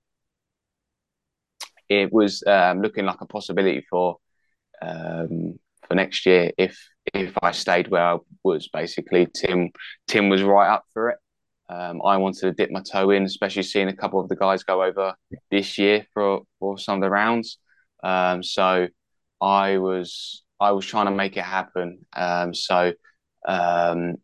It 1.89 2.13
was 2.13 2.43
um, 2.47 2.83
looking 2.83 3.07
like 3.07 3.21
a 3.21 3.27
possibility 3.27 3.85
for 3.89 4.19
um, 4.83 5.59
for 5.87 5.95
next 5.95 6.27
year 6.27 6.53
if 6.59 6.79
if 7.15 7.33
I 7.43 7.53
stayed 7.53 7.89
where 7.89 8.15
I 8.15 8.19
was. 8.43 8.69
Basically, 8.69 9.27
Tim 9.35 9.71
Tim 10.07 10.29
was 10.29 10.43
right 10.43 10.69
up 10.69 10.85
for 10.93 11.11
it. 11.11 11.19
Um, 11.71 12.01
I 12.05 12.17
wanted 12.17 12.41
to 12.41 12.53
dip 12.53 12.71
my 12.71 12.83
toe 12.83 13.11
in, 13.11 13.25
especially 13.25 13.63
seeing 13.63 13.89
a 13.89 13.97
couple 13.97 14.21
of 14.21 14.29
the 14.29 14.37
guys 14.37 14.63
go 14.63 14.83
over 14.83 15.15
this 15.51 15.79
year 15.79 16.07
for 16.15 16.43
for 16.59 16.79
some 16.79 16.97
of 16.97 17.03
the 17.03 17.11
rounds. 17.11 17.59
Um, 18.03 18.43
so 18.43 18.89
I 19.41 19.79
was 19.79 20.45
I 20.61 20.73
was 20.73 20.87
trying 20.87 21.07
to 21.07 21.13
make 21.13 21.37
it 21.37 21.45
happen. 21.45 22.07
Um, 22.15 22.55
so 22.55 22.93
um, 23.47 24.17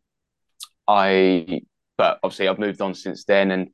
I, 0.88 1.61
but 1.97 2.18
obviously 2.22 2.49
I've 2.49 2.59
moved 2.59 2.80
on 2.80 2.95
since 2.95 3.24
then, 3.24 3.51
and 3.51 3.68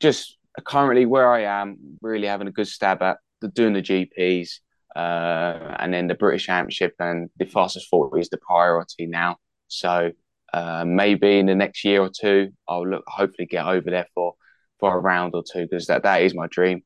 just 0.00 0.36
currently 0.64 1.06
where 1.06 1.32
I 1.32 1.44
am, 1.60 1.98
really 2.00 2.26
having 2.26 2.48
a 2.48 2.52
good 2.52 2.68
stab 2.68 3.02
at 3.02 3.18
the, 3.40 3.48
doing 3.48 3.72
the 3.72 3.82
GPs, 3.82 4.60
uh, 4.96 5.76
and 5.78 5.94
then 5.94 6.08
the 6.08 6.14
British 6.14 6.46
Championship 6.46 6.94
and 6.98 7.30
the 7.38 7.46
fastest 7.46 7.88
forty 7.88 8.20
is 8.20 8.28
the 8.28 8.38
priority 8.38 9.06
now. 9.06 9.36
So 9.68 10.12
uh, 10.52 10.84
maybe 10.86 11.38
in 11.38 11.46
the 11.46 11.54
next 11.54 11.84
year 11.84 12.02
or 12.02 12.10
two, 12.10 12.50
I'll 12.68 12.86
look 12.86 13.04
hopefully 13.06 13.46
get 13.46 13.66
over 13.66 13.90
there 13.90 14.06
for 14.14 14.34
for 14.78 14.96
a 14.96 15.00
round 15.00 15.34
or 15.34 15.42
two 15.42 15.62
because 15.62 15.86
that 15.86 16.02
that 16.02 16.22
is 16.22 16.34
my 16.34 16.46
dream. 16.48 16.82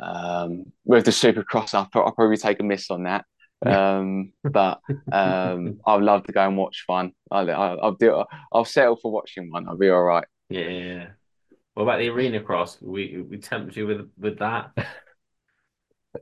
Um, 0.00 0.72
with 0.84 1.04
the 1.04 1.10
Supercross, 1.10 1.74
I'll, 1.74 1.88
I'll 1.94 2.12
probably 2.12 2.36
take 2.36 2.60
a 2.60 2.64
miss 2.64 2.90
on 2.90 3.04
that. 3.04 3.24
Um, 3.64 4.32
but 4.44 4.80
um, 5.12 5.80
I'd 5.86 6.02
love 6.02 6.24
to 6.24 6.32
go 6.32 6.46
and 6.46 6.56
watch 6.56 6.84
one. 6.86 7.12
I'll, 7.30 7.50
I'll, 7.50 7.78
I'll 7.82 7.94
do. 7.94 8.24
I'll 8.52 8.64
settle 8.64 8.96
for 8.96 9.12
watching 9.12 9.50
one. 9.50 9.68
I'll 9.68 9.76
be 9.76 9.90
all 9.90 10.02
right. 10.02 10.26
Yeah. 10.48 11.08
What 11.74 11.84
about 11.84 11.98
the 11.98 12.08
arena 12.08 12.40
cross? 12.40 12.78
We 12.80 13.22
we 13.22 13.38
tempt 13.38 13.76
you 13.76 13.86
with 13.86 14.10
with 14.18 14.38
that. 14.40 14.72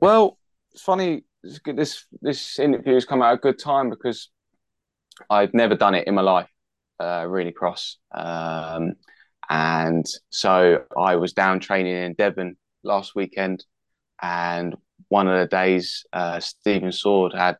well, 0.01 0.37
it's 0.71 0.83
funny. 0.83 1.23
This 1.65 2.05
this 2.21 2.59
interview 2.59 2.93
has 2.95 3.05
come 3.05 3.23
at 3.23 3.33
a 3.33 3.37
good 3.37 3.57
time 3.57 3.89
because 3.89 4.29
I've 5.29 5.53
never 5.53 5.75
done 5.75 5.95
it 5.95 6.07
in 6.07 6.13
my 6.13 6.21
life 6.21 6.47
uh, 6.99 7.25
really 7.27 7.51
cross. 7.51 7.97
Um, 8.11 8.93
and 9.49 10.05
so 10.29 10.83
I 10.97 11.15
was 11.15 11.33
down 11.33 11.59
training 11.59 11.95
in 11.95 12.13
Devon 12.13 12.57
last 12.83 13.15
weekend, 13.15 13.65
and 14.21 14.75
one 15.09 15.27
of 15.27 15.39
the 15.39 15.47
days, 15.47 16.05
uh, 16.11 16.39
Stephen 16.39 16.91
Sword 16.91 17.33
had 17.33 17.57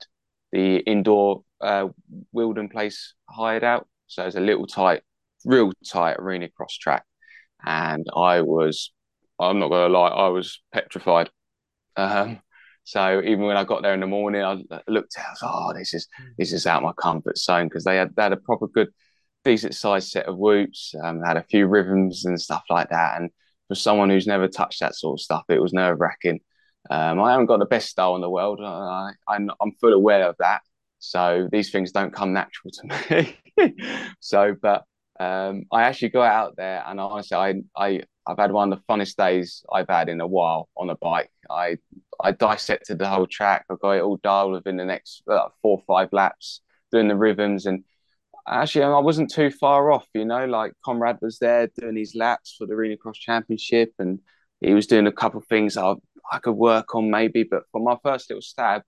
the 0.51 0.77
indoor 0.77 1.43
uh, 1.61 1.87
Wilden 2.31 2.69
place 2.69 3.13
hired 3.29 3.63
out. 3.63 3.87
So 4.07 4.25
it's 4.25 4.35
a 4.35 4.41
little 4.41 4.67
tight, 4.67 5.01
real 5.45 5.71
tight 5.89 6.17
arena 6.19 6.49
cross 6.49 6.75
track, 6.77 7.03
and 7.65 8.05
I 8.15 8.41
was, 8.41 8.91
I'm 9.39 9.59
not 9.59 9.69
gonna 9.69 9.93
lie, 9.93 10.09
I 10.09 10.27
was 10.29 10.61
petrified. 10.73 11.29
Um, 11.95 12.39
so 12.83 13.21
even 13.21 13.41
when 13.41 13.57
I 13.57 13.65
got 13.65 13.81
there 13.81 13.93
in 13.93 13.99
the 13.99 14.07
morning, 14.07 14.43
I 14.43 14.61
looked 14.87 15.17
at, 15.17 15.25
I 15.25 15.29
was, 15.31 15.39
oh, 15.43 15.73
this 15.77 15.93
is 15.93 16.07
this 16.37 16.53
is 16.53 16.65
out 16.65 16.83
my 16.83 16.93
comfort 16.93 17.37
zone 17.37 17.67
because 17.67 17.83
they 17.83 17.97
had 17.97 18.15
they 18.15 18.23
had 18.23 18.31
a 18.33 18.37
proper 18.37 18.67
good 18.67 18.87
decent 19.47 19.73
sized 19.75 20.09
set 20.09 20.25
of 20.25 20.37
whoops, 20.37 20.93
um, 21.01 21.21
had 21.21 21.37
a 21.37 21.43
few 21.43 21.67
rhythms 21.67 22.25
and 22.25 22.39
stuff 22.39 22.63
like 22.69 22.89
that. 22.89 23.21
And 23.21 23.29
for 23.69 23.75
someone 23.75 24.09
who's 24.09 24.27
never 24.27 24.49
touched 24.49 24.81
that 24.81 24.93
sort 24.93 25.17
of 25.17 25.23
stuff, 25.23 25.43
it 25.47 25.61
was 25.61 25.71
nerve 25.71 26.01
wracking. 26.01 26.41
Um, 26.89 27.21
I 27.21 27.31
haven't 27.31 27.45
got 27.45 27.59
the 27.59 27.65
best 27.65 27.87
style 27.87 28.15
in 28.15 28.21
the 28.21 28.29
world. 28.29 28.59
I, 28.61 29.11
I'm, 29.27 29.49
I'm 29.61 29.71
full 29.79 29.93
aware 29.93 30.27
of 30.27 30.35
that. 30.39 30.61
So 30.99 31.47
these 31.49 31.71
things 31.71 31.93
don't 31.93 32.13
come 32.13 32.33
natural 32.33 32.71
to 32.73 33.25
me. 33.57 33.77
so, 34.19 34.53
but 34.61 34.83
um, 35.17 35.63
I 35.71 35.83
actually 35.83 36.09
got 36.09 36.27
out 36.29 36.55
there, 36.57 36.83
and 36.85 36.99
honestly, 36.99 37.37
I, 37.37 37.53
I, 37.75 38.01
I've 38.27 38.37
had 38.37 38.51
one 38.51 38.73
of 38.73 38.79
the 38.79 38.93
funnest 38.93 39.15
days 39.15 39.63
I've 39.71 39.87
had 39.87 40.09
in 40.09 40.19
a 40.19 40.27
while 40.27 40.67
on 40.75 40.89
a 40.89 40.95
bike. 40.97 41.31
I, 41.49 41.77
I 42.21 42.33
dissected 42.33 42.99
the 42.99 43.07
whole 43.07 43.27
track. 43.27 43.65
I 43.69 43.75
got 43.81 43.91
it 43.91 44.01
all 44.01 44.19
dialed 44.21 44.51
within 44.51 44.75
the 44.75 44.85
next 44.85 45.23
uh, 45.29 45.47
four 45.61 45.77
or 45.77 45.83
five 45.87 46.09
laps, 46.11 46.61
doing 46.91 47.07
the 47.07 47.15
rhythms, 47.15 47.65
and 47.65 47.83
actually 48.47 48.83
I 48.83 48.99
wasn't 48.99 49.31
too 49.31 49.51
far 49.51 49.91
off, 49.91 50.07
you 50.13 50.25
know, 50.25 50.45
like 50.45 50.73
Conrad 50.83 51.17
was 51.21 51.39
there 51.39 51.69
doing 51.79 51.97
his 51.97 52.15
laps 52.15 52.55
for 52.57 52.65
the 52.65 52.73
Arena 52.73 52.97
Cross 52.97 53.17
Championship 53.17 53.91
and 53.99 54.19
he 54.61 54.73
was 54.73 54.87
doing 54.87 55.07
a 55.07 55.11
couple 55.11 55.39
of 55.39 55.47
things 55.47 55.77
I, 55.77 55.95
I 56.31 56.39
could 56.39 56.53
work 56.53 56.95
on 56.95 57.09
maybe, 57.09 57.43
but 57.43 57.63
for 57.71 57.81
my 57.81 57.97
first 58.03 58.29
little 58.29 58.41
stab, 58.41 58.81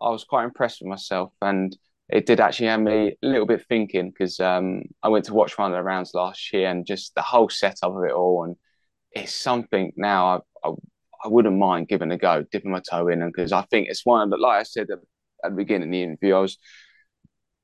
I 0.00 0.10
was 0.10 0.24
quite 0.24 0.44
impressed 0.44 0.80
with 0.80 0.88
myself 0.88 1.32
and 1.42 1.76
it 2.08 2.26
did 2.26 2.40
actually 2.40 2.68
have 2.68 2.80
me 2.80 3.16
a 3.22 3.26
little 3.26 3.46
bit 3.46 3.64
thinking 3.68 4.10
because 4.10 4.40
um, 4.40 4.82
I 5.02 5.08
went 5.08 5.24
to 5.26 5.34
watch 5.34 5.58
one 5.58 5.72
of 5.72 5.76
the 5.76 5.82
rounds 5.82 6.12
last 6.14 6.52
year 6.52 6.68
and 6.68 6.86
just 6.86 7.14
the 7.14 7.22
whole 7.22 7.48
setup 7.48 7.92
of 7.92 8.04
it 8.04 8.12
all 8.12 8.44
and 8.44 8.56
it's 9.12 9.32
something 9.32 9.92
now 9.96 10.42
I, 10.64 10.68
I, 10.68 10.72
I 11.24 11.28
wouldn't 11.28 11.56
mind 11.56 11.88
giving 11.88 12.12
a 12.12 12.18
go, 12.18 12.44
dipping 12.50 12.70
my 12.70 12.80
toe 12.88 13.08
in 13.08 13.22
and 13.22 13.32
because 13.32 13.52
I 13.52 13.62
think 13.62 13.88
it's 13.88 14.06
one 14.06 14.22
of 14.22 14.30
the, 14.30 14.36
like 14.36 14.60
I 14.60 14.62
said 14.62 14.88
at 14.90 15.50
the 15.50 15.56
beginning 15.56 15.88
of 15.88 15.92
the 15.92 16.02
interview, 16.02 16.34
I 16.34 16.40
was 16.40 16.58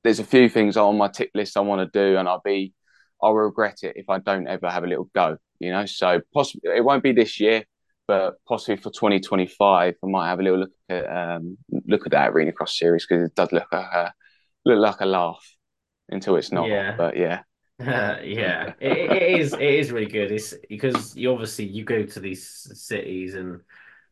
there's 0.03 0.19
a 0.19 0.23
few 0.23 0.49
things 0.49 0.77
on 0.77 0.97
my 0.97 1.07
tick 1.07 1.31
list 1.33 1.57
I 1.57 1.61
want 1.61 1.91
to 1.91 1.99
do, 1.99 2.17
and 2.17 2.27
I'll 2.27 2.41
be 2.43 2.73
I'll 3.21 3.33
regret 3.33 3.79
it 3.83 3.93
if 3.95 4.09
I 4.09 4.19
don't 4.19 4.47
ever 4.47 4.69
have 4.69 4.83
a 4.83 4.87
little 4.87 5.09
go. 5.15 5.37
You 5.59 5.71
know, 5.71 5.85
so 5.85 6.21
possibly 6.33 6.71
it 6.75 6.83
won't 6.83 7.03
be 7.03 7.13
this 7.13 7.39
year, 7.39 7.63
but 8.07 8.35
possibly 8.47 8.75
for 8.77 8.91
2025, 8.91 9.95
I 10.03 10.07
might 10.07 10.29
have 10.29 10.39
a 10.39 10.43
little 10.43 10.59
look 10.59 10.71
at 10.89 11.05
um, 11.09 11.57
look 11.87 12.05
at 12.05 12.11
that 12.11 12.31
arena 12.31 12.51
cross 12.51 12.77
series 12.77 13.05
because 13.07 13.25
it 13.25 13.35
does 13.35 13.51
look 13.51 13.67
like 13.71 13.85
a 13.85 14.13
look 14.65 14.79
like 14.79 15.01
a 15.01 15.05
laugh 15.05 15.43
until 16.09 16.35
it's 16.35 16.51
not. 16.51 16.67
Yeah. 16.67 16.95
But 16.97 17.17
yeah. 17.17 17.41
Uh, 17.79 18.17
yeah, 18.23 18.73
it, 18.79 19.11
it 19.11 19.39
is. 19.39 19.53
It 19.53 19.61
is 19.61 19.91
really 19.91 20.11
good. 20.11 20.31
It's 20.31 20.53
because 20.69 21.15
you 21.15 21.31
obviously 21.31 21.65
you 21.65 21.83
go 21.83 22.03
to 22.03 22.19
these 22.19 22.47
cities 22.73 23.35
and 23.35 23.61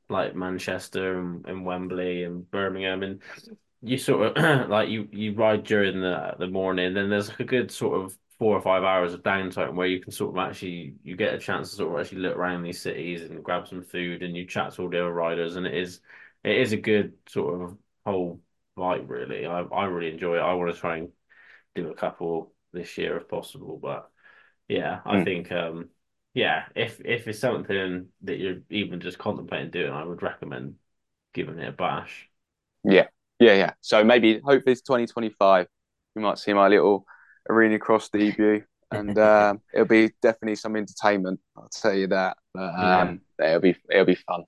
like 0.09 0.35
Manchester 0.35 1.19
and, 1.19 1.45
and 1.45 1.65
Wembley 1.65 2.23
and 2.23 2.49
Birmingham, 2.49 3.03
and 3.03 3.21
you 3.81 3.97
sort 3.97 4.37
of 4.37 4.69
like 4.69 4.89
you 4.89 5.07
you 5.11 5.33
ride 5.33 5.63
during 5.63 6.01
the 6.01 6.35
the 6.39 6.47
morning, 6.47 6.93
then 6.93 7.09
there's 7.09 7.29
like 7.29 7.39
a 7.39 7.45
good 7.45 7.71
sort 7.71 8.03
of 8.03 8.17
four 8.39 8.55
or 8.57 8.61
five 8.61 8.83
hours 8.83 9.13
of 9.13 9.21
downtime 9.23 9.75
where 9.75 9.87
you 9.87 9.99
can 9.99 10.11
sort 10.11 10.35
of 10.35 10.49
actually 10.49 10.95
you 11.03 11.15
get 11.15 11.33
a 11.33 11.37
chance 11.37 11.69
to 11.69 11.75
sort 11.77 11.93
of 11.93 12.01
actually 12.03 12.21
look 12.21 12.35
around 12.35 12.63
these 12.63 12.81
cities 12.81 13.21
and 13.21 13.43
grab 13.43 13.67
some 13.67 13.83
food 13.83 14.23
and 14.23 14.35
you 14.35 14.45
chat 14.47 14.73
to 14.73 14.81
all 14.81 14.89
the 14.89 14.99
other 14.99 15.13
riders 15.13 15.55
and 15.55 15.67
it 15.67 15.75
is 15.75 16.01
it 16.43 16.57
is 16.57 16.71
a 16.73 16.77
good 16.77 17.13
sort 17.29 17.61
of 17.61 17.77
whole 18.05 18.41
vibe 18.77 19.09
really. 19.09 19.45
I 19.45 19.61
I 19.61 19.85
really 19.85 20.11
enjoy 20.11 20.37
it. 20.37 20.41
I 20.41 20.53
want 20.53 20.73
to 20.73 20.79
try 20.79 20.97
and 20.97 21.09
do 21.75 21.89
a 21.89 21.95
couple 21.95 22.53
this 22.73 22.97
year 22.97 23.17
if 23.17 23.27
possible. 23.27 23.77
But 23.81 24.09
yeah, 24.67 25.01
I 25.05 25.17
mm. 25.17 25.23
think 25.23 25.51
um, 25.51 25.89
yeah, 26.33 26.65
if 26.75 26.99
if 27.03 27.27
it's 27.27 27.39
something 27.39 28.07
that 28.23 28.37
you're 28.39 28.61
even 28.69 29.01
just 29.01 29.17
contemplating 29.17 29.71
doing, 29.71 29.91
I 29.91 30.03
would 30.03 30.21
recommend 30.23 30.75
giving 31.33 31.59
it 31.59 31.69
a 31.69 31.71
bash. 31.71 32.29
Yeah, 32.83 33.07
yeah, 33.41 33.55
yeah. 33.55 33.71
So 33.81 34.03
maybe 34.03 34.35
hopefully 34.35 34.73
it's 34.73 34.81
2025. 34.81 35.67
You 36.15 36.21
might 36.21 36.37
see 36.37 36.53
my 36.53 36.67
little 36.67 37.05
arena 37.49 37.79
cross 37.79 38.07
debut, 38.09 38.63
and 38.91 39.17
um, 39.19 39.61
it'll 39.73 39.87
be 39.87 40.11
definitely 40.21 40.55
some 40.55 40.75
entertainment. 40.75 41.39
I'll 41.57 41.69
tell 41.69 41.93
you 41.93 42.07
that. 42.07 42.37
But 42.53 42.75
um, 42.75 43.21
yeah. 43.39 43.47
it'll 43.47 43.61
be 43.61 43.75
it'll 43.89 44.05
be 44.05 44.15
fun. 44.15 44.43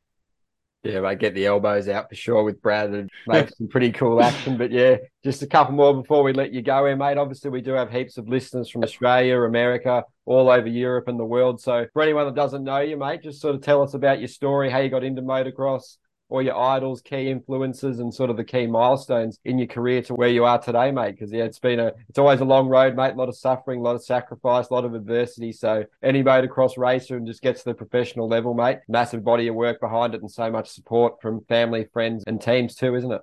Yeah, 0.84 1.02
I 1.04 1.16
get 1.16 1.34
the 1.34 1.46
elbows 1.46 1.88
out 1.88 2.10
for 2.10 2.16
sure 2.16 2.44
with 2.44 2.62
Brad 2.62 2.90
and 2.90 3.10
make 3.26 3.50
some 3.58 3.70
pretty 3.70 3.94
cool 3.94 4.22
action. 4.22 4.58
But 4.58 4.70
yeah, 4.70 4.98
just 5.24 5.42
a 5.42 5.48
couple 5.48 5.74
more 5.74 5.94
before 5.94 6.24
we 6.24 6.34
let 6.34 6.54
you 6.54 6.62
go 6.62 6.86
here, 6.86 6.98
mate. 6.98 7.18
Obviously, 7.18 7.50
we 7.50 7.62
do 7.62 7.72
have 7.72 7.90
heaps 7.90 8.18
of 8.18 8.28
listeners 8.28 8.70
from 8.70 8.84
Australia, 8.84 9.40
America, 9.44 10.04
all 10.26 10.50
over 10.50 10.68
Europe 10.68 11.08
and 11.08 11.18
the 11.18 11.26
world. 11.26 11.62
So 11.62 11.88
for 11.94 12.02
anyone 12.02 12.26
that 12.26 12.36
doesn't 12.36 12.66
know 12.66 12.80
you, 12.80 12.98
mate, 12.98 13.24
just 13.24 13.40
sort 13.40 13.56
of 13.56 13.62
tell 13.62 13.82
us 13.82 13.94
about 13.94 14.20
your 14.20 14.28
story, 14.28 14.70
how 14.70 14.80
you 14.80 14.90
got 14.90 15.06
into 15.06 15.22
motocross, 15.22 15.96
or 16.34 16.42
your 16.42 16.58
idols, 16.58 17.00
key 17.00 17.30
influences, 17.30 18.00
and 18.00 18.12
sort 18.12 18.32
of 18.32 18.38
the 18.38 18.44
key 18.44 18.66
milestones 18.66 19.38
in 19.46 19.60
your 19.60 19.68
career 19.68 20.02
to 20.02 20.16
where 20.16 20.30
you 20.30 20.46
are 20.46 20.60
today, 20.60 20.90
mate? 20.90 21.12
Because 21.12 21.32
yeah, 21.32 21.44
it's 21.44 21.60
been 21.60 21.80
a 21.80 21.94
it's 22.10 22.18
always 22.18 22.40
a 22.40 22.46
long 22.46 22.68
road, 22.68 22.96
mate. 22.96 23.14
A 23.14 23.16
lot 23.16 23.30
of 23.30 23.38
suffering, 23.38 23.82
a 23.82 23.84
lot 23.84 23.94
of 23.94 24.04
sacrifice, 24.04 24.70
a 24.70 24.74
lot 24.74 24.84
of 24.84 24.96
adversity. 24.96 25.52
So 25.52 25.86
any 26.02 26.24
motocross 26.24 26.76
racer 26.76 27.18
and 27.18 27.28
just 27.28 27.44
gets 27.44 27.62
to 27.62 27.70
the 27.70 27.76
professional 27.76 28.28
level, 28.28 28.56
mate. 28.56 28.80
Massive 28.88 29.24
body 29.24 29.48
of 29.48 29.54
work 29.54 29.80
behind 29.80 30.16
it, 30.16 30.22
and 30.22 30.32
so 30.32 30.50
much 30.50 30.70
support 30.70 31.22
from 31.22 31.46
family, 31.46 31.86
friends, 31.94 32.24
and 32.26 32.42
teams 32.42 32.74
too, 32.74 32.96
isn't 32.96 33.12
it? 33.12 33.22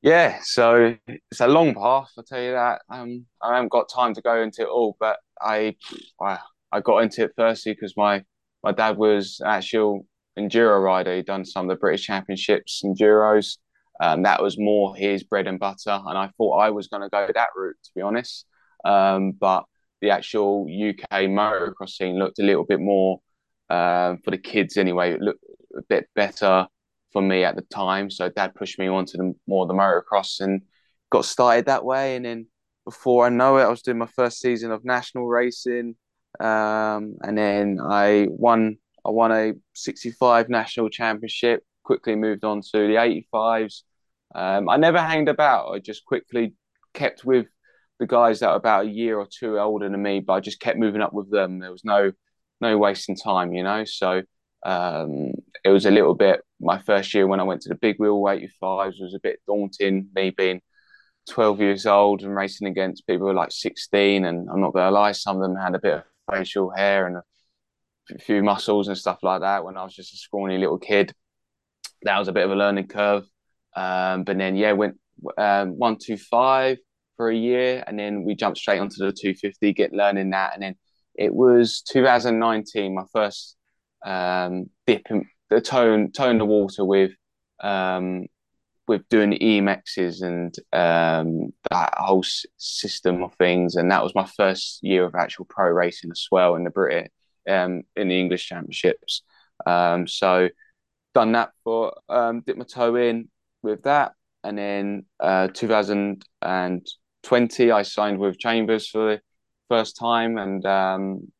Yeah, 0.00 0.38
so 0.44 0.94
it's 1.08 1.40
a 1.40 1.48
long 1.48 1.74
path. 1.74 2.12
I'll 2.16 2.22
tell 2.22 2.40
you 2.40 2.52
that. 2.52 2.82
Um, 2.88 3.26
I 3.42 3.56
haven't 3.56 3.72
got 3.72 3.88
time 3.92 4.14
to 4.14 4.22
go 4.22 4.40
into 4.40 4.62
it 4.62 4.68
all, 4.68 4.96
but 5.00 5.16
I, 5.40 5.74
I, 6.22 6.38
I 6.70 6.80
got 6.82 6.98
into 6.98 7.24
it 7.24 7.32
firstly 7.36 7.72
because 7.72 7.96
my 7.96 8.22
my 8.62 8.70
dad 8.70 8.96
was 8.96 9.40
actual 9.44 10.06
enduro 10.38 10.82
rider. 10.82 11.16
He'd 11.16 11.26
done 11.26 11.44
some 11.44 11.68
of 11.68 11.76
the 11.76 11.80
British 11.80 12.06
Championships 12.06 12.82
enduros. 12.84 13.58
Um, 14.00 14.22
that 14.22 14.42
was 14.42 14.58
more 14.58 14.96
his 14.96 15.22
bread 15.22 15.46
and 15.46 15.58
butter, 15.58 16.00
and 16.06 16.18
I 16.18 16.30
thought 16.36 16.58
I 16.58 16.70
was 16.70 16.88
going 16.88 17.02
to 17.02 17.08
go 17.08 17.28
that 17.32 17.48
route, 17.56 17.76
to 17.84 17.90
be 17.94 18.02
honest. 18.02 18.44
Um, 18.84 19.32
but 19.32 19.64
the 20.00 20.10
actual 20.10 20.66
UK 20.68 21.26
motocross 21.28 21.90
scene 21.90 22.18
looked 22.18 22.38
a 22.38 22.42
little 22.42 22.64
bit 22.64 22.80
more 22.80 23.20
um, 23.70 24.18
for 24.24 24.30
the 24.30 24.38
kids 24.38 24.76
anyway. 24.76 25.12
It 25.12 25.20
looked 25.20 25.44
a 25.76 25.82
bit 25.88 26.08
better 26.14 26.66
for 27.12 27.22
me 27.22 27.44
at 27.44 27.54
the 27.54 27.62
time, 27.62 28.10
so 28.10 28.28
Dad 28.28 28.54
pushed 28.54 28.78
me 28.78 28.88
onto 28.88 29.16
the 29.16 29.34
more 29.46 29.66
the 29.66 29.74
motocross 29.74 30.40
and 30.40 30.62
got 31.10 31.24
started 31.24 31.66
that 31.66 31.84
way. 31.84 32.16
And 32.16 32.24
then 32.24 32.46
before 32.84 33.26
I 33.26 33.28
know 33.28 33.56
it, 33.58 33.62
I 33.62 33.68
was 33.68 33.82
doing 33.82 33.98
my 33.98 34.06
first 34.06 34.40
season 34.40 34.72
of 34.72 34.84
national 34.84 35.26
racing, 35.28 35.94
um, 36.40 37.16
and 37.22 37.38
then 37.38 37.78
I 37.80 38.26
won 38.28 38.78
I 39.04 39.10
won 39.10 39.32
a 39.32 39.52
65 39.74 40.48
national 40.48 40.88
championship, 40.88 41.62
quickly 41.82 42.14
moved 42.16 42.44
on 42.44 42.62
to 42.62 42.70
the 42.72 43.22
85s. 43.34 43.82
Um, 44.34 44.68
I 44.68 44.76
never 44.76 44.98
hanged 44.98 45.28
about. 45.28 45.72
I 45.74 45.78
just 45.78 46.04
quickly 46.04 46.54
kept 46.94 47.24
with 47.24 47.46
the 48.00 48.06
guys 48.06 48.40
that 48.40 48.50
were 48.50 48.56
about 48.56 48.86
a 48.86 48.90
year 48.90 49.18
or 49.18 49.26
two 49.26 49.58
older 49.58 49.88
than 49.88 50.02
me, 50.02 50.20
but 50.20 50.32
I 50.34 50.40
just 50.40 50.60
kept 50.60 50.78
moving 50.78 51.02
up 51.02 51.12
with 51.12 51.30
them. 51.30 51.58
There 51.58 51.70
was 51.70 51.84
no 51.84 52.12
no 52.60 52.78
wasting 52.78 53.16
time, 53.16 53.52
you 53.52 53.62
know. 53.62 53.84
So 53.84 54.22
um, 54.64 55.32
it 55.64 55.70
was 55.70 55.86
a 55.86 55.90
little 55.90 56.14
bit. 56.14 56.40
My 56.60 56.78
first 56.78 57.12
year 57.14 57.26
when 57.26 57.40
I 57.40 57.44
went 57.44 57.62
to 57.62 57.68
the 57.68 57.74
big 57.74 57.96
wheel 57.98 58.20
85s 58.20 59.00
was 59.00 59.14
a 59.14 59.20
bit 59.22 59.40
daunting. 59.46 60.08
Me 60.14 60.30
being 60.30 60.60
12 61.28 61.60
years 61.60 61.86
old 61.86 62.22
and 62.22 62.34
racing 62.34 62.68
against 62.68 63.06
people 63.06 63.26
who 63.26 63.34
were 63.34 63.34
like 63.34 63.52
16, 63.52 64.24
and 64.24 64.48
I'm 64.50 64.60
not 64.60 64.74
to 64.74 64.90
lie, 64.90 65.12
some 65.12 65.36
of 65.36 65.42
them 65.42 65.56
had 65.56 65.74
a 65.74 65.78
bit 65.80 65.94
of 65.94 66.02
facial 66.30 66.70
hair 66.70 67.06
and 67.06 67.16
a 67.16 67.22
a 68.10 68.18
few 68.18 68.42
muscles 68.42 68.88
and 68.88 68.98
stuff 68.98 69.18
like 69.22 69.40
that 69.40 69.64
when 69.64 69.76
I 69.76 69.84
was 69.84 69.94
just 69.94 70.14
a 70.14 70.16
scrawny 70.16 70.58
little 70.58 70.78
kid. 70.78 71.12
That 72.02 72.18
was 72.18 72.28
a 72.28 72.32
bit 72.32 72.44
of 72.44 72.50
a 72.50 72.56
learning 72.56 72.88
curve. 72.88 73.24
Um, 73.74 74.24
but 74.24 74.38
then, 74.38 74.56
yeah, 74.56 74.72
went 74.72 74.98
um, 75.38 75.78
125 75.78 76.78
for 77.16 77.30
a 77.30 77.36
year 77.36 77.82
and 77.86 77.98
then 77.98 78.24
we 78.24 78.34
jumped 78.34 78.58
straight 78.58 78.78
onto 78.78 78.96
the 78.98 79.12
250, 79.12 79.72
get 79.72 79.92
learning 79.92 80.30
that. 80.30 80.54
And 80.54 80.62
then 80.62 80.76
it 81.14 81.34
was 81.34 81.82
2019, 81.82 82.94
my 82.94 83.04
first 83.12 83.56
um, 84.04 84.66
dip 84.86 85.02
in 85.10 85.26
the 85.50 85.60
tone, 85.60 86.12
tone 86.12 86.38
the 86.38 86.44
water 86.44 86.84
with 86.84 87.12
um, 87.60 88.26
with 88.86 89.08
doing 89.08 89.32
EMXs 89.32 90.22
and 90.22 90.54
um, 90.74 91.54
that 91.70 91.94
whole 91.96 92.24
system 92.58 93.22
of 93.22 93.34
things. 93.36 93.76
And 93.76 93.90
that 93.90 94.02
was 94.02 94.14
my 94.14 94.26
first 94.36 94.80
year 94.82 95.06
of 95.06 95.14
actual 95.14 95.46
pro 95.48 95.70
racing 95.70 96.10
as 96.10 96.26
well 96.30 96.54
in 96.54 96.64
the 96.64 96.70
British 96.70 97.08
um, 97.48 97.82
in 97.96 98.08
the 98.08 98.18
English 98.18 98.48
Championships. 98.48 99.22
Um, 99.66 100.06
so 100.06 100.48
done 101.14 101.32
that 101.32 101.50
for 101.62 101.94
um, 102.08 102.40
dipped 102.40 102.58
my 102.58 102.64
toe 102.64 102.96
in 102.96 103.28
with 103.62 103.82
that, 103.84 104.12
and 104.42 104.58
then 104.58 105.06
uh, 105.20 105.48
2020 105.48 107.70
I 107.70 107.82
signed 107.82 108.18
with 108.18 108.38
Chambers 108.38 108.88
for 108.88 109.14
the 109.14 109.20
first 109.68 109.96
time, 109.96 110.38
and 110.38 110.64
um, 110.66 111.32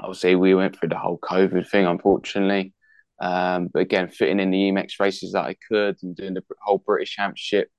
obviously 0.00 0.34
we 0.34 0.54
went 0.54 0.78
through 0.78 0.90
the 0.90 0.98
whole 0.98 1.18
COVID 1.18 1.68
thing, 1.68 1.86
unfortunately. 1.86 2.74
Um, 3.20 3.68
but 3.72 3.80
again, 3.80 4.08
fitting 4.08 4.40
in 4.40 4.50
the 4.50 4.70
EMX 4.70 4.98
races 4.98 5.32
that 5.32 5.44
I 5.44 5.56
could 5.68 5.96
and 6.02 6.16
doing 6.16 6.34
the 6.34 6.42
whole 6.60 6.82
British 6.84 7.14
Championship 7.14 7.70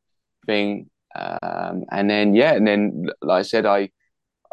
thing. 0.46 0.90
Um, 1.16 1.84
and 1.92 2.10
then, 2.10 2.34
yeah, 2.34 2.54
and 2.54 2.66
then, 2.66 3.08
like 3.22 3.40
I 3.40 3.44
said, 3.44 3.66
I 3.66 3.90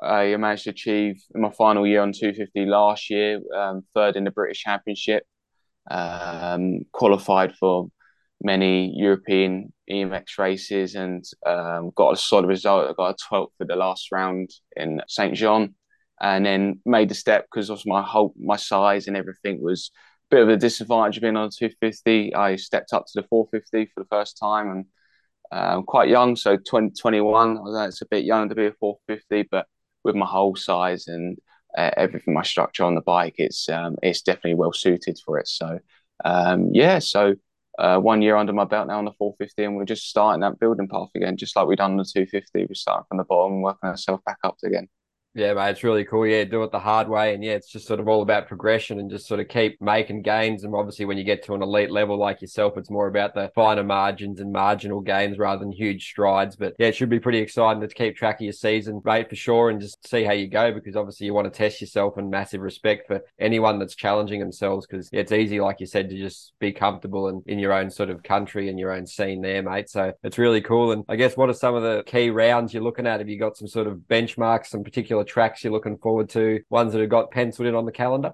I 0.03 0.36
managed 0.36 0.64
to 0.64 0.70
achieve 0.70 1.22
my 1.34 1.51
final 1.51 1.86
year 1.86 2.03
on 2.03 2.12
250 2.12 2.66
last 2.66 3.11
year, 3.11 3.40
um, 3.55 3.82
third 3.94 4.16
in 4.16 4.24
the 4.24 4.30
British 4.30 4.62
Championship, 4.62 5.24
um, 5.90 6.80
qualified 6.92 7.55
for 7.57 7.88
many 8.42 8.92
European 8.96 9.72
EMX 9.90 10.38
races 10.38 10.94
and 10.94 11.24
um, 11.46 11.90
got 11.94 12.14
a 12.14 12.16
solid 12.16 12.46
result. 12.46 12.88
I 12.88 12.94
got 12.94 13.20
a 13.20 13.34
12th 13.34 13.51
for 13.59 13.66
the 13.66 13.76
last 13.76 14.11
round 14.12 14.51
in 14.76 15.03
St. 15.09 15.34
Jean 15.34 15.74
and 16.20 16.46
then 16.46 16.80
made 16.86 17.09
the 17.09 17.14
step 17.14 17.46
because 17.51 17.70
of 17.70 17.82
my 17.84 18.03
whole, 18.03 18.34
my 18.38 18.57
size 18.57 19.07
and 19.07 19.16
everything 19.16 19.62
was 19.62 19.90
a 20.30 20.36
bit 20.36 20.42
of 20.42 20.48
a 20.48 20.57
disadvantage 20.57 21.20
being 21.20 21.36
on 21.36 21.51
250. 21.51 22.34
I 22.34 22.57
stepped 22.57 22.92
up 22.92 23.05
to 23.07 23.20
the 23.20 23.26
450 23.28 23.92
for 23.92 24.03
the 24.03 24.09
first 24.09 24.38
time 24.38 24.70
and 24.70 24.84
I'm 25.53 25.78
um, 25.78 25.82
quite 25.82 26.09
young, 26.09 26.36
so 26.36 26.57
20, 26.57 26.90
21. 26.90 27.59
It's 27.88 28.03
a 28.03 28.07
bit 28.07 28.24
young 28.24 28.48
to 28.48 28.55
be 28.55 28.66
a 28.66 28.72
450, 28.78 29.48
but 29.51 29.66
with 30.05 30.14
my 30.14 30.26
whole 30.26 30.57
size 30.57 31.09
and 31.09 31.38
uh, 31.76 31.90
everything, 31.96 32.34
my 32.34 32.42
structure 32.42 32.84
on 32.84 32.94
the 32.94 33.01
bike, 33.01 33.34
it's 33.38 33.68
um, 33.68 33.96
it's 34.03 34.22
definitely 34.22 34.55
well 34.55 34.72
suited 34.72 35.18
for 35.24 35.38
it. 35.38 35.48
So 35.48 35.78
um, 36.24 36.70
yeah, 36.72 36.98
so 36.98 37.34
uh, 37.78 37.98
one 37.98 38.22
year 38.22 38.36
under 38.36 38.53
my 38.53 38.64
belt 38.64 38.88
now 38.88 38.98
on 38.98 39.05
the 39.05 39.12
450, 39.18 39.64
and 39.64 39.76
we're 39.76 39.84
just 39.84 40.09
starting 40.09 40.40
that 40.40 40.59
building 40.59 40.88
path 40.88 41.09
again, 41.14 41.36
just 41.36 41.57
like 41.57 41.66
we 41.66 41.76
done 41.76 41.92
on 41.92 41.96
the 41.98 42.05
250. 42.05 42.66
We 42.66 42.74
start 42.74 43.07
from 43.09 43.18
the 43.18 43.24
bottom, 43.24 43.62
working 43.62 43.88
ourselves 43.88 44.22
back 44.26 44.38
up 44.44 44.57
again. 44.64 44.88
Yeah, 45.32 45.54
mate, 45.54 45.70
it's 45.70 45.84
really 45.84 46.04
cool. 46.04 46.26
Yeah, 46.26 46.42
do 46.42 46.64
it 46.64 46.72
the 46.72 46.80
hard 46.80 47.08
way. 47.08 47.34
And 47.34 47.44
yeah, 47.44 47.52
it's 47.52 47.70
just 47.70 47.86
sort 47.86 48.00
of 48.00 48.08
all 48.08 48.20
about 48.20 48.48
progression 48.48 48.98
and 48.98 49.08
just 49.08 49.28
sort 49.28 49.38
of 49.38 49.46
keep 49.46 49.80
making 49.80 50.22
gains. 50.22 50.64
And 50.64 50.74
obviously, 50.74 51.04
when 51.04 51.18
you 51.18 51.22
get 51.22 51.44
to 51.44 51.54
an 51.54 51.62
elite 51.62 51.92
level 51.92 52.18
like 52.18 52.42
yourself, 52.42 52.76
it's 52.76 52.90
more 52.90 53.06
about 53.06 53.34
the 53.34 53.48
finer 53.54 53.84
margins 53.84 54.40
and 54.40 54.52
marginal 54.52 55.00
gains 55.00 55.38
rather 55.38 55.60
than 55.60 55.70
huge 55.70 56.04
strides. 56.04 56.56
But 56.56 56.74
yeah, 56.80 56.88
it 56.88 56.96
should 56.96 57.10
be 57.10 57.20
pretty 57.20 57.38
exciting 57.38 57.80
to 57.80 57.86
keep 57.86 58.16
track 58.16 58.40
of 58.40 58.44
your 58.44 58.52
season, 58.52 59.00
mate, 59.04 59.28
for 59.28 59.36
sure, 59.36 59.70
and 59.70 59.80
just 59.80 60.04
see 60.08 60.24
how 60.24 60.32
you 60.32 60.48
go 60.48 60.72
because 60.72 60.96
obviously 60.96 61.26
you 61.26 61.34
want 61.34 61.44
to 61.52 61.56
test 61.56 61.80
yourself 61.80 62.16
and 62.16 62.28
massive 62.28 62.60
respect 62.60 63.06
for 63.06 63.20
anyone 63.38 63.78
that's 63.78 63.94
challenging 63.94 64.40
themselves 64.40 64.84
because 64.84 65.08
yeah, 65.12 65.20
it's 65.20 65.30
easy, 65.30 65.60
like 65.60 65.78
you 65.78 65.86
said, 65.86 66.10
to 66.10 66.18
just 66.18 66.54
be 66.58 66.72
comfortable 66.72 67.28
in, 67.28 67.40
in 67.46 67.60
your 67.60 67.72
own 67.72 67.88
sort 67.88 68.10
of 68.10 68.24
country 68.24 68.68
and 68.68 68.80
your 68.80 68.90
own 68.90 69.06
scene 69.06 69.42
there, 69.42 69.62
mate. 69.62 69.88
So 69.90 70.12
it's 70.24 70.38
really 70.38 70.60
cool. 70.60 70.90
And 70.90 71.04
I 71.08 71.14
guess 71.14 71.36
what 71.36 71.48
are 71.48 71.54
some 71.54 71.76
of 71.76 71.84
the 71.84 72.02
key 72.04 72.30
rounds 72.30 72.74
you're 72.74 72.82
looking 72.82 73.06
at? 73.06 73.20
Have 73.20 73.28
you 73.28 73.38
got 73.38 73.56
some 73.56 73.68
sort 73.68 73.86
of 73.86 73.98
benchmarks, 74.10 74.66
some 74.66 74.82
particular 74.82 75.19
tracks 75.24 75.64
you're 75.64 75.72
looking 75.72 75.98
forward 75.98 76.28
to? 76.30 76.60
Ones 76.70 76.92
that 76.92 77.00
have 77.00 77.10
got 77.10 77.30
penciled 77.30 77.68
in 77.68 77.74
on 77.74 77.86
the 77.86 77.92
calendar? 77.92 78.32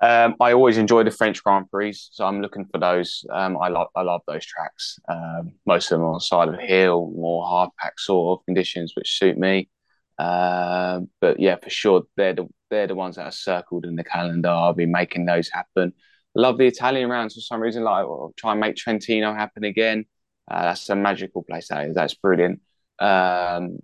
Um, 0.00 0.36
I 0.40 0.52
always 0.52 0.76
enjoy 0.76 1.04
the 1.04 1.10
French 1.10 1.42
Grand 1.42 1.70
Prix, 1.70 1.94
so 2.10 2.26
I'm 2.26 2.42
looking 2.42 2.66
for 2.66 2.78
those. 2.78 3.24
Um, 3.32 3.56
I 3.56 3.68
love 3.68 3.88
I 3.96 4.02
love 4.02 4.20
those 4.26 4.44
tracks. 4.44 4.98
Um, 5.08 5.52
most 5.64 5.90
of 5.90 5.98
them 5.98 6.06
on 6.06 6.14
the 6.14 6.20
side 6.20 6.48
of 6.48 6.54
a 6.54 6.62
hill, 6.62 7.10
more 7.16 7.46
hard 7.46 7.70
pack 7.80 7.98
sort 7.98 8.38
of 8.38 8.44
conditions, 8.44 8.92
which 8.94 9.18
suit 9.18 9.38
me. 9.38 9.70
Um, 10.18 11.08
but 11.20 11.40
yeah, 11.40 11.56
for 11.56 11.70
sure, 11.70 12.02
they're 12.16 12.34
the 12.34 12.46
they're 12.70 12.86
the 12.86 12.94
ones 12.94 13.16
that 13.16 13.26
are 13.26 13.32
circled 13.32 13.86
in 13.86 13.96
the 13.96 14.04
calendar. 14.04 14.48
I'll 14.50 14.74
be 14.74 14.86
making 14.86 15.24
those 15.26 15.48
happen. 15.50 15.92
love 16.34 16.58
the 16.58 16.66
Italian 16.66 17.08
rounds 17.08 17.34
for 17.34 17.40
some 17.40 17.60
reason. 17.60 17.84
Like, 17.84 18.04
I'll 18.04 18.34
try 18.36 18.52
and 18.52 18.60
make 18.60 18.76
Trentino 18.76 19.32
happen 19.34 19.64
again. 19.64 20.04
Uh, 20.50 20.62
that's 20.62 20.88
a 20.90 20.96
magical 20.96 21.42
place. 21.42 21.68
That 21.68 21.86
is. 21.88 21.94
That's 21.94 22.14
brilliant. 22.14 22.60
Um, 22.98 23.78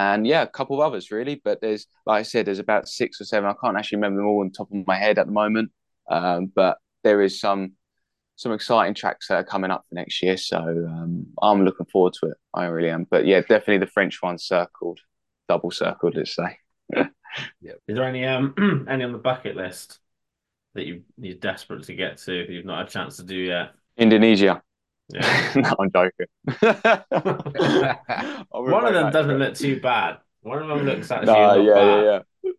and 0.00 0.26
yeah, 0.26 0.42
a 0.42 0.46
couple 0.46 0.80
of 0.80 0.86
others 0.86 1.10
really. 1.10 1.40
But 1.44 1.60
there's, 1.60 1.86
like 2.06 2.20
I 2.20 2.22
said, 2.22 2.46
there's 2.46 2.58
about 2.58 2.88
six 2.88 3.20
or 3.20 3.24
seven. 3.24 3.50
I 3.50 3.54
can't 3.62 3.76
actually 3.76 3.96
remember 3.96 4.20
them 4.20 4.28
all 4.28 4.40
on 4.40 4.50
top 4.50 4.70
of 4.72 4.86
my 4.86 4.96
head 4.96 5.18
at 5.18 5.26
the 5.26 5.32
moment. 5.32 5.70
Um, 6.10 6.50
but 6.54 6.78
there 7.04 7.20
is 7.22 7.38
some 7.38 7.72
some 8.36 8.52
exciting 8.52 8.94
tracks 8.94 9.28
that 9.28 9.34
are 9.34 9.44
coming 9.44 9.70
up 9.70 9.84
for 9.86 9.94
next 9.94 10.22
year. 10.22 10.38
So 10.38 10.56
um, 10.58 11.26
I'm 11.42 11.64
looking 11.64 11.84
forward 11.86 12.14
to 12.20 12.30
it. 12.30 12.38
I 12.54 12.64
really 12.66 12.88
am. 12.88 13.06
But 13.10 13.26
yeah, 13.26 13.40
definitely 13.40 13.78
the 13.78 13.86
French 13.86 14.22
one 14.22 14.38
circled. 14.38 15.00
double 15.48 15.70
circled. 15.70 16.16
Let's 16.16 16.34
say. 16.34 16.56
yeah. 16.94 17.72
Is 17.86 17.96
there 17.96 18.04
any 18.04 18.24
um 18.24 18.86
any 18.88 19.04
on 19.04 19.12
the 19.12 19.18
bucket 19.18 19.56
list 19.56 19.98
that 20.74 20.86
you 20.86 21.02
you're 21.18 21.34
desperate 21.34 21.84
to 21.84 21.94
get 21.94 22.16
to 22.18 22.46
that 22.46 22.48
you've 22.48 22.64
not 22.64 22.78
had 22.78 22.88
a 22.88 22.90
chance 22.90 23.16
to 23.16 23.24
do 23.24 23.36
yet? 23.36 23.72
Indonesia. 23.98 24.62
Yeah. 25.12 25.52
no, 25.56 25.74
I'm 25.78 25.90
joking. 25.92 26.26
One 28.50 28.84
of 28.86 28.94
them 28.94 29.12
doesn't 29.12 29.38
look 29.38 29.54
too 29.54 29.80
bad. 29.80 30.18
One 30.42 30.62
of 30.62 30.68
them 30.68 30.86
looks 30.86 31.10
actually 31.10 31.26
no, 31.32 31.56
not 31.56 31.64
yeah, 31.64 31.74
bad. 31.74 32.04
yeah, 32.04 32.20
yeah. 32.44 32.52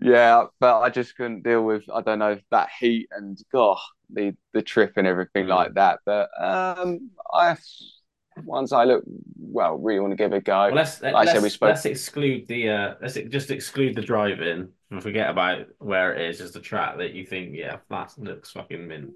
Yeah, 0.00 0.44
but 0.60 0.80
I 0.80 0.90
just 0.90 1.16
couldn't 1.16 1.42
deal 1.42 1.64
with 1.64 1.82
I 1.92 2.02
don't 2.02 2.20
know 2.20 2.38
that 2.52 2.68
heat 2.78 3.08
and 3.10 3.36
God 3.52 3.78
the 4.10 4.34
the 4.52 4.62
trip 4.62 4.92
and 4.96 5.06
everything 5.06 5.46
Mm. 5.46 5.48
like 5.48 5.74
that. 5.74 5.98
But 6.06 6.28
um, 6.40 7.10
I 7.32 7.56
once 8.44 8.70
I 8.72 8.84
look 8.84 9.02
well, 9.40 9.76
really 9.76 9.98
want 9.98 10.12
to 10.12 10.16
give 10.16 10.32
it 10.32 10.36
a 10.36 10.40
go. 10.40 10.66
Well, 10.66 10.74
let's 10.74 11.02
Like 11.02 11.14
I 11.14 11.18
let's, 11.20 11.32
said, 11.32 11.42
we 11.42 11.48
spoke- 11.48 11.68
let's 11.70 11.84
exclude 11.86 12.46
the 12.46 12.68
uh 12.70 12.94
let's 13.02 13.14
just 13.14 13.50
exclude 13.50 13.96
the 13.96 14.02
driving 14.02 14.68
and 14.92 15.02
forget 15.02 15.28
about 15.30 15.66
where 15.78 16.14
it 16.14 16.30
is, 16.30 16.38
just 16.38 16.54
the 16.54 16.60
track 16.60 16.98
that 16.98 17.12
you 17.14 17.26
think, 17.26 17.56
yeah, 17.56 17.78
that 17.90 18.12
looks 18.18 18.52
fucking 18.52 18.86
mint. 18.86 19.10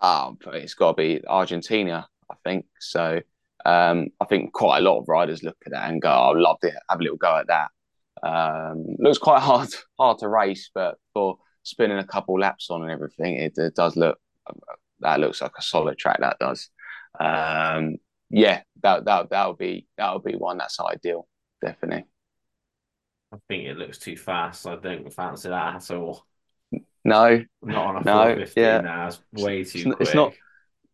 Um, 0.00 0.38
it's 0.54 0.74
got 0.74 0.92
to 0.92 1.02
be 1.02 1.26
Argentina, 1.26 2.06
I 2.30 2.34
think. 2.44 2.66
So 2.80 3.20
um, 3.64 4.08
I 4.20 4.24
think 4.26 4.52
quite 4.52 4.78
a 4.78 4.82
lot 4.82 4.98
of 4.98 5.08
riders 5.08 5.42
look 5.42 5.56
at 5.66 5.72
that 5.72 5.90
and 5.90 6.02
go, 6.02 6.10
"I'd 6.10 6.36
love 6.36 6.60
to 6.60 6.70
have 6.88 7.00
a 7.00 7.02
little 7.02 7.16
go 7.16 7.36
at 7.36 7.48
that." 7.48 7.70
Um, 8.22 8.84
looks 8.98 9.18
quite 9.18 9.40
hard 9.42 9.68
hard 9.98 10.18
to 10.18 10.28
race, 10.28 10.70
but 10.74 10.98
for 11.12 11.38
spinning 11.62 11.98
a 11.98 12.06
couple 12.06 12.38
laps 12.38 12.70
on 12.70 12.82
and 12.82 12.90
everything, 12.90 13.36
it, 13.36 13.58
it 13.58 13.74
does 13.74 13.96
look 13.96 14.18
that 15.00 15.20
looks 15.20 15.40
like 15.40 15.52
a 15.58 15.62
solid 15.62 15.98
track. 15.98 16.18
That 16.20 16.38
does. 16.38 16.70
Um, 17.18 17.96
yeah, 18.30 18.62
that 18.82 19.04
that 19.04 19.30
that 19.30 19.48
would 19.48 19.58
be 19.58 19.86
that 19.96 20.12
would 20.12 20.24
be 20.24 20.36
one 20.36 20.58
that's 20.58 20.80
ideal, 20.80 21.26
definitely. 21.60 22.06
I 23.32 23.36
think 23.48 23.64
it 23.64 23.76
looks 23.76 23.98
too 23.98 24.16
fast. 24.16 24.66
I 24.66 24.76
don't 24.76 25.12
fancy 25.12 25.48
that 25.48 25.76
at 25.76 25.90
all. 25.90 26.26
No, 27.08 27.44
Not 27.62 27.86
on 27.86 27.96
a 27.96 27.98
No, 28.00 28.04
450 28.04 28.60
yeah. 28.60 28.80
now. 28.80 29.06
It's 29.08 29.20
way 29.32 29.64
too 29.64 29.78
It's 29.78 29.84
quick. 29.84 29.96
it's 30.00 30.14
not- 30.14 30.34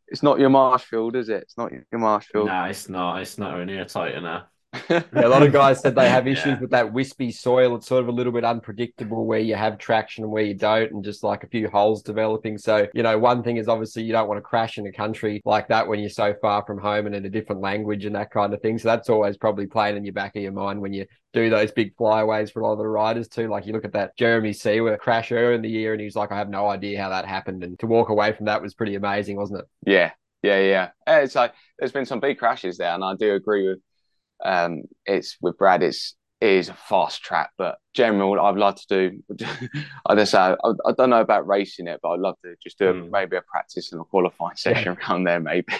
it's 0.08 0.22
not 0.22 0.38
your 0.38 0.50
Marshfield, 0.50 1.16
is 1.16 1.28
it? 1.28 1.42
It's 1.42 1.56
not 1.58 1.72
your 1.72 2.00
Marshfield. 2.00 2.46
No, 2.46 2.64
it's 2.64 2.88
not. 2.88 3.20
It's 3.22 3.38
not 3.38 3.64
near 3.64 3.84
tight 3.84 4.14
enough. 4.14 4.46
Yeah, 4.90 5.02
a 5.12 5.28
lot 5.28 5.42
of 5.42 5.52
guys 5.52 5.80
said 5.80 5.94
they 5.94 6.08
have 6.08 6.26
issues 6.28 6.46
Yeah. 6.46 6.60
with 6.60 6.70
that 6.70 6.92
wispy 6.92 7.30
soil. 7.30 7.76
It's 7.76 7.86
sort 7.86 8.02
of 8.02 8.08
a 8.08 8.12
little 8.12 8.32
bit 8.32 8.44
unpredictable 8.44 9.26
where 9.26 9.38
you 9.38 9.54
have 9.54 9.78
traction 9.78 10.24
and 10.24 10.32
where 10.32 10.42
you 10.42 10.54
don't, 10.54 10.90
and 10.92 11.04
just 11.04 11.22
like 11.22 11.44
a 11.44 11.48
few 11.48 11.68
holes 11.68 12.02
developing. 12.02 12.58
So, 12.58 12.86
you 12.94 13.02
know, 13.02 13.18
one 13.18 13.42
thing 13.42 13.56
is 13.56 13.68
obviously 13.68 14.02
you 14.02 14.12
don't 14.12 14.28
want 14.28 14.38
to 14.38 14.42
crash 14.42 14.78
in 14.78 14.86
a 14.86 14.92
country 14.92 15.42
like 15.44 15.68
that 15.68 15.86
when 15.88 16.00
you're 16.00 16.08
so 16.10 16.34
far 16.40 16.64
from 16.66 16.78
home 16.78 17.06
and 17.06 17.14
in 17.14 17.24
a 17.24 17.30
different 17.30 17.60
language 17.62 18.04
and 18.04 18.14
that 18.16 18.30
kind 18.30 18.52
of 18.54 18.60
thing. 18.62 18.78
So 18.78 18.88
that's 18.88 19.08
always 19.08 19.36
probably 19.36 19.66
playing 19.66 19.96
in 19.96 20.04
your 20.04 20.12
back 20.14 20.36
of 20.36 20.42
your 20.42 20.52
mind 20.52 20.80
when 20.80 20.92
you 20.92 21.06
do 21.32 21.50
those 21.50 21.72
big 21.72 21.96
flyaways 21.96 22.50
for 22.50 22.60
a 22.60 22.64
lot 22.64 22.72
of 22.72 22.78
the 22.78 22.86
riders 22.86 23.28
too. 23.28 23.48
Like 23.48 23.66
you 23.66 23.72
look 23.72 23.84
at 23.84 23.92
that 23.94 24.16
Jeremy 24.16 24.52
Seewer 24.52 24.96
crash 24.96 25.32
earlier 25.32 25.52
in 25.52 25.62
the 25.62 25.68
year 25.70 25.92
and 25.92 26.00
he's 26.00 26.16
like, 26.16 26.32
I 26.32 26.38
have 26.38 26.48
no 26.48 26.68
idea 26.68 27.00
how 27.02 27.08
that 27.10 27.26
happened. 27.26 27.64
And 27.64 27.78
to 27.80 27.86
walk 27.86 28.08
away 28.08 28.32
from 28.32 28.46
that 28.46 28.62
was 28.62 28.74
pretty 28.74 28.94
amazing, 28.94 29.36
wasn't 29.36 29.60
it? 29.60 29.66
Yeah, 29.86 30.10
yeah, 30.42 30.60
yeah. 30.60 31.22
It's 31.22 31.34
like 31.34 31.52
there's 31.78 31.92
been 31.92 32.06
some 32.06 32.20
big 32.20 32.38
crashes 32.38 32.76
there, 32.78 32.94
and 32.94 33.02
I 33.02 33.14
do 33.16 33.34
agree 33.34 33.68
with 33.68 33.78
um 34.44 34.82
it's 35.06 35.36
with 35.40 35.58
Brad. 35.58 35.82
It's 35.82 36.16
it 36.40 36.50
is 36.50 36.68
a 36.68 36.74
fast 36.74 37.22
track, 37.22 37.50
but 37.56 37.78
general 37.94 38.38
I'd 38.40 38.56
love 38.56 38.74
to 38.76 38.86
do. 38.88 39.22
I 40.06 40.14
just 40.14 40.32
say 40.32 40.38
I, 40.38 40.54
I 40.62 40.92
don't 40.96 41.10
know 41.10 41.20
about 41.20 41.46
racing 41.46 41.86
it, 41.86 42.00
but 42.02 42.10
I'd 42.10 42.20
love 42.20 42.36
to 42.44 42.54
just 42.62 42.78
do 42.78 42.88
a, 42.88 42.92
Mm. 42.94 43.10
maybe 43.10 43.36
a 43.36 43.42
practice 43.42 43.92
and 43.92 44.00
a 44.00 44.04
qualifying 44.04 44.56
session 44.56 44.96
around 45.08 45.24
there, 45.24 45.40
maybe. 45.40 45.72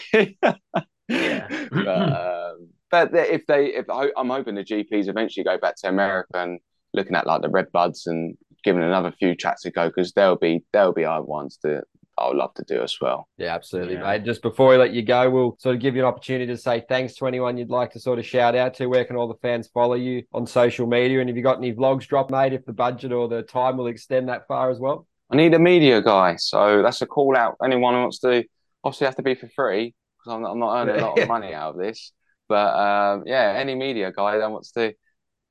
Yeah. 1.08 1.48
but, 1.70 1.88
um, 1.88 2.68
but 2.90 3.14
if 3.14 3.46
they, 3.46 3.66
if 3.74 3.90
I, 3.90 4.10
I'm 4.16 4.30
hoping 4.30 4.54
the 4.54 4.64
GPs 4.64 5.08
eventually 5.08 5.44
go 5.44 5.58
back 5.58 5.76
to 5.78 5.88
America 5.88 6.30
and 6.34 6.60
looking 6.94 7.14
at 7.16 7.26
like 7.26 7.42
the 7.42 7.48
Red 7.50 7.70
Buds 7.72 8.06
and 8.06 8.36
giving 8.62 8.82
another 8.82 9.12
few 9.18 9.34
tracks 9.34 9.64
a 9.66 9.70
go 9.70 9.88
because 9.88 10.12
there'll 10.12 10.36
be 10.36 10.64
there'll 10.72 10.92
be 10.94 11.04
other 11.04 11.26
ones 11.26 11.58
that 11.62 11.84
I 12.16 12.28
would 12.28 12.36
love 12.36 12.54
to 12.54 12.64
do 12.66 12.80
as 12.82 12.96
well. 13.00 13.28
Yeah, 13.38 13.54
absolutely, 13.54 13.94
Yeah. 13.94 14.02
mate. 14.02 14.24
Just 14.24 14.42
before 14.42 14.68
we 14.68 14.76
let 14.76 14.92
you 14.92 15.02
go, 15.02 15.28
we'll 15.30 15.56
sort 15.58 15.74
of 15.74 15.80
give 15.80 15.96
you 15.96 16.02
an 16.02 16.06
opportunity 16.08 16.46
to 16.46 16.56
say 16.56 16.84
thanks 16.88 17.14
to 17.14 17.26
anyone 17.26 17.56
you'd 17.56 17.70
like 17.70 17.90
to 17.92 18.00
sort 18.00 18.18
of 18.18 18.26
shout 18.26 18.54
out 18.54 18.74
to. 18.74 18.86
Where 18.86 19.04
can 19.04 19.16
all 19.16 19.26
the 19.28 19.38
fans 19.42 19.68
follow 19.68 19.94
you 19.94 20.22
on 20.32 20.46
social 20.46 20.86
media? 20.86 21.20
And 21.20 21.28
have 21.28 21.36
you 21.36 21.42
got 21.42 21.58
any 21.58 21.72
vlogs 21.72 22.06
drop, 22.06 22.30
mate? 22.30 22.52
If 22.52 22.64
the 22.64 22.72
budget 22.72 23.12
or 23.12 23.28
the 23.28 23.42
time 23.42 23.76
will 23.76 23.88
extend 23.88 24.28
that 24.28 24.46
far 24.46 24.70
as 24.70 24.78
well? 24.78 25.06
I 25.30 25.36
need 25.36 25.54
a 25.54 25.58
media 25.58 26.00
guy, 26.02 26.36
so 26.36 26.82
that's 26.82 27.02
a 27.02 27.06
call 27.06 27.36
out. 27.36 27.56
Anyone 27.64 27.94
who 27.94 28.00
wants 28.02 28.20
to, 28.20 28.44
obviously, 28.84 29.06
have 29.06 29.16
to 29.16 29.22
be 29.22 29.34
for 29.34 29.48
free 29.48 29.94
because 30.18 30.34
I'm 30.34 30.42
not, 30.42 30.52
I'm 30.52 30.58
not 30.60 30.82
earning 30.82 31.00
a 31.02 31.06
lot 31.06 31.18
of 31.18 31.28
money 31.28 31.52
out 31.54 31.74
of 31.74 31.80
this. 31.80 32.12
But 32.48 32.76
um, 32.78 33.22
yeah, 33.26 33.54
any 33.56 33.74
media 33.74 34.12
guy 34.12 34.38
that 34.38 34.50
wants 34.50 34.70
to 34.72 34.92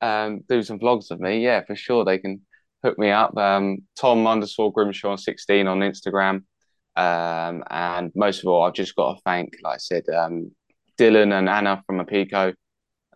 um, 0.00 0.40
do 0.48 0.62
some 0.62 0.78
vlogs 0.78 1.10
of 1.10 1.20
me, 1.20 1.42
yeah, 1.44 1.62
for 1.66 1.74
sure, 1.74 2.04
they 2.04 2.18
can 2.18 2.40
hook 2.84 2.98
me 2.98 3.10
up. 3.10 3.36
Um, 3.36 3.78
Tom 3.98 4.26
underscore 4.26 4.72
Grimshaw 4.72 5.16
sixteen 5.16 5.66
on 5.66 5.80
Instagram, 5.80 6.44
um, 6.96 7.64
and 7.70 8.12
most 8.14 8.40
of 8.40 8.46
all, 8.46 8.64
I've 8.64 8.74
just 8.74 8.94
got 8.94 9.14
to 9.14 9.20
thank, 9.24 9.56
like 9.62 9.74
I 9.74 9.78
said, 9.78 10.08
um, 10.08 10.52
Dylan 10.98 11.36
and 11.36 11.48
Anna 11.48 11.82
from 11.86 12.04
Apico 12.04 12.54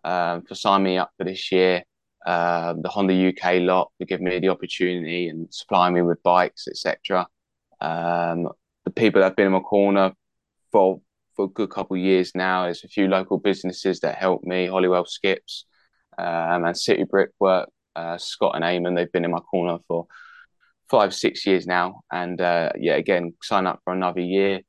um, 0.05 0.43
for 0.43 0.55
signing 0.55 0.85
me 0.85 0.99
up 0.99 1.11
for 1.17 1.25
this 1.25 1.53
year 1.53 1.85
um, 2.27 2.83
the 2.83 2.89
Honda 2.89 3.29
UK 3.29 3.61
lot 3.61 3.91
for 3.99 4.05
giving 4.05 4.27
me 4.27 4.39
the 4.39 4.49
opportunity 4.49 5.29
and 5.29 5.53
supplying 5.53 5.95
me 5.95 6.03
with 6.03 6.23
bikes, 6.23 6.67
etc. 6.69 7.27
Um, 7.81 8.49
the 8.85 8.91
people 8.91 9.21
that 9.21 9.29
have 9.29 9.37
been 9.37 9.47
in 9.47 9.53
my 9.53 9.61
corner 9.61 10.13
for 10.73 11.01
for 11.35 11.47
a 11.47 11.49
good 11.49 11.71
couple 11.71 11.97
of 11.97 12.03
years 12.03 12.33
now. 12.35 12.65
There's 12.65 12.85
a 12.85 12.89
few 12.89 13.09
local 13.09 13.39
businesses 13.39 14.01
that 14.01 14.17
help 14.17 14.43
me, 14.45 14.67
Hollywell 14.67 15.07
Skips 15.07 15.65
um, 16.19 16.65
and 16.65 16.77
City 16.77 17.05
Brickwork. 17.05 17.71
Uh, 17.95 18.19
Scott 18.19 18.55
and 18.55 18.65
Eamon, 18.65 18.95
they've 18.95 19.11
been 19.11 19.25
in 19.25 19.31
my 19.31 19.41
corner 19.41 19.79
for 19.89 20.07
five, 20.91 21.15
six 21.15 21.47
years 21.47 21.67
now. 21.67 22.01
And 22.13 22.41
uh, 22.41 22.71
yeah, 22.79 22.95
again, 22.95 23.35
sign 23.43 23.67
up 23.67 23.81
for 23.85 23.93
another 23.93 24.21
year. 24.21 24.61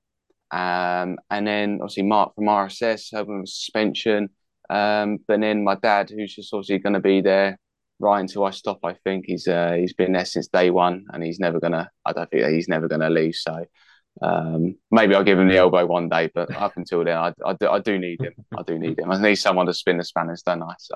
Um, 0.51 1.17
and 1.29 1.47
then 1.47 1.79
obviously 1.81 2.03
Mark 2.03 2.35
from 2.35 2.45
RSS, 2.45 3.11
with 3.27 3.47
suspension. 3.47 4.29
Um, 4.69 5.19
but 5.27 5.39
then 5.39 5.63
my 5.63 5.75
dad, 5.75 6.09
who's 6.09 6.35
just 6.35 6.53
obviously 6.53 6.79
going 6.79 6.93
to 6.93 6.99
be 6.99 7.21
there 7.21 7.57
right 7.99 8.19
until 8.19 8.45
I 8.45 8.51
stop. 8.51 8.79
I 8.83 8.93
think 9.03 9.25
he's 9.27 9.47
uh, 9.47 9.73
he's 9.73 9.93
been 9.93 10.13
there 10.13 10.25
since 10.25 10.47
day 10.47 10.69
one, 10.69 11.05
and 11.11 11.23
he's 11.23 11.39
never 11.39 11.59
gonna. 11.59 11.89
I 12.05 12.13
don't 12.13 12.29
think 12.29 12.47
he's 12.47 12.67
never 12.67 12.87
gonna 12.87 13.09
leave. 13.09 13.35
So 13.35 13.65
um, 14.21 14.75
maybe 14.91 15.15
I'll 15.15 15.23
give 15.23 15.39
him 15.39 15.47
the 15.47 15.57
elbow 15.57 15.85
one 15.85 16.09
day, 16.09 16.29
but 16.33 16.53
up 16.55 16.75
until 16.75 17.03
then, 17.03 17.17
I, 17.17 17.33
I, 17.45 17.53
do, 17.53 17.67
I 17.69 17.79
do 17.79 17.97
need 17.97 18.21
him. 18.21 18.33
I 18.57 18.63
do 18.63 18.77
need 18.77 18.99
him. 18.99 19.11
I 19.11 19.21
need 19.21 19.35
someone 19.35 19.65
to 19.67 19.73
spin 19.73 19.97
the 19.97 20.03
spanners, 20.03 20.43
don't 20.43 20.61
I? 20.61 20.73
So 20.79 20.95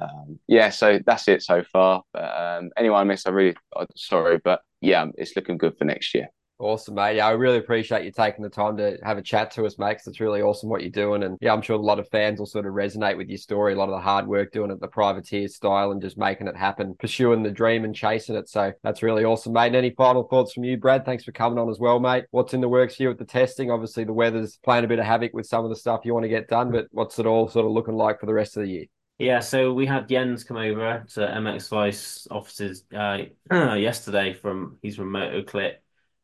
um, 0.00 0.38
yeah, 0.46 0.70
so 0.70 1.00
that's 1.04 1.28
it 1.28 1.42
so 1.42 1.62
far. 1.72 2.02
But 2.12 2.36
um, 2.36 2.70
anyone 2.76 3.00
I 3.00 3.04
miss, 3.04 3.26
I 3.26 3.30
really 3.30 3.56
I'm 3.76 3.86
sorry, 3.96 4.38
but 4.38 4.60
yeah, 4.80 5.06
it's 5.16 5.34
looking 5.36 5.58
good 5.58 5.76
for 5.76 5.84
next 5.84 6.14
year. 6.14 6.28
Awesome, 6.62 6.94
mate. 6.94 7.16
Yeah, 7.16 7.26
I 7.26 7.32
really 7.32 7.58
appreciate 7.58 8.04
you 8.04 8.12
taking 8.12 8.44
the 8.44 8.48
time 8.48 8.76
to 8.76 8.96
have 9.02 9.18
a 9.18 9.22
chat 9.22 9.50
to 9.52 9.66
us, 9.66 9.80
mate, 9.80 9.94
'cause 9.96 10.06
it's 10.06 10.20
really 10.20 10.42
awesome 10.42 10.68
what 10.70 10.82
you're 10.82 10.90
doing. 10.90 11.24
And 11.24 11.36
yeah, 11.40 11.52
I'm 11.52 11.60
sure 11.60 11.74
a 11.74 11.78
lot 11.80 11.98
of 11.98 12.08
fans 12.10 12.38
will 12.38 12.46
sort 12.46 12.66
of 12.66 12.72
resonate 12.72 13.16
with 13.16 13.28
your 13.28 13.38
story, 13.38 13.72
a 13.72 13.76
lot 13.76 13.88
of 13.88 13.96
the 13.96 14.00
hard 14.00 14.28
work 14.28 14.52
doing 14.52 14.70
it 14.70 14.78
the 14.78 14.86
privateer 14.86 15.48
style 15.48 15.90
and 15.90 16.00
just 16.00 16.16
making 16.16 16.46
it 16.46 16.56
happen, 16.56 16.94
pursuing 17.00 17.42
the 17.42 17.50
dream 17.50 17.84
and 17.84 17.96
chasing 17.96 18.36
it. 18.36 18.48
So 18.48 18.72
that's 18.84 19.02
really 19.02 19.24
awesome, 19.24 19.52
mate. 19.52 19.66
And 19.66 19.76
any 19.76 19.90
final 19.90 20.22
thoughts 20.22 20.52
from 20.52 20.62
you, 20.62 20.76
Brad? 20.76 21.04
Thanks 21.04 21.24
for 21.24 21.32
coming 21.32 21.58
on 21.58 21.68
as 21.68 21.80
well, 21.80 21.98
mate. 21.98 22.26
What's 22.30 22.54
in 22.54 22.60
the 22.60 22.68
works 22.68 22.94
here 22.94 23.08
with 23.08 23.18
the 23.18 23.24
testing? 23.24 23.72
Obviously, 23.72 24.04
the 24.04 24.12
weather's 24.12 24.58
playing 24.58 24.84
a 24.84 24.88
bit 24.88 25.00
of 25.00 25.04
havoc 25.04 25.32
with 25.34 25.46
some 25.46 25.64
of 25.64 25.68
the 25.68 25.74
stuff 25.74 26.02
you 26.04 26.14
want 26.14 26.22
to 26.24 26.28
get 26.28 26.46
done, 26.46 26.70
but 26.70 26.86
what's 26.92 27.18
it 27.18 27.26
all 27.26 27.48
sort 27.48 27.66
of 27.66 27.72
looking 27.72 27.96
like 27.96 28.20
for 28.20 28.26
the 28.26 28.34
rest 28.34 28.56
of 28.56 28.62
the 28.62 28.70
year? 28.70 28.84
Yeah, 29.18 29.40
so 29.40 29.72
we 29.72 29.86
had 29.86 30.08
Jens 30.08 30.44
come 30.44 30.58
over 30.58 31.04
to 31.14 31.20
MX 31.20 31.68
Vice 31.68 32.28
offices 32.30 32.84
uh, 32.94 33.18
yesterday 33.50 34.32
from 34.32 34.78
he's 34.80 34.94
from 34.94 35.10
MotoClip, 35.10 35.74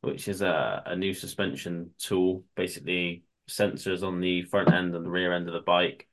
which 0.09 0.29
is 0.29 0.43
a, 0.43 0.83
a 0.87 0.97
new 0.97 1.13
suspension 1.13 1.91
tool, 1.99 2.45
basically 2.57 3.25
sensors 3.49 4.03
on 4.03 4.21
the 4.21 4.43
front 4.43 4.73
end 4.73 4.95
and 4.95 5.05
the 5.05 5.11
rear 5.11 5.33
end 5.33 5.49
of 5.49 5.55
the 5.55 5.61
bike. 5.61 6.09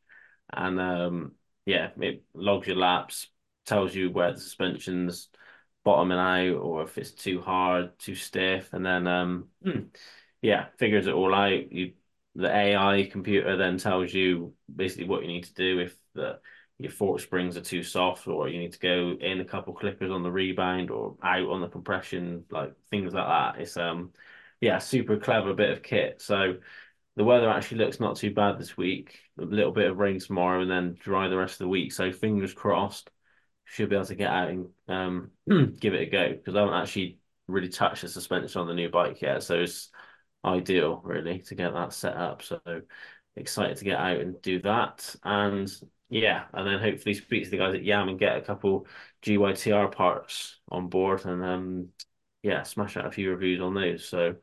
And 0.51 0.79
um, 0.79 1.31
yeah, 1.65 1.89
it 1.99 2.23
logs 2.33 2.67
your 2.67 2.75
laps, 2.75 3.27
tells 3.65 3.95
you 3.95 4.09
where 4.11 4.33
the 4.33 4.39
suspension's 4.39 5.29
bottoming 5.83 6.17
out 6.17 6.57
or 6.57 6.83
if 6.83 6.97
it's 6.97 7.11
too 7.11 7.41
hard, 7.41 7.97
too 7.99 8.15
stiff, 8.15 8.73
and 8.73 8.85
then 8.85 9.07
um, 9.07 9.47
yeah, 10.41 10.65
figures 10.77 11.07
it 11.07 11.13
all 11.13 11.33
out. 11.33 11.71
You 11.71 11.93
the 12.35 12.53
AI 12.53 13.07
computer 13.09 13.55
then 13.55 13.77
tells 13.77 14.13
you 14.13 14.53
basically 14.73 15.07
what 15.07 15.21
you 15.21 15.29
need 15.29 15.45
to 15.45 15.53
do 15.53 15.79
if 15.79 15.95
the 16.15 16.39
your 16.77 16.91
fork 16.91 17.21
springs 17.21 17.55
are 17.55 17.61
too 17.61 17.83
soft 17.83 18.27
or 18.27 18.49
you 18.49 18.59
need 18.59 18.73
to 18.73 18.79
go 18.79 19.15
in 19.19 19.39
a 19.39 19.45
couple 19.45 19.73
clickers 19.73 20.13
on 20.13 20.23
the 20.23 20.31
rebound 20.31 20.91
or 20.91 21.15
out 21.23 21.47
on 21.49 21.61
the 21.61 21.69
compression 21.69 22.43
like 22.51 22.73
things 22.89 23.13
like 23.13 23.25
that. 23.27 23.61
It's 23.61 23.77
um 23.77 24.11
yeah 24.59 24.79
super 24.79 25.17
clever 25.17 25.53
bit 25.53 25.69
of 25.69 25.83
kit. 25.83 26.21
So 26.21 26.55
the 27.15 27.23
weather 27.23 27.49
actually 27.49 27.77
looks 27.77 27.99
not 27.99 28.17
too 28.17 28.33
bad 28.33 28.59
this 28.59 28.75
week. 28.75 29.19
A 29.39 29.45
little 29.45 29.71
bit 29.71 29.89
of 29.89 29.97
rain 29.97 30.19
tomorrow 30.19 30.61
and 30.61 30.69
then 30.69 30.97
dry 30.99 31.29
the 31.29 31.37
rest 31.37 31.53
of 31.55 31.59
the 31.59 31.69
week. 31.69 31.93
So 31.93 32.11
fingers 32.11 32.53
crossed 32.53 33.09
should 33.63 33.89
be 33.89 33.95
able 33.95 34.05
to 34.05 34.15
get 34.15 34.29
out 34.29 34.49
and 34.49 34.67
um 34.89 35.31
give 35.79 35.93
it 35.93 36.07
a 36.07 36.11
go 36.11 36.29
because 36.33 36.55
I 36.55 36.59
haven't 36.59 36.75
actually 36.75 37.19
really 37.47 37.69
touched 37.69 38.01
the 38.01 38.09
suspension 38.09 38.59
on 38.59 38.67
the 38.67 38.73
new 38.73 38.89
bike 38.89 39.21
yet. 39.21 39.43
So 39.43 39.61
it's 39.61 39.91
ideal 40.43 41.01
really 41.05 41.39
to 41.39 41.55
get 41.55 41.73
that 41.73 41.93
set 41.93 42.17
up. 42.17 42.41
So 42.41 42.59
excited 43.35 43.77
to 43.77 43.85
get 43.85 43.97
out 43.99 44.19
and 44.19 44.41
do 44.41 44.61
that. 44.61 45.15
And 45.23 45.71
Yeah, 46.09 46.45
and 46.53 46.67
then 46.67 46.79
hopefully 46.79 47.15
speak 47.15 47.45
to 47.45 47.49
the 47.49 47.57
guys 47.57 47.73
at 47.73 47.83
Yam 47.83 48.09
and 48.09 48.19
get 48.19 48.37
a 48.37 48.41
couple 48.41 48.87
GYTR 49.23 49.91
parts 49.91 50.57
on 50.69 50.87
board 50.87 51.25
and 51.25 51.43
um 51.43 51.89
yeah, 52.43 52.61
smash 52.63 52.95
out 52.95 53.07
a 53.07 53.11
few 53.11 53.31
reviews 53.31 53.59
on 53.59 53.73
those. 53.73 54.07
So 54.07 54.35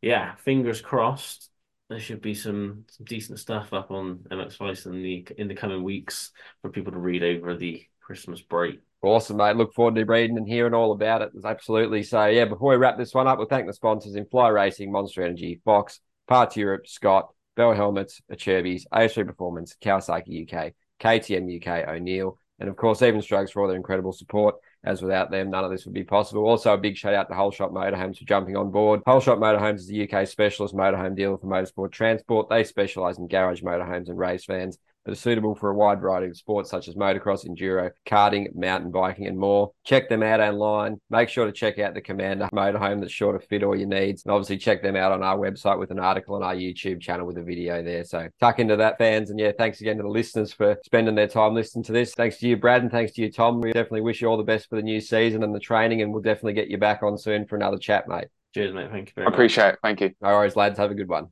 yeah, 0.00 0.36
fingers 0.36 0.80
crossed. 0.80 1.50
There 1.88 1.98
should 2.00 2.22
be 2.22 2.34
some, 2.34 2.84
some 2.88 3.04
decent 3.04 3.38
stuff 3.38 3.72
up 3.72 3.90
on 3.90 4.20
MX 4.30 4.56
Vice 4.56 4.86
in 4.86 5.02
the 5.02 5.26
in 5.36 5.48
the 5.48 5.54
coming 5.54 5.82
weeks 5.82 6.30
for 6.62 6.70
people 6.70 6.92
to 6.92 6.98
read 6.98 7.22
over 7.22 7.54
the 7.54 7.84
Christmas 8.00 8.40
break. 8.40 8.80
Awesome, 9.02 9.38
mate. 9.38 9.56
Look 9.56 9.74
forward 9.74 9.96
to 9.96 10.04
reading 10.04 10.36
and 10.38 10.46
hearing 10.46 10.74
all 10.74 10.92
about 10.92 11.22
it. 11.22 11.32
Absolutely. 11.44 12.04
So, 12.04 12.26
yeah, 12.26 12.44
before 12.44 12.70
we 12.70 12.76
wrap 12.76 12.96
this 12.96 13.12
one 13.12 13.26
up, 13.26 13.36
we'll 13.38 13.48
thank 13.48 13.66
the 13.66 13.72
sponsors 13.72 14.14
in 14.14 14.26
Fly 14.26 14.48
Racing, 14.48 14.92
Monster 14.92 15.24
Energy, 15.24 15.60
Fox, 15.64 16.00
Parts 16.28 16.56
Europe, 16.56 16.86
Scott, 16.86 17.28
Bell 17.56 17.74
Helmets, 17.74 18.22
Acerbis, 18.30 18.84
AS3 18.92 19.26
Performance, 19.26 19.76
Kawasaki 19.82 20.44
UK, 20.44 20.72
KTM 21.02 21.60
UK, 21.60 21.88
O'Neal, 21.88 22.38
and 22.58 22.68
of 22.68 22.76
course, 22.76 23.02
Even 23.02 23.22
Strokes 23.22 23.50
for 23.50 23.62
all 23.62 23.68
their 23.68 23.76
incredible 23.76 24.12
support. 24.12 24.56
As 24.84 25.00
without 25.00 25.30
them, 25.30 25.50
none 25.50 25.64
of 25.64 25.70
this 25.70 25.84
would 25.84 25.94
be 25.94 26.02
possible. 26.02 26.44
Also, 26.44 26.74
a 26.74 26.78
big 26.78 26.96
shout 26.96 27.14
out 27.14 27.28
to 27.28 27.34
Holeshot 27.34 27.72
Motorhomes 27.72 28.18
for 28.18 28.24
jumping 28.24 28.56
on 28.56 28.72
board. 28.72 29.02
Holeshot 29.04 29.38
Motorhomes 29.38 29.76
is 29.76 29.86
the 29.86 30.10
UK 30.10 30.26
specialist 30.26 30.74
motorhome 30.74 31.14
dealer 31.16 31.38
for 31.38 31.46
motorsport 31.46 31.92
transport. 31.92 32.48
They 32.48 32.64
specialise 32.64 33.18
in 33.18 33.28
garage 33.28 33.62
motorhomes 33.62 34.08
and 34.08 34.18
race 34.18 34.44
vans 34.44 34.78
that 35.04 35.12
are 35.12 35.16
suitable 35.16 35.54
for 35.54 35.70
a 35.70 35.74
wide 35.74 36.00
variety 36.00 36.28
of 36.28 36.36
sports 36.36 36.70
such 36.70 36.88
as 36.88 36.94
motocross, 36.94 37.46
enduro, 37.46 37.90
karting, 38.06 38.54
mountain 38.54 38.90
biking, 38.90 39.26
and 39.26 39.38
more. 39.38 39.72
Check 39.84 40.08
them 40.08 40.22
out 40.22 40.40
online. 40.40 41.00
Make 41.10 41.28
sure 41.28 41.46
to 41.46 41.52
check 41.52 41.78
out 41.78 41.94
the 41.94 42.00
Commander 42.00 42.48
motorhome 42.52 43.00
that's 43.00 43.12
sure 43.12 43.32
to 43.32 43.40
fit 43.46 43.62
all 43.62 43.76
your 43.76 43.88
needs. 43.88 44.24
And 44.24 44.32
obviously, 44.32 44.58
check 44.58 44.82
them 44.82 44.96
out 44.96 45.12
on 45.12 45.22
our 45.22 45.36
website 45.36 45.78
with 45.78 45.90
an 45.90 45.98
article 45.98 46.36
on 46.36 46.42
our 46.42 46.54
YouTube 46.54 47.00
channel 47.00 47.26
with 47.26 47.38
a 47.38 47.42
video 47.42 47.82
there. 47.82 48.04
So, 48.04 48.28
tuck 48.40 48.58
into 48.58 48.76
that, 48.76 48.98
fans. 48.98 49.30
And 49.30 49.38
yeah, 49.40 49.52
thanks 49.56 49.80
again 49.80 49.96
to 49.96 50.02
the 50.02 50.08
listeners 50.08 50.52
for 50.52 50.76
spending 50.84 51.14
their 51.14 51.28
time 51.28 51.54
listening 51.54 51.84
to 51.84 51.92
this. 51.92 52.14
Thanks 52.14 52.38
to 52.38 52.48
you, 52.48 52.56
Brad, 52.56 52.82
and 52.82 52.90
thanks 52.90 53.12
to 53.12 53.22
you, 53.22 53.32
Tom. 53.32 53.60
We 53.60 53.72
definitely 53.72 54.02
wish 54.02 54.20
you 54.22 54.28
all 54.28 54.36
the 54.36 54.42
best 54.44 54.68
for 54.68 54.76
the 54.76 54.82
new 54.82 55.00
season 55.00 55.42
and 55.42 55.54
the 55.54 55.60
training, 55.60 56.02
and 56.02 56.12
we'll 56.12 56.22
definitely 56.22 56.54
get 56.54 56.68
you 56.68 56.78
back 56.78 57.02
on 57.02 57.18
soon 57.18 57.46
for 57.46 57.56
another 57.56 57.78
chat, 57.78 58.08
mate. 58.08 58.26
Cheers, 58.54 58.74
mate. 58.74 58.90
Thank 58.90 59.08
you 59.08 59.12
very 59.14 59.26
I 59.26 59.30
much. 59.30 59.34
appreciate 59.34 59.68
it. 59.74 59.78
Thank 59.82 60.00
you. 60.00 60.10
No 60.20 60.28
worries, 60.28 60.56
lads. 60.56 60.78
Have 60.78 60.90
a 60.90 60.94
good 60.94 61.08
one. 61.08 61.28